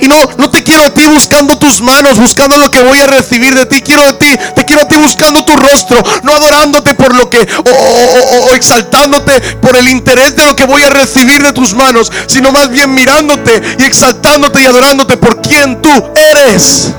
Y 0.00 0.08
no, 0.08 0.16
no 0.38 0.50
te 0.50 0.62
quiero 0.62 0.84
a 0.84 0.90
ti 0.94 1.06
buscando 1.06 1.58
tus 1.58 1.80
manos, 1.80 2.18
buscando 2.18 2.56
lo 2.56 2.70
que 2.70 2.82
voy 2.82 3.00
a 3.00 3.06
recibir 3.06 3.54
de 3.54 3.66
ti. 3.66 3.80
Quiero 3.82 4.02
a 4.02 4.18
ti, 4.18 4.36
te 4.54 4.64
quiero 4.64 4.82
a 4.82 4.88
ti 4.88 4.96
buscando 4.96 5.44
tu 5.44 5.56
rostro, 5.56 6.02
no 6.22 6.32
adorándote 6.32 6.94
por 6.94 7.14
lo 7.14 7.30
que, 7.30 7.38
o, 7.38 8.50
o 8.50 8.54
exaltándote 8.54 9.40
por 9.60 9.76
el 9.76 9.88
interés 9.88 10.36
de 10.36 10.44
lo 10.44 10.56
que 10.56 10.64
voy 10.64 10.82
a 10.82 10.90
recibir 10.90 11.42
de 11.42 11.52
tus 11.52 11.74
manos, 11.74 12.10
sino 12.26 12.52
más 12.52 12.70
bien 12.70 12.92
mirándote 12.94 13.62
y 13.78 13.84
exaltándote 13.84 14.62
y 14.62 14.66
adorándote 14.66 15.16
por 15.16 15.40
quien 15.40 15.80
tú 15.80 15.90
eres. 16.14 16.92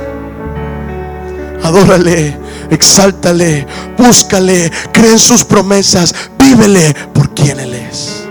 Adórale, 1.63 2.37
exáltale, 2.69 3.65
búscale, 3.97 4.71
cree 4.91 5.11
en 5.11 5.19
sus 5.19 5.43
promesas, 5.43 6.13
vívele 6.37 6.95
por 7.13 7.33
quien 7.33 7.59
Él 7.59 7.73
es. 7.73 8.23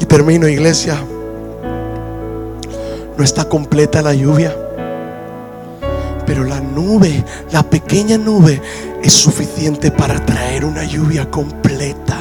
Y 0.00 0.04
termino, 0.06 0.46
iglesia. 0.46 0.98
No 3.18 3.24
está 3.24 3.48
completa 3.48 4.00
la 4.00 4.14
lluvia, 4.14 4.56
pero 6.24 6.44
la 6.44 6.60
nube, 6.60 7.24
la 7.50 7.64
pequeña 7.64 8.16
nube, 8.16 8.62
es 9.02 9.12
suficiente 9.12 9.90
para 9.90 10.24
traer 10.24 10.64
una 10.64 10.84
lluvia 10.84 11.28
completa 11.28 12.16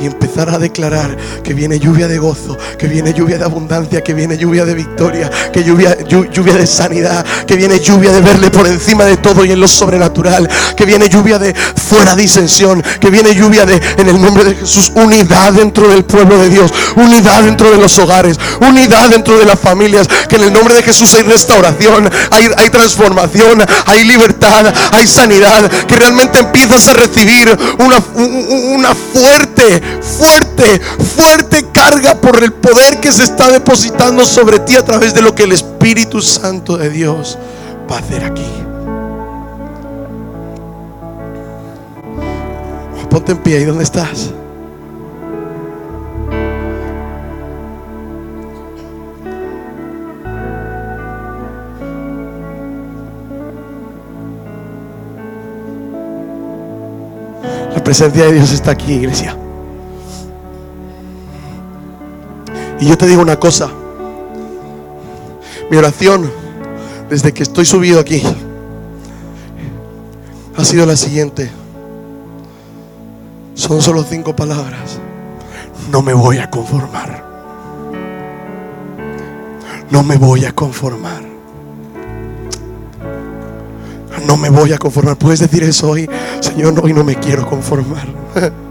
y 0.00 0.06
empezar 0.06 0.48
a 0.50 0.58
declarar 0.58 1.16
que 1.42 1.54
viene 1.54 1.78
lluvia 1.78 2.08
de 2.08 2.18
gozo, 2.18 2.56
que 2.78 2.86
viene 2.86 3.12
lluvia 3.12 3.38
de 3.38 3.44
abundancia, 3.44 4.02
que 4.02 4.14
viene 4.14 4.36
lluvia 4.36 4.64
de 4.64 4.74
victoria, 4.74 5.30
que 5.52 5.62
lluvia, 5.62 5.96
lluvia 6.08 6.54
de 6.54 6.66
sanidad, 6.66 7.24
que 7.46 7.56
viene 7.56 7.78
lluvia 7.80 8.12
de 8.12 8.20
verle 8.20 8.50
por 8.50 8.66
encima 8.66 9.04
de 9.04 9.16
todo 9.18 9.44
y 9.44 9.52
en 9.52 9.60
lo 9.60 9.68
sobrenatural, 9.68 10.48
que 10.76 10.86
viene 10.86 11.08
lluvia 11.08 11.38
de 11.38 11.54
fuera 11.54 12.16
disensión, 12.16 12.82
que 13.00 13.10
viene 13.10 13.34
lluvia 13.34 13.66
de, 13.66 13.80
en 13.98 14.08
el 14.08 14.20
nombre 14.20 14.44
de 14.44 14.54
Jesús, 14.54 14.90
unidad 14.94 15.52
dentro 15.52 15.88
del 15.88 16.04
pueblo 16.04 16.38
de 16.38 16.48
Dios, 16.48 16.72
unidad 16.96 17.42
dentro 17.42 17.70
de 17.70 17.76
los 17.76 17.98
hogares, 17.98 18.38
unidad 18.60 19.10
dentro 19.10 19.38
de 19.38 19.44
las 19.44 19.58
familias, 19.58 20.08
que 20.28 20.36
en 20.36 20.44
el 20.44 20.52
nombre 20.52 20.74
de 20.74 20.82
Jesús 20.82 21.12
hay 21.14 21.22
restauración, 21.22 22.10
hay, 22.30 22.70
transformación, 22.70 23.64
hay 23.86 24.04
libertad, 24.04 24.72
hay 24.92 25.06
sanidad, 25.06 25.68
que 25.86 25.96
realmente 25.96 26.38
empiezas 26.38 26.88
a 26.88 26.94
recibir 26.94 27.56
una, 27.78 27.98
una 28.16 28.94
fuerte 28.94 29.89
fuerte, 30.00 30.80
fuerte 31.16 31.66
carga 31.72 32.20
por 32.20 32.42
el 32.42 32.52
poder 32.52 33.00
que 33.00 33.12
se 33.12 33.24
está 33.24 33.50
depositando 33.50 34.24
sobre 34.24 34.60
ti 34.60 34.76
a 34.76 34.84
través 34.84 35.14
de 35.14 35.22
lo 35.22 35.34
que 35.34 35.44
el 35.44 35.52
Espíritu 35.52 36.20
Santo 36.20 36.76
de 36.76 36.90
Dios 36.90 37.38
va 37.90 37.96
a 37.96 37.98
hacer 38.00 38.24
aquí. 38.24 38.46
Ponte 43.10 43.32
en 43.32 43.38
pie 43.38 43.56
ahí 43.56 43.64
donde 43.64 43.82
estás. 43.82 44.30
La 57.74 57.82
presencia 57.82 58.26
de 58.26 58.32
Dios 58.34 58.52
está 58.52 58.70
aquí, 58.70 58.92
iglesia. 58.92 59.36
Y 62.80 62.86
yo 62.86 62.96
te 62.96 63.06
digo 63.06 63.20
una 63.20 63.38
cosa. 63.38 63.70
Mi 65.70 65.76
oración 65.76 66.30
desde 67.10 67.32
que 67.32 67.42
estoy 67.42 67.64
subido 67.66 68.00
aquí 68.00 68.22
ha 70.56 70.64
sido 70.64 70.86
la 70.86 70.96
siguiente. 70.96 71.50
Son 73.54 73.82
solo 73.82 74.02
cinco 74.02 74.34
palabras. 74.34 74.98
No 75.92 76.02
me 76.02 76.14
voy 76.14 76.38
a 76.38 76.48
conformar. 76.48 77.22
No 79.90 80.02
me 80.02 80.16
voy 80.16 80.46
a 80.46 80.52
conformar. 80.52 81.22
No 84.26 84.36
me 84.38 84.48
voy 84.48 84.72
a 84.72 84.78
conformar. 84.78 85.16
Puedes 85.16 85.40
decir 85.40 85.62
eso 85.64 85.90
hoy, 85.90 86.08
Señor, 86.40 86.80
hoy 86.82 86.94
no 86.94 87.04
me 87.04 87.16
quiero 87.16 87.46
conformar. 87.46 88.08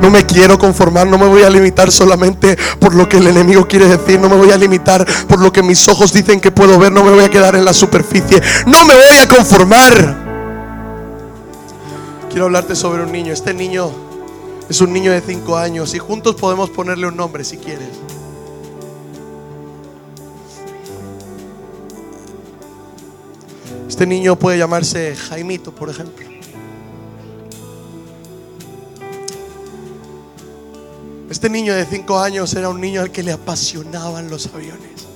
No 0.00 0.10
me 0.10 0.24
quiero 0.24 0.58
conformar, 0.58 1.06
no 1.06 1.18
me 1.18 1.26
voy 1.26 1.42
a 1.42 1.50
limitar 1.50 1.90
solamente 1.90 2.56
por 2.78 2.94
lo 2.94 3.08
que 3.08 3.18
el 3.18 3.26
enemigo 3.26 3.66
quiere 3.66 3.86
decir, 3.86 4.20
no 4.20 4.28
me 4.28 4.36
voy 4.36 4.50
a 4.52 4.56
limitar 4.56 5.06
por 5.26 5.40
lo 5.40 5.52
que 5.52 5.62
mis 5.62 5.88
ojos 5.88 6.12
dicen 6.12 6.40
que 6.40 6.50
puedo 6.50 6.78
ver, 6.78 6.92
no 6.92 7.02
me 7.02 7.10
voy 7.10 7.24
a 7.24 7.30
quedar 7.30 7.56
en 7.56 7.64
la 7.64 7.72
superficie, 7.72 8.40
no 8.66 8.84
me 8.84 8.94
voy 8.94 9.18
a 9.20 9.28
conformar. 9.28 10.28
Quiero 12.30 12.44
hablarte 12.44 12.76
sobre 12.76 13.02
un 13.02 13.10
niño, 13.10 13.32
este 13.32 13.52
niño 13.52 13.90
es 14.68 14.80
un 14.80 14.92
niño 14.92 15.12
de 15.12 15.20
5 15.20 15.56
años 15.56 15.94
y 15.94 15.98
juntos 15.98 16.36
podemos 16.36 16.70
ponerle 16.70 17.06
un 17.06 17.16
nombre 17.16 17.42
si 17.42 17.56
quieres. 17.56 17.88
Este 23.88 24.06
niño 24.06 24.36
puede 24.36 24.58
llamarse 24.58 25.16
Jaimito, 25.16 25.74
por 25.74 25.90
ejemplo. 25.90 26.27
Este 31.30 31.50
niño 31.50 31.74
de 31.74 31.84
5 31.84 32.18
años 32.18 32.54
era 32.54 32.68
un 32.70 32.80
niño 32.80 33.02
al 33.02 33.12
que 33.12 33.22
le 33.22 33.32
apasionaban 33.32 34.30
los 34.30 34.46
aviones. 34.46 35.06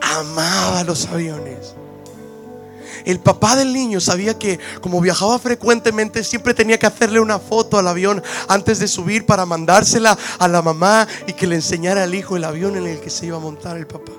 Amaba 0.00 0.82
los 0.84 1.06
aviones. 1.06 1.74
El 3.04 3.20
papá 3.20 3.56
del 3.56 3.72
niño 3.72 4.00
sabía 4.00 4.38
que 4.38 4.58
como 4.80 5.00
viajaba 5.00 5.38
frecuentemente 5.38 6.24
siempre 6.24 6.54
tenía 6.54 6.78
que 6.78 6.86
hacerle 6.86 7.20
una 7.20 7.38
foto 7.38 7.78
al 7.78 7.88
avión 7.88 8.22
antes 8.48 8.78
de 8.78 8.88
subir 8.88 9.26
para 9.26 9.46
mandársela 9.46 10.18
a 10.38 10.48
la 10.48 10.60
mamá 10.62 11.06
y 11.26 11.32
que 11.32 11.46
le 11.46 11.56
enseñara 11.56 12.02
al 12.02 12.14
hijo 12.14 12.36
el 12.36 12.44
avión 12.44 12.76
en 12.76 12.86
el 12.86 13.00
que 13.00 13.10
se 13.10 13.26
iba 13.26 13.36
a 13.36 13.40
montar 13.40 13.76
el 13.76 13.86
papá. 13.86 14.12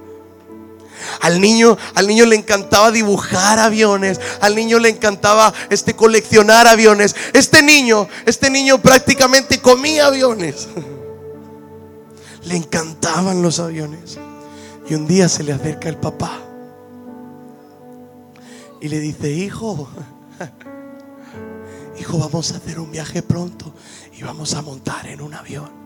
Al 1.20 1.42
niño, 1.42 1.78
al 1.96 2.08
niño 2.08 2.26
le 2.26 2.36
encantaba 2.36 2.92
dibujar 2.92 3.60
aviones, 3.60 4.20
al 4.40 4.56
niño 4.56 4.80
le 4.80 4.90
encantaba 4.90 5.54
este 5.70 5.96
coleccionar 5.96 6.68
aviones. 6.68 7.16
Este 7.34 7.62
niño, 7.62 8.08
este 8.26 8.50
niño 8.50 8.82
prácticamente 8.82 9.60
comía 9.62 10.08
aviones. 10.08 10.68
Le 12.44 12.56
encantaban 12.56 13.44
los 13.44 13.60
aviones. 13.60 14.18
Y 14.90 14.96
un 14.96 15.06
día 15.06 15.30
se 15.30 15.44
le 15.44 15.54
acerca 15.54 15.90
el 15.90 15.98
papá 15.98 16.40
y 18.82 18.88
le 18.90 19.00
dice, 19.00 19.30
"Hijo, 19.30 19.88
hijo, 22.00 22.18
vamos 22.18 22.52
a 22.52 22.58
hacer 22.58 22.80
un 22.80 22.92
viaje 22.92 23.22
pronto 23.22 23.74
y 24.12 24.24
vamos 24.24 24.56
a 24.56 24.62
montar 24.64 25.06
en 25.06 25.22
un 25.22 25.36
avión." 25.36 25.81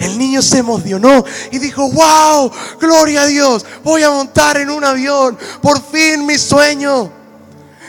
El 0.00 0.18
niño 0.18 0.42
se 0.42 0.58
emocionó 0.58 1.24
y 1.50 1.58
dijo, 1.58 1.90
wow, 1.90 2.50
gloria 2.80 3.22
a 3.22 3.26
Dios, 3.26 3.64
voy 3.82 4.02
a 4.02 4.10
montar 4.10 4.56
en 4.56 4.70
un 4.70 4.84
avión, 4.84 5.38
por 5.60 5.82
fin 5.82 6.24
mi 6.24 6.38
sueño. 6.38 7.12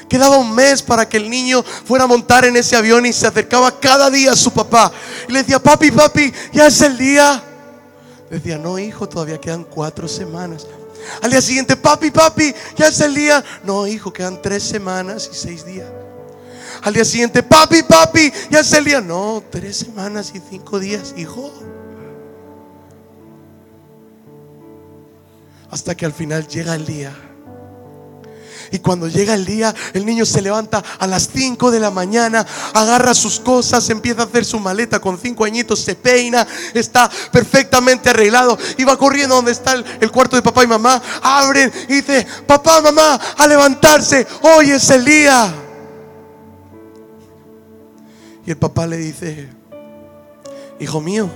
Quedaba 0.09 0.37
un 0.37 0.53
mes 0.53 0.81
para 0.81 1.07
que 1.07 1.15
el 1.15 1.29
niño 1.29 1.63
fuera 1.63 2.03
a 2.03 2.07
montar 2.07 2.43
en 2.43 2.57
ese 2.57 2.75
avión 2.75 3.05
y 3.05 3.13
se 3.13 3.27
acercaba 3.27 3.79
cada 3.79 4.09
día 4.09 4.33
a 4.33 4.35
su 4.35 4.51
papá. 4.51 4.91
Y 5.29 5.31
le 5.31 5.39
decía, 5.39 5.57
papi, 5.57 5.89
papi, 5.89 6.33
ya 6.51 6.67
es 6.67 6.81
el 6.81 6.97
día. 6.97 7.41
decía, 8.29 8.57
no, 8.57 8.77
hijo, 8.77 9.07
todavía 9.07 9.39
quedan 9.39 9.63
cuatro 9.63 10.09
semanas. 10.09 10.67
Al 11.21 11.31
día 11.31 11.41
siguiente, 11.41 11.77
papi, 11.77 12.11
papi, 12.11 12.53
ya 12.75 12.87
es 12.87 12.99
el 12.99 13.15
día. 13.15 13.41
No, 13.63 13.87
hijo, 13.87 14.11
quedan 14.11 14.41
tres 14.41 14.63
semanas 14.63 15.29
y 15.31 15.35
seis 15.35 15.65
días. 15.65 15.87
Al 16.81 16.93
día 16.93 17.05
siguiente, 17.05 17.43
papi, 17.43 17.83
papi, 17.83 18.31
ya 18.49 18.61
es 18.61 18.73
el 18.73 18.85
día. 18.85 19.01
No, 19.01 19.43
tres 19.51 19.77
semanas 19.77 20.31
y 20.33 20.41
cinco 20.49 20.79
días, 20.79 21.13
hijo. 21.15 21.51
Hasta 25.69 25.95
que 25.95 26.05
al 26.05 26.13
final 26.13 26.47
llega 26.47 26.73
el 26.75 26.85
día. 26.85 27.15
Y 28.71 28.79
cuando 28.79 29.07
llega 29.07 29.33
el 29.33 29.45
día, 29.45 29.75
el 29.93 30.05
niño 30.05 30.25
se 30.25 30.41
levanta 30.41 30.81
a 30.97 31.05
las 31.05 31.29
5 31.33 31.71
de 31.71 31.81
la 31.81 31.91
mañana, 31.91 32.45
agarra 32.73 33.13
sus 33.13 33.39
cosas, 33.41 33.89
empieza 33.89 34.21
a 34.21 34.25
hacer 34.25 34.45
su 34.45 34.59
maleta 34.59 34.99
con 34.99 35.19
cinco 35.19 35.43
añitos, 35.43 35.79
se 35.79 35.95
peina, 35.95 36.47
está 36.73 37.11
perfectamente 37.33 38.11
arreglado 38.11 38.57
y 38.77 38.85
va 38.85 38.97
corriendo 38.97 39.35
donde 39.35 39.51
está 39.51 39.73
el, 39.73 39.83
el 39.99 40.09
cuarto 40.09 40.37
de 40.37 40.41
papá 40.41 40.63
y 40.63 40.67
mamá. 40.67 41.01
Abren 41.21 41.71
y 41.89 41.95
dice, 41.95 42.25
papá, 42.47 42.79
mamá, 42.79 43.19
a 43.37 43.45
levantarse, 43.45 44.25
hoy 44.41 44.71
es 44.71 44.89
el 44.89 45.03
día. 45.03 45.53
El 48.51 48.57
papá 48.57 48.85
le 48.85 48.97
dice, 48.97 49.47
hijo 50.77 50.99
mío, 50.99 51.29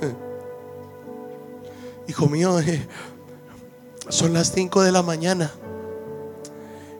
hijo 2.08 2.30
mío, 2.30 2.56
son 4.08 4.32
las 4.32 4.52
5 4.52 4.80
de 4.80 4.90
la 4.90 5.02
mañana. 5.02 5.52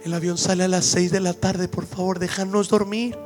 El 0.05 0.13
avión 0.13 0.37
sale 0.37 0.65
a 0.65 0.69
las 0.69 0.85
6 0.85 1.11
de 1.11 1.21
la 1.21 1.33
tarde, 1.33 1.69
por 1.69 1.87
favor, 1.87 2.19
déjanos 2.19 2.69
dormir. 2.69 3.17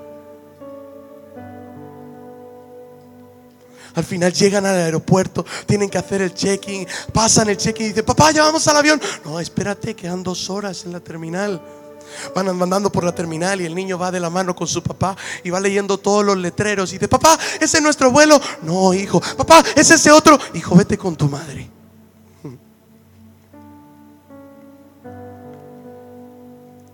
Al 3.97 4.05
final 4.05 4.33
llegan 4.33 4.67
al 4.67 4.77
aeropuerto, 4.77 5.45
tienen 5.67 5.91
que 5.91 5.99
hacer 5.99 6.23
el 6.23 6.33
check-in, 6.33 6.87
pasan 7.13 7.49
el 7.49 7.57
check-in 7.57 7.87
y 7.87 7.89
dicen, 7.89 8.05
papá, 8.05 8.31
ya 8.31 8.45
vamos 8.45 8.69
al 8.69 8.77
avión. 8.77 9.01
No, 9.25 9.41
espérate, 9.41 9.97
quedan 9.97 10.23
dos 10.23 10.49
horas 10.49 10.85
en 10.85 10.93
la 10.93 11.01
terminal. 11.01 11.61
Van 12.35 12.49
andando 12.49 12.91
por 12.91 13.05
la 13.05 13.15
terminal 13.15 13.61
y 13.61 13.65
el 13.65 13.75
niño 13.75 13.99
va 13.99 14.11
de 14.11 14.21
la 14.21 14.31
mano 14.31 14.55
con 14.55 14.67
su 14.67 14.83
papá 14.83 15.17
y 15.45 15.51
va 15.51 15.61
leyendo 15.61 15.99
todos 15.99 16.25
los 16.25 16.37
letreros 16.37 16.91
y 16.91 16.95
dice, 16.95 17.09
papá, 17.09 17.39
ese 17.61 17.77
es 17.79 17.83
nuestro 17.83 18.11
vuelo. 18.11 18.41
No, 18.63 18.93
hijo, 18.95 19.21
papá, 19.37 19.63
es 19.75 19.91
ese 19.91 20.11
otro. 20.11 20.39
Hijo, 20.55 20.75
vete 20.77 20.97
con 20.99 21.17
tu 21.17 21.29
madre. 21.29 21.69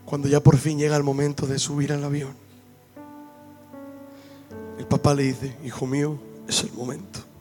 Cuando 0.05 0.29
ya 0.29 0.41
por 0.41 0.59
fin 0.59 0.79
llega 0.79 0.97
el 0.97 1.03
momento 1.03 1.47
de 1.47 1.59
subir 1.59 1.93
al 1.93 2.05
avión, 2.05 2.35
el 4.79 4.87
papá 4.87 5.15
le 5.15 5.25
dice, 5.25 5.57
hijo 5.65 5.87
mío, 5.87 6.19
es 6.49 6.63
el 6.63 6.73
momento. 6.73 7.32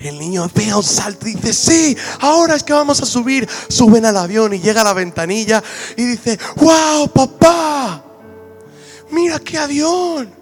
El 0.00 0.18
niño 0.18 0.48
pega 0.48 0.78
un 0.78 0.82
salto 0.82 1.28
y 1.28 1.34
dice, 1.34 1.52
sí, 1.52 1.96
ahora 2.20 2.56
es 2.56 2.62
que 2.62 2.72
vamos 2.72 3.02
a 3.02 3.06
subir. 3.06 3.46
Suben 3.68 4.06
al 4.06 4.16
avión 4.16 4.54
y 4.54 4.58
llega 4.58 4.80
a 4.80 4.84
la 4.84 4.94
ventanilla 4.94 5.62
y 5.94 6.04
dice, 6.04 6.38
wow, 6.56 7.06
papá, 7.12 8.02
mira 9.10 9.38
qué 9.38 9.58
avión. 9.58 10.32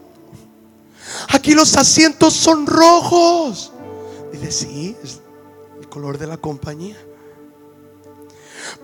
Aquí 1.31 1.55
los 1.55 1.77
asientos 1.77 2.35
son 2.35 2.69
rojos. 2.69 3.73
Dice, 4.33 4.53
sí, 4.53 4.97
es 5.03 5.21
el 5.81 5.89
color 5.89 6.19
de 6.19 6.29
la 6.29 6.37
compañía. 6.37 6.97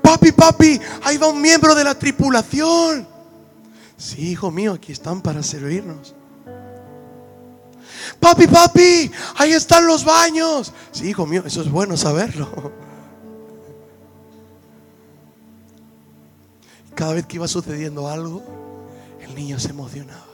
Papi, 0.02 0.32
papi, 0.32 0.80
ahí 1.04 1.18
va 1.18 1.28
un 1.28 1.40
miembro 1.40 1.76
de 1.76 1.84
la 1.84 1.96
tripulación. 1.96 3.06
Sí, 3.96 4.30
hijo 4.30 4.50
mío, 4.50 4.72
aquí 4.72 4.90
están 4.90 5.22
para 5.22 5.40
servirnos. 5.44 6.16
Papi, 8.20 8.46
papi, 8.46 9.10
ahí 9.36 9.52
están 9.52 9.86
los 9.86 10.04
baños. 10.04 10.72
Sí, 10.92 11.08
hijo 11.08 11.26
mío, 11.26 11.42
eso 11.46 11.62
es 11.62 11.70
bueno 11.70 11.96
saberlo. 11.96 12.72
Cada 16.94 17.14
vez 17.14 17.26
que 17.26 17.36
iba 17.36 17.48
sucediendo 17.48 18.08
algo, 18.08 18.42
el 19.20 19.34
niño 19.34 19.58
se 19.58 19.70
emocionaba. 19.70 20.26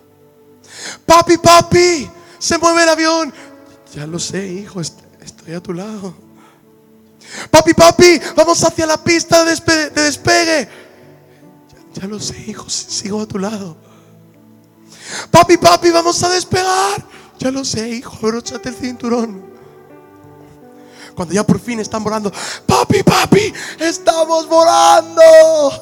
Papi, 1.07 1.39
papi, 1.39 2.11
se 2.39 2.59
mueve 2.59 2.83
el 2.83 2.89
avión. 2.89 3.33
Ya 3.95 4.07
lo 4.07 4.19
sé, 4.19 4.47
hijo, 4.47 4.81
estoy 4.81 5.55
a 5.55 5.61
tu 5.61 5.73
lado. 5.73 6.15
Papi, 7.51 7.75
papi, 7.75 8.21
vamos 8.37 8.63
hacia 8.63 8.87
la 8.87 9.03
pista 9.03 9.45
de, 9.45 9.91
despegue. 9.91 10.69
Ya, 11.95 12.03
ya, 12.03 12.09
lo 12.09 12.21
sé, 12.21 12.39
hijo, 12.47 12.69
sigo 12.69 13.23
a 13.23 13.27
tu 13.27 13.39
lado. 13.39 13.77
Papi, 15.31 15.57
papi, 15.57 15.91
vamos 15.91 16.23
a 16.23 16.29
despegar. 16.29 16.70
Ya 17.41 17.51
lo 17.51 17.65
sé, 17.65 17.89
hijo, 17.89 18.19
abróchate 18.23 18.69
el 18.69 18.75
cinturón. 18.75 19.43
Cuando 21.15 21.35
ya 21.35 21.45
por 21.45 21.59
fin 21.59 21.81
están 21.81 22.05
volando, 22.05 22.31
papi, 22.67 23.03
papi, 23.03 23.53
estamos 23.79 24.47
volando. 24.47 25.23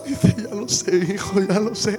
Dice, 0.06 0.36
ya 0.38 0.54
lo 0.54 0.68
sé, 0.68 0.96
hijo, 0.96 1.40
ya 1.40 1.58
lo 1.58 1.74
sé. 1.74 1.98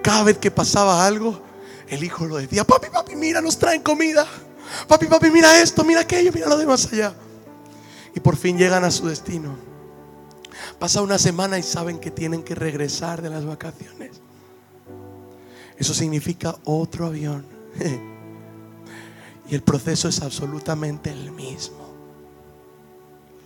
Cada 0.00 0.22
vez 0.22 0.38
que 0.38 0.52
pasaba 0.52 1.04
algo, 1.04 1.42
el 1.88 2.04
hijo 2.04 2.24
lo 2.24 2.36
decía, 2.36 2.62
papi, 2.62 2.88
papi, 2.88 3.16
mira, 3.16 3.40
nos 3.40 3.58
traen 3.58 3.82
comida. 3.82 4.24
Papi, 4.86 5.06
papi, 5.06 5.28
mira 5.30 5.60
esto, 5.60 5.82
mira 5.82 6.02
aquello, 6.02 6.30
mira 6.32 6.48
lo 6.48 6.56
demás 6.56 6.88
allá. 6.92 7.12
Y 8.14 8.20
por 8.20 8.36
fin 8.36 8.56
llegan 8.56 8.84
a 8.84 8.92
su 8.92 9.08
destino. 9.08 9.56
Pasa 10.78 11.02
una 11.02 11.18
semana 11.18 11.58
y 11.58 11.64
saben 11.64 11.98
que 11.98 12.12
tienen 12.12 12.44
que 12.44 12.54
regresar 12.54 13.22
de 13.22 13.30
las 13.30 13.44
vacaciones. 13.44 14.20
Eso 15.78 15.94
significa 15.94 16.56
otro 16.64 17.06
avión. 17.06 17.46
Y 19.50 19.54
el 19.54 19.62
proceso 19.62 20.08
es 20.08 20.20
absolutamente 20.20 21.10
el 21.10 21.30
mismo. 21.30 21.88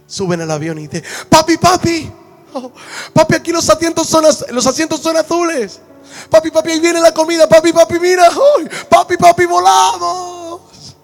Suben 0.04 0.40
al 0.40 0.50
avión 0.50 0.78
y 0.78 0.88
dicen, 0.88 1.04
papi, 1.28 1.56
papi, 1.56 2.10
oh, 2.54 2.72
papi, 3.14 3.36
aquí 3.36 3.52
los 3.52 3.70
asientos 3.70 4.08
son, 4.08 4.24
los 4.50 4.66
asientos 4.66 5.00
son 5.00 5.16
azules. 5.16 5.80
Papi, 6.28 6.50
papi, 6.50 6.72
ahí 6.72 6.80
viene 6.80 7.00
la 7.00 7.14
comida. 7.14 7.48
Papi, 7.48 7.72
papi, 7.72 8.00
mira. 8.00 8.28
papi, 8.88 9.16
papi, 9.16 9.46
volamos. 9.46 10.96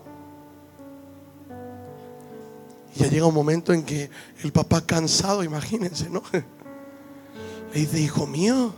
Y 2.97 2.99
ya 2.99 3.07
llega 3.07 3.27
un 3.27 3.35
momento 3.35 3.73
en 3.73 3.85
que 3.85 4.11
el 4.43 4.53
papá 4.53 4.81
cansado, 4.81 5.45
imagínense, 5.45 6.11
¿no? 6.11 6.23
Le 6.33 7.81
dice, 7.81 8.01
hijo 8.01 8.27
mío, 8.27 8.75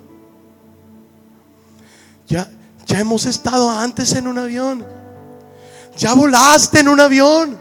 ya, 2.31 2.49
ya 2.87 3.01
hemos 3.01 3.26
estado 3.26 3.68
antes 3.68 4.12
en 4.12 4.28
un 4.28 4.39
avión. 4.39 4.87
Ya 5.99 6.14
volaste 6.14 6.78
en 6.78 6.89
un 6.89 7.01
avión. 7.01 7.59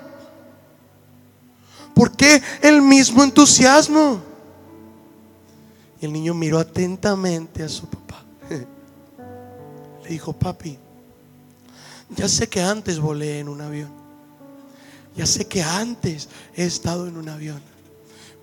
¿Por 1.95 2.15
qué 2.15 2.41
el 2.61 2.81
mismo 2.81 3.23
entusiasmo? 3.23 4.21
Y 5.99 6.05
el 6.05 6.13
niño 6.13 6.33
miró 6.35 6.59
atentamente 6.59 7.63
a 7.63 7.67
su 7.67 7.87
papá. 7.87 8.23
Le 10.03 10.09
dijo, 10.09 10.31
papi, 10.31 10.77
ya 12.15 12.29
sé 12.29 12.47
que 12.47 12.61
antes 12.61 12.99
volé 12.99 13.39
en 13.39 13.49
un 13.49 13.61
avión. 13.61 13.89
Ya 15.15 15.25
sé 15.25 15.47
que 15.47 15.63
antes 15.63 16.29
he 16.55 16.65
estado 16.65 17.07
en 17.07 17.17
un 17.17 17.27
avión. 17.27 17.61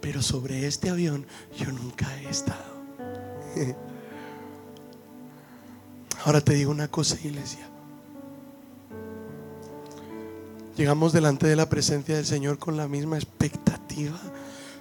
Pero 0.01 0.21
sobre 0.23 0.67
este 0.67 0.91
avión 0.91 1.25
yo 1.57 1.71
nunca 1.71 2.07
he 2.19 2.29
estado. 2.29 2.77
Ahora 6.27 6.41
te 6.41 6.55
digo 6.55 6.73
una 6.73 6.89
cosa, 6.89 7.17
iglesia. 7.23 7.69
Llegamos 10.77 11.13
delante 11.13 11.47
de 11.47 11.55
la 11.55 11.69
presencia 11.69 12.17
del 12.17 12.27
Señor 12.27 12.59
con 12.59 12.77
la 12.77 12.89
misma 12.89 13.17
expectativa 13.17 14.19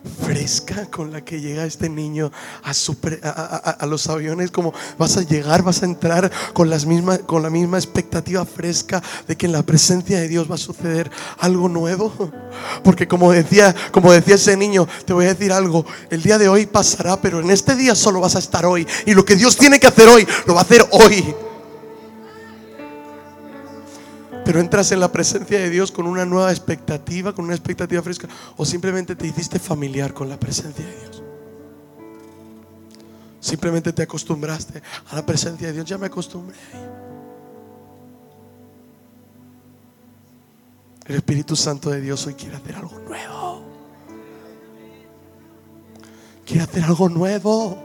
fresca 0.06 0.86
con 0.90 1.12
la 1.12 1.24
que 1.24 1.42
llega 1.42 1.66
este 1.66 1.90
niño 1.90 2.32
a, 2.64 3.86
los 3.86 4.08
aviones, 4.08 4.52
como 4.52 4.74
vas 4.98 5.18
a 5.18 5.22
llegar, 5.22 5.64
vas 5.64 5.84
a 5.84 5.86
entrar 5.86 6.32
con, 6.54 6.70
las 6.70 6.86
mismas, 6.86 7.20
con 7.20 7.44
la 7.44 7.50
misma 7.50 7.78
expectativa 7.78 8.46
fresca 8.46 9.02
de 9.28 9.36
que 9.36 9.46
en 9.46 9.52
la 9.52 9.64
presencia 9.64 10.20
de 10.20 10.28
Dios 10.28 10.50
va 10.50 10.56
a 10.56 10.60
suceder 10.60 11.10
algo 11.40 11.70
nuevo. 11.70 12.14
Porque 12.84 13.08
como 13.08 13.32
decía, 13.32 13.76
como 13.92 14.12
decía 14.12 14.36
ese 14.36 14.58
niño, 14.58 14.88
te 15.06 15.14
voy 15.14 15.26
a 15.26 15.34
decir 15.34 15.52
algo, 15.52 15.86
el 16.10 16.22
día 16.22 16.38
de 16.38 16.50
hoy 16.50 16.66
pasará, 16.66 17.20
pero 17.22 17.40
en 17.40 17.50
este 17.52 17.76
día 17.76 17.96
solo 17.96 18.20
vas 18.22 18.36
a 18.36 18.40
estar 18.40 18.66
hoy. 18.66 18.88
Y 19.06 19.14
lo 19.14 19.26
que 19.26 19.36
Dios 19.36 19.58
tiene 19.58 19.80
que 19.80 19.88
hacer 19.88 20.08
hoy, 20.08 20.28
lo 20.46 20.54
va 20.54 20.62
a 20.62 20.64
hacer 20.64 20.86
hoy. 20.92 21.36
Pero 24.46 24.60
entras 24.60 24.92
en 24.92 25.00
la 25.00 25.12
presencia 25.12 25.60
de 25.60 25.72
Dios 25.72 25.92
con 25.92 26.06
una 26.06 26.24
nueva 26.24 26.52
expectativa, 26.52 27.34
con 27.34 27.46
una 27.46 27.56
expectativa 27.56 28.02
fresca, 28.04 28.28
o 28.56 28.64
simplemente 28.64 29.16
te 29.16 29.26
hiciste 29.26 29.58
familiar 29.58 30.14
con 30.14 30.30
la 30.30 30.40
presencia 30.40 30.86
de 30.86 31.00
Dios. 31.00 31.24
Simplemente 33.40 33.92
te 33.92 34.04
acostumbraste 34.04 34.82
a 35.10 35.16
la 35.16 35.26
presencia 35.26 35.68
de 35.68 35.74
Dios. 35.74 35.86
Ya 35.86 35.98
me 35.98 36.08
acostumbré. 36.08 36.56
El 41.06 41.16
Espíritu 41.16 41.56
Santo 41.56 41.90
de 41.92 42.02
Dios 42.02 42.26
hoy 42.26 42.34
quiere 42.34 42.56
hacer 42.56 42.76
algo 42.76 43.00
nuevo. 43.00 43.64
Quiere 46.46 46.64
hacer 46.64 46.84
algo 46.84 47.10
nuevo. 47.10 47.85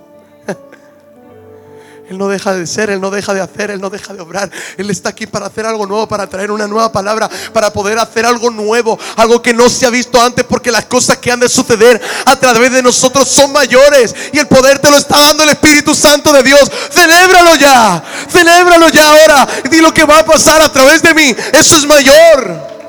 Él 2.10 2.18
no 2.18 2.26
deja 2.26 2.52
de 2.54 2.66
ser, 2.66 2.90
Él 2.90 3.00
no 3.00 3.08
deja 3.08 3.32
de 3.32 3.40
hacer, 3.40 3.70
Él 3.70 3.80
no 3.80 3.88
deja 3.88 4.12
de 4.12 4.20
obrar. 4.20 4.50
Él 4.76 4.90
está 4.90 5.10
aquí 5.10 5.28
para 5.28 5.46
hacer 5.46 5.64
algo 5.64 5.86
nuevo, 5.86 6.08
para 6.08 6.26
traer 6.26 6.50
una 6.50 6.66
nueva 6.66 6.90
palabra, 6.90 7.30
para 7.52 7.72
poder 7.72 8.00
hacer 8.00 8.26
algo 8.26 8.50
nuevo, 8.50 8.98
algo 9.14 9.40
que 9.40 9.54
no 9.54 9.68
se 9.68 9.86
ha 9.86 9.90
visto 9.90 10.20
antes, 10.20 10.44
porque 10.44 10.72
las 10.72 10.86
cosas 10.86 11.18
que 11.18 11.30
han 11.30 11.38
de 11.38 11.48
suceder 11.48 12.02
a 12.26 12.34
través 12.34 12.72
de 12.72 12.82
nosotros 12.82 13.28
son 13.28 13.52
mayores. 13.52 14.12
Y 14.32 14.38
el 14.38 14.48
poder 14.48 14.80
te 14.80 14.90
lo 14.90 14.96
está 14.96 15.20
dando 15.20 15.44
el 15.44 15.50
Espíritu 15.50 15.94
Santo 15.94 16.32
de 16.32 16.42
Dios. 16.42 16.68
Celébralo 16.90 17.54
ya, 17.54 18.02
celébralo 18.28 18.88
ya 18.88 19.08
ahora. 19.08 19.48
Y 19.66 19.68
di 19.68 19.80
lo 19.80 19.94
que 19.94 20.02
va 20.02 20.18
a 20.18 20.24
pasar 20.24 20.60
a 20.60 20.72
través 20.72 21.02
de 21.02 21.14
mí. 21.14 21.32
Eso 21.52 21.76
es 21.76 21.86
mayor. 21.86 22.79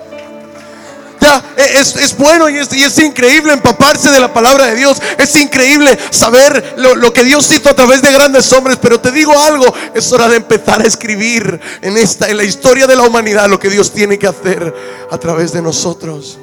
E, 1.72 1.80
es, 1.80 2.18
bueno 2.18 2.50
y 2.50 2.58
es, 2.58 3.00
increíble 3.00 3.54
empaparse 3.54 4.12
de 4.12 4.20
la 4.20 4.34
palabra 4.34 4.68
de 4.68 4.76
Dios. 4.76 5.02
Es 5.18 5.36
increíble 5.36 5.98
saber 6.10 6.76
lo, 6.78 7.14
que 7.14 7.24
Dios 7.24 7.50
hizo 7.52 7.70
a 7.70 7.74
través 7.74 8.02
de 8.02 8.12
grandes 8.12 8.52
hombres. 8.54 8.78
Pero 8.82 9.00
te 9.00 9.12
digo 9.12 9.38
algo, 9.38 9.74
es 9.94 10.12
hora 10.12 10.28
de 10.28 10.38
empezar 10.38 10.82
a 10.82 10.86
escribir 10.86 11.60
en 11.82 11.98
esta, 11.98 12.30
en 12.30 12.38
la 12.38 12.44
historia 12.44 12.88
de 12.88 12.96
la 12.96 13.04
humanidad, 13.04 13.50
lo 13.50 13.60
que 13.60 13.70
Dios 13.70 13.92
tiene 13.92 14.20
que 14.20 14.28
hacer 14.28 14.74
a 15.10 15.18
través 15.18 15.54
de 15.54 15.62
nosotros. 15.62 16.38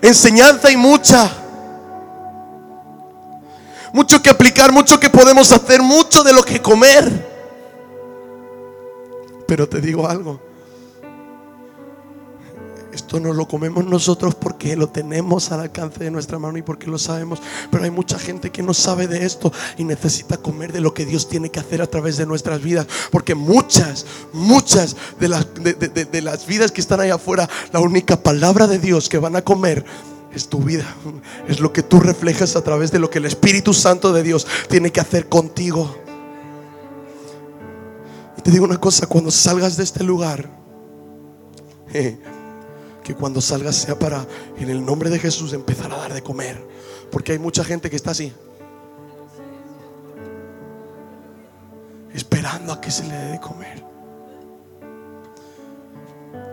Enseñanza 0.00 0.70
y 0.70 0.76
mucha. 0.76 1.30
mucho 3.92 4.20
que 4.20 4.30
aplicar, 4.30 4.72
mucho 4.72 4.98
que 4.98 5.10
podemos 5.10 5.52
hacer, 5.52 5.80
mucho 5.82 6.24
de 6.24 6.32
lo 6.32 6.42
que 6.42 6.60
comer. 6.60 7.30
Pero 9.46 9.68
te 9.68 9.80
digo 9.80 10.08
algo. 10.08 10.51
Esto 12.92 13.18
no 13.20 13.32
lo 13.32 13.48
comemos 13.48 13.86
nosotros 13.86 14.34
porque 14.34 14.76
lo 14.76 14.88
tenemos 14.88 15.50
al 15.50 15.60
alcance 15.60 16.04
de 16.04 16.10
nuestra 16.10 16.38
mano 16.38 16.58
y 16.58 16.62
porque 16.62 16.88
lo 16.88 16.98
sabemos. 16.98 17.40
Pero 17.70 17.84
hay 17.84 17.90
mucha 17.90 18.18
gente 18.18 18.50
que 18.50 18.62
no 18.62 18.74
sabe 18.74 19.08
de 19.08 19.24
esto 19.24 19.50
y 19.78 19.84
necesita 19.84 20.36
comer 20.36 20.72
de 20.72 20.80
lo 20.80 20.92
que 20.92 21.06
Dios 21.06 21.28
tiene 21.28 21.50
que 21.50 21.58
hacer 21.58 21.80
a 21.80 21.86
través 21.86 22.18
de 22.18 22.26
nuestras 22.26 22.60
vidas. 22.62 22.86
Porque 23.10 23.34
muchas, 23.34 24.04
muchas 24.34 24.96
de 25.18 25.28
las, 25.28 25.46
de, 25.54 26.22
las 26.22 26.46
vidas 26.46 26.70
que 26.70 26.82
están 26.82 27.00
ahí 27.00 27.08
afuera, 27.08 27.48
la 27.72 27.80
única 27.80 28.22
palabra 28.22 28.66
de 28.66 28.78
Dios 28.78 29.08
que 29.08 29.18
van 29.18 29.36
a 29.36 29.42
comer 29.42 29.84
es 30.34 30.48
tu 30.48 30.58
vida. 30.60 30.84
Es 31.48 31.60
lo 31.60 31.72
que 31.72 31.82
tú 31.82 31.98
reflejas 31.98 32.56
a 32.56 32.62
través 32.62 32.90
de 32.90 32.98
lo 32.98 33.08
que 33.08 33.18
el 33.18 33.24
Espíritu 33.24 33.72
Santo 33.72 34.12
de 34.12 34.22
Dios 34.22 34.46
tiene 34.68 34.92
que 34.92 35.00
hacer 35.00 35.30
contigo. 35.30 35.96
Y 38.36 38.42
te 38.42 38.50
digo 38.50 38.66
una 38.66 38.78
cosa, 38.78 39.06
cuando 39.06 39.30
salgas 39.30 39.78
de 39.78 39.84
este 39.84 40.04
lugar, 40.04 40.50
que 43.02 43.14
cuando 43.14 43.40
salgas 43.40 43.76
sea 43.76 43.98
para, 43.98 44.26
en 44.56 44.70
el 44.70 44.84
nombre 44.84 45.10
de 45.10 45.18
Jesús, 45.18 45.52
empezar 45.52 45.92
a 45.92 45.96
dar 45.96 46.14
de 46.14 46.22
comer. 46.22 46.62
Porque 47.10 47.32
hay 47.32 47.38
mucha 47.38 47.64
gente 47.64 47.90
que 47.90 47.96
está 47.96 48.12
así. 48.12 48.32
Esperando 52.12 52.72
a 52.72 52.80
que 52.80 52.90
se 52.90 53.04
le 53.04 53.14
dé 53.14 53.32
de 53.32 53.40
comer. 53.40 53.84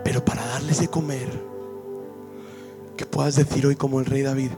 Pero 0.04 0.24
para 0.24 0.44
darles 0.44 0.80
de 0.80 0.88
comer, 0.88 1.28
que 2.96 3.06
puedas 3.06 3.36
decir 3.36 3.66
hoy 3.66 3.76
como 3.76 4.00
el 4.00 4.06
rey 4.06 4.22
David, 4.22 4.50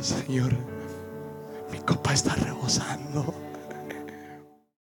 Señor, 0.00 0.52
mi 1.72 1.78
copa 1.80 2.12
está 2.12 2.34
rebosando. 2.34 3.34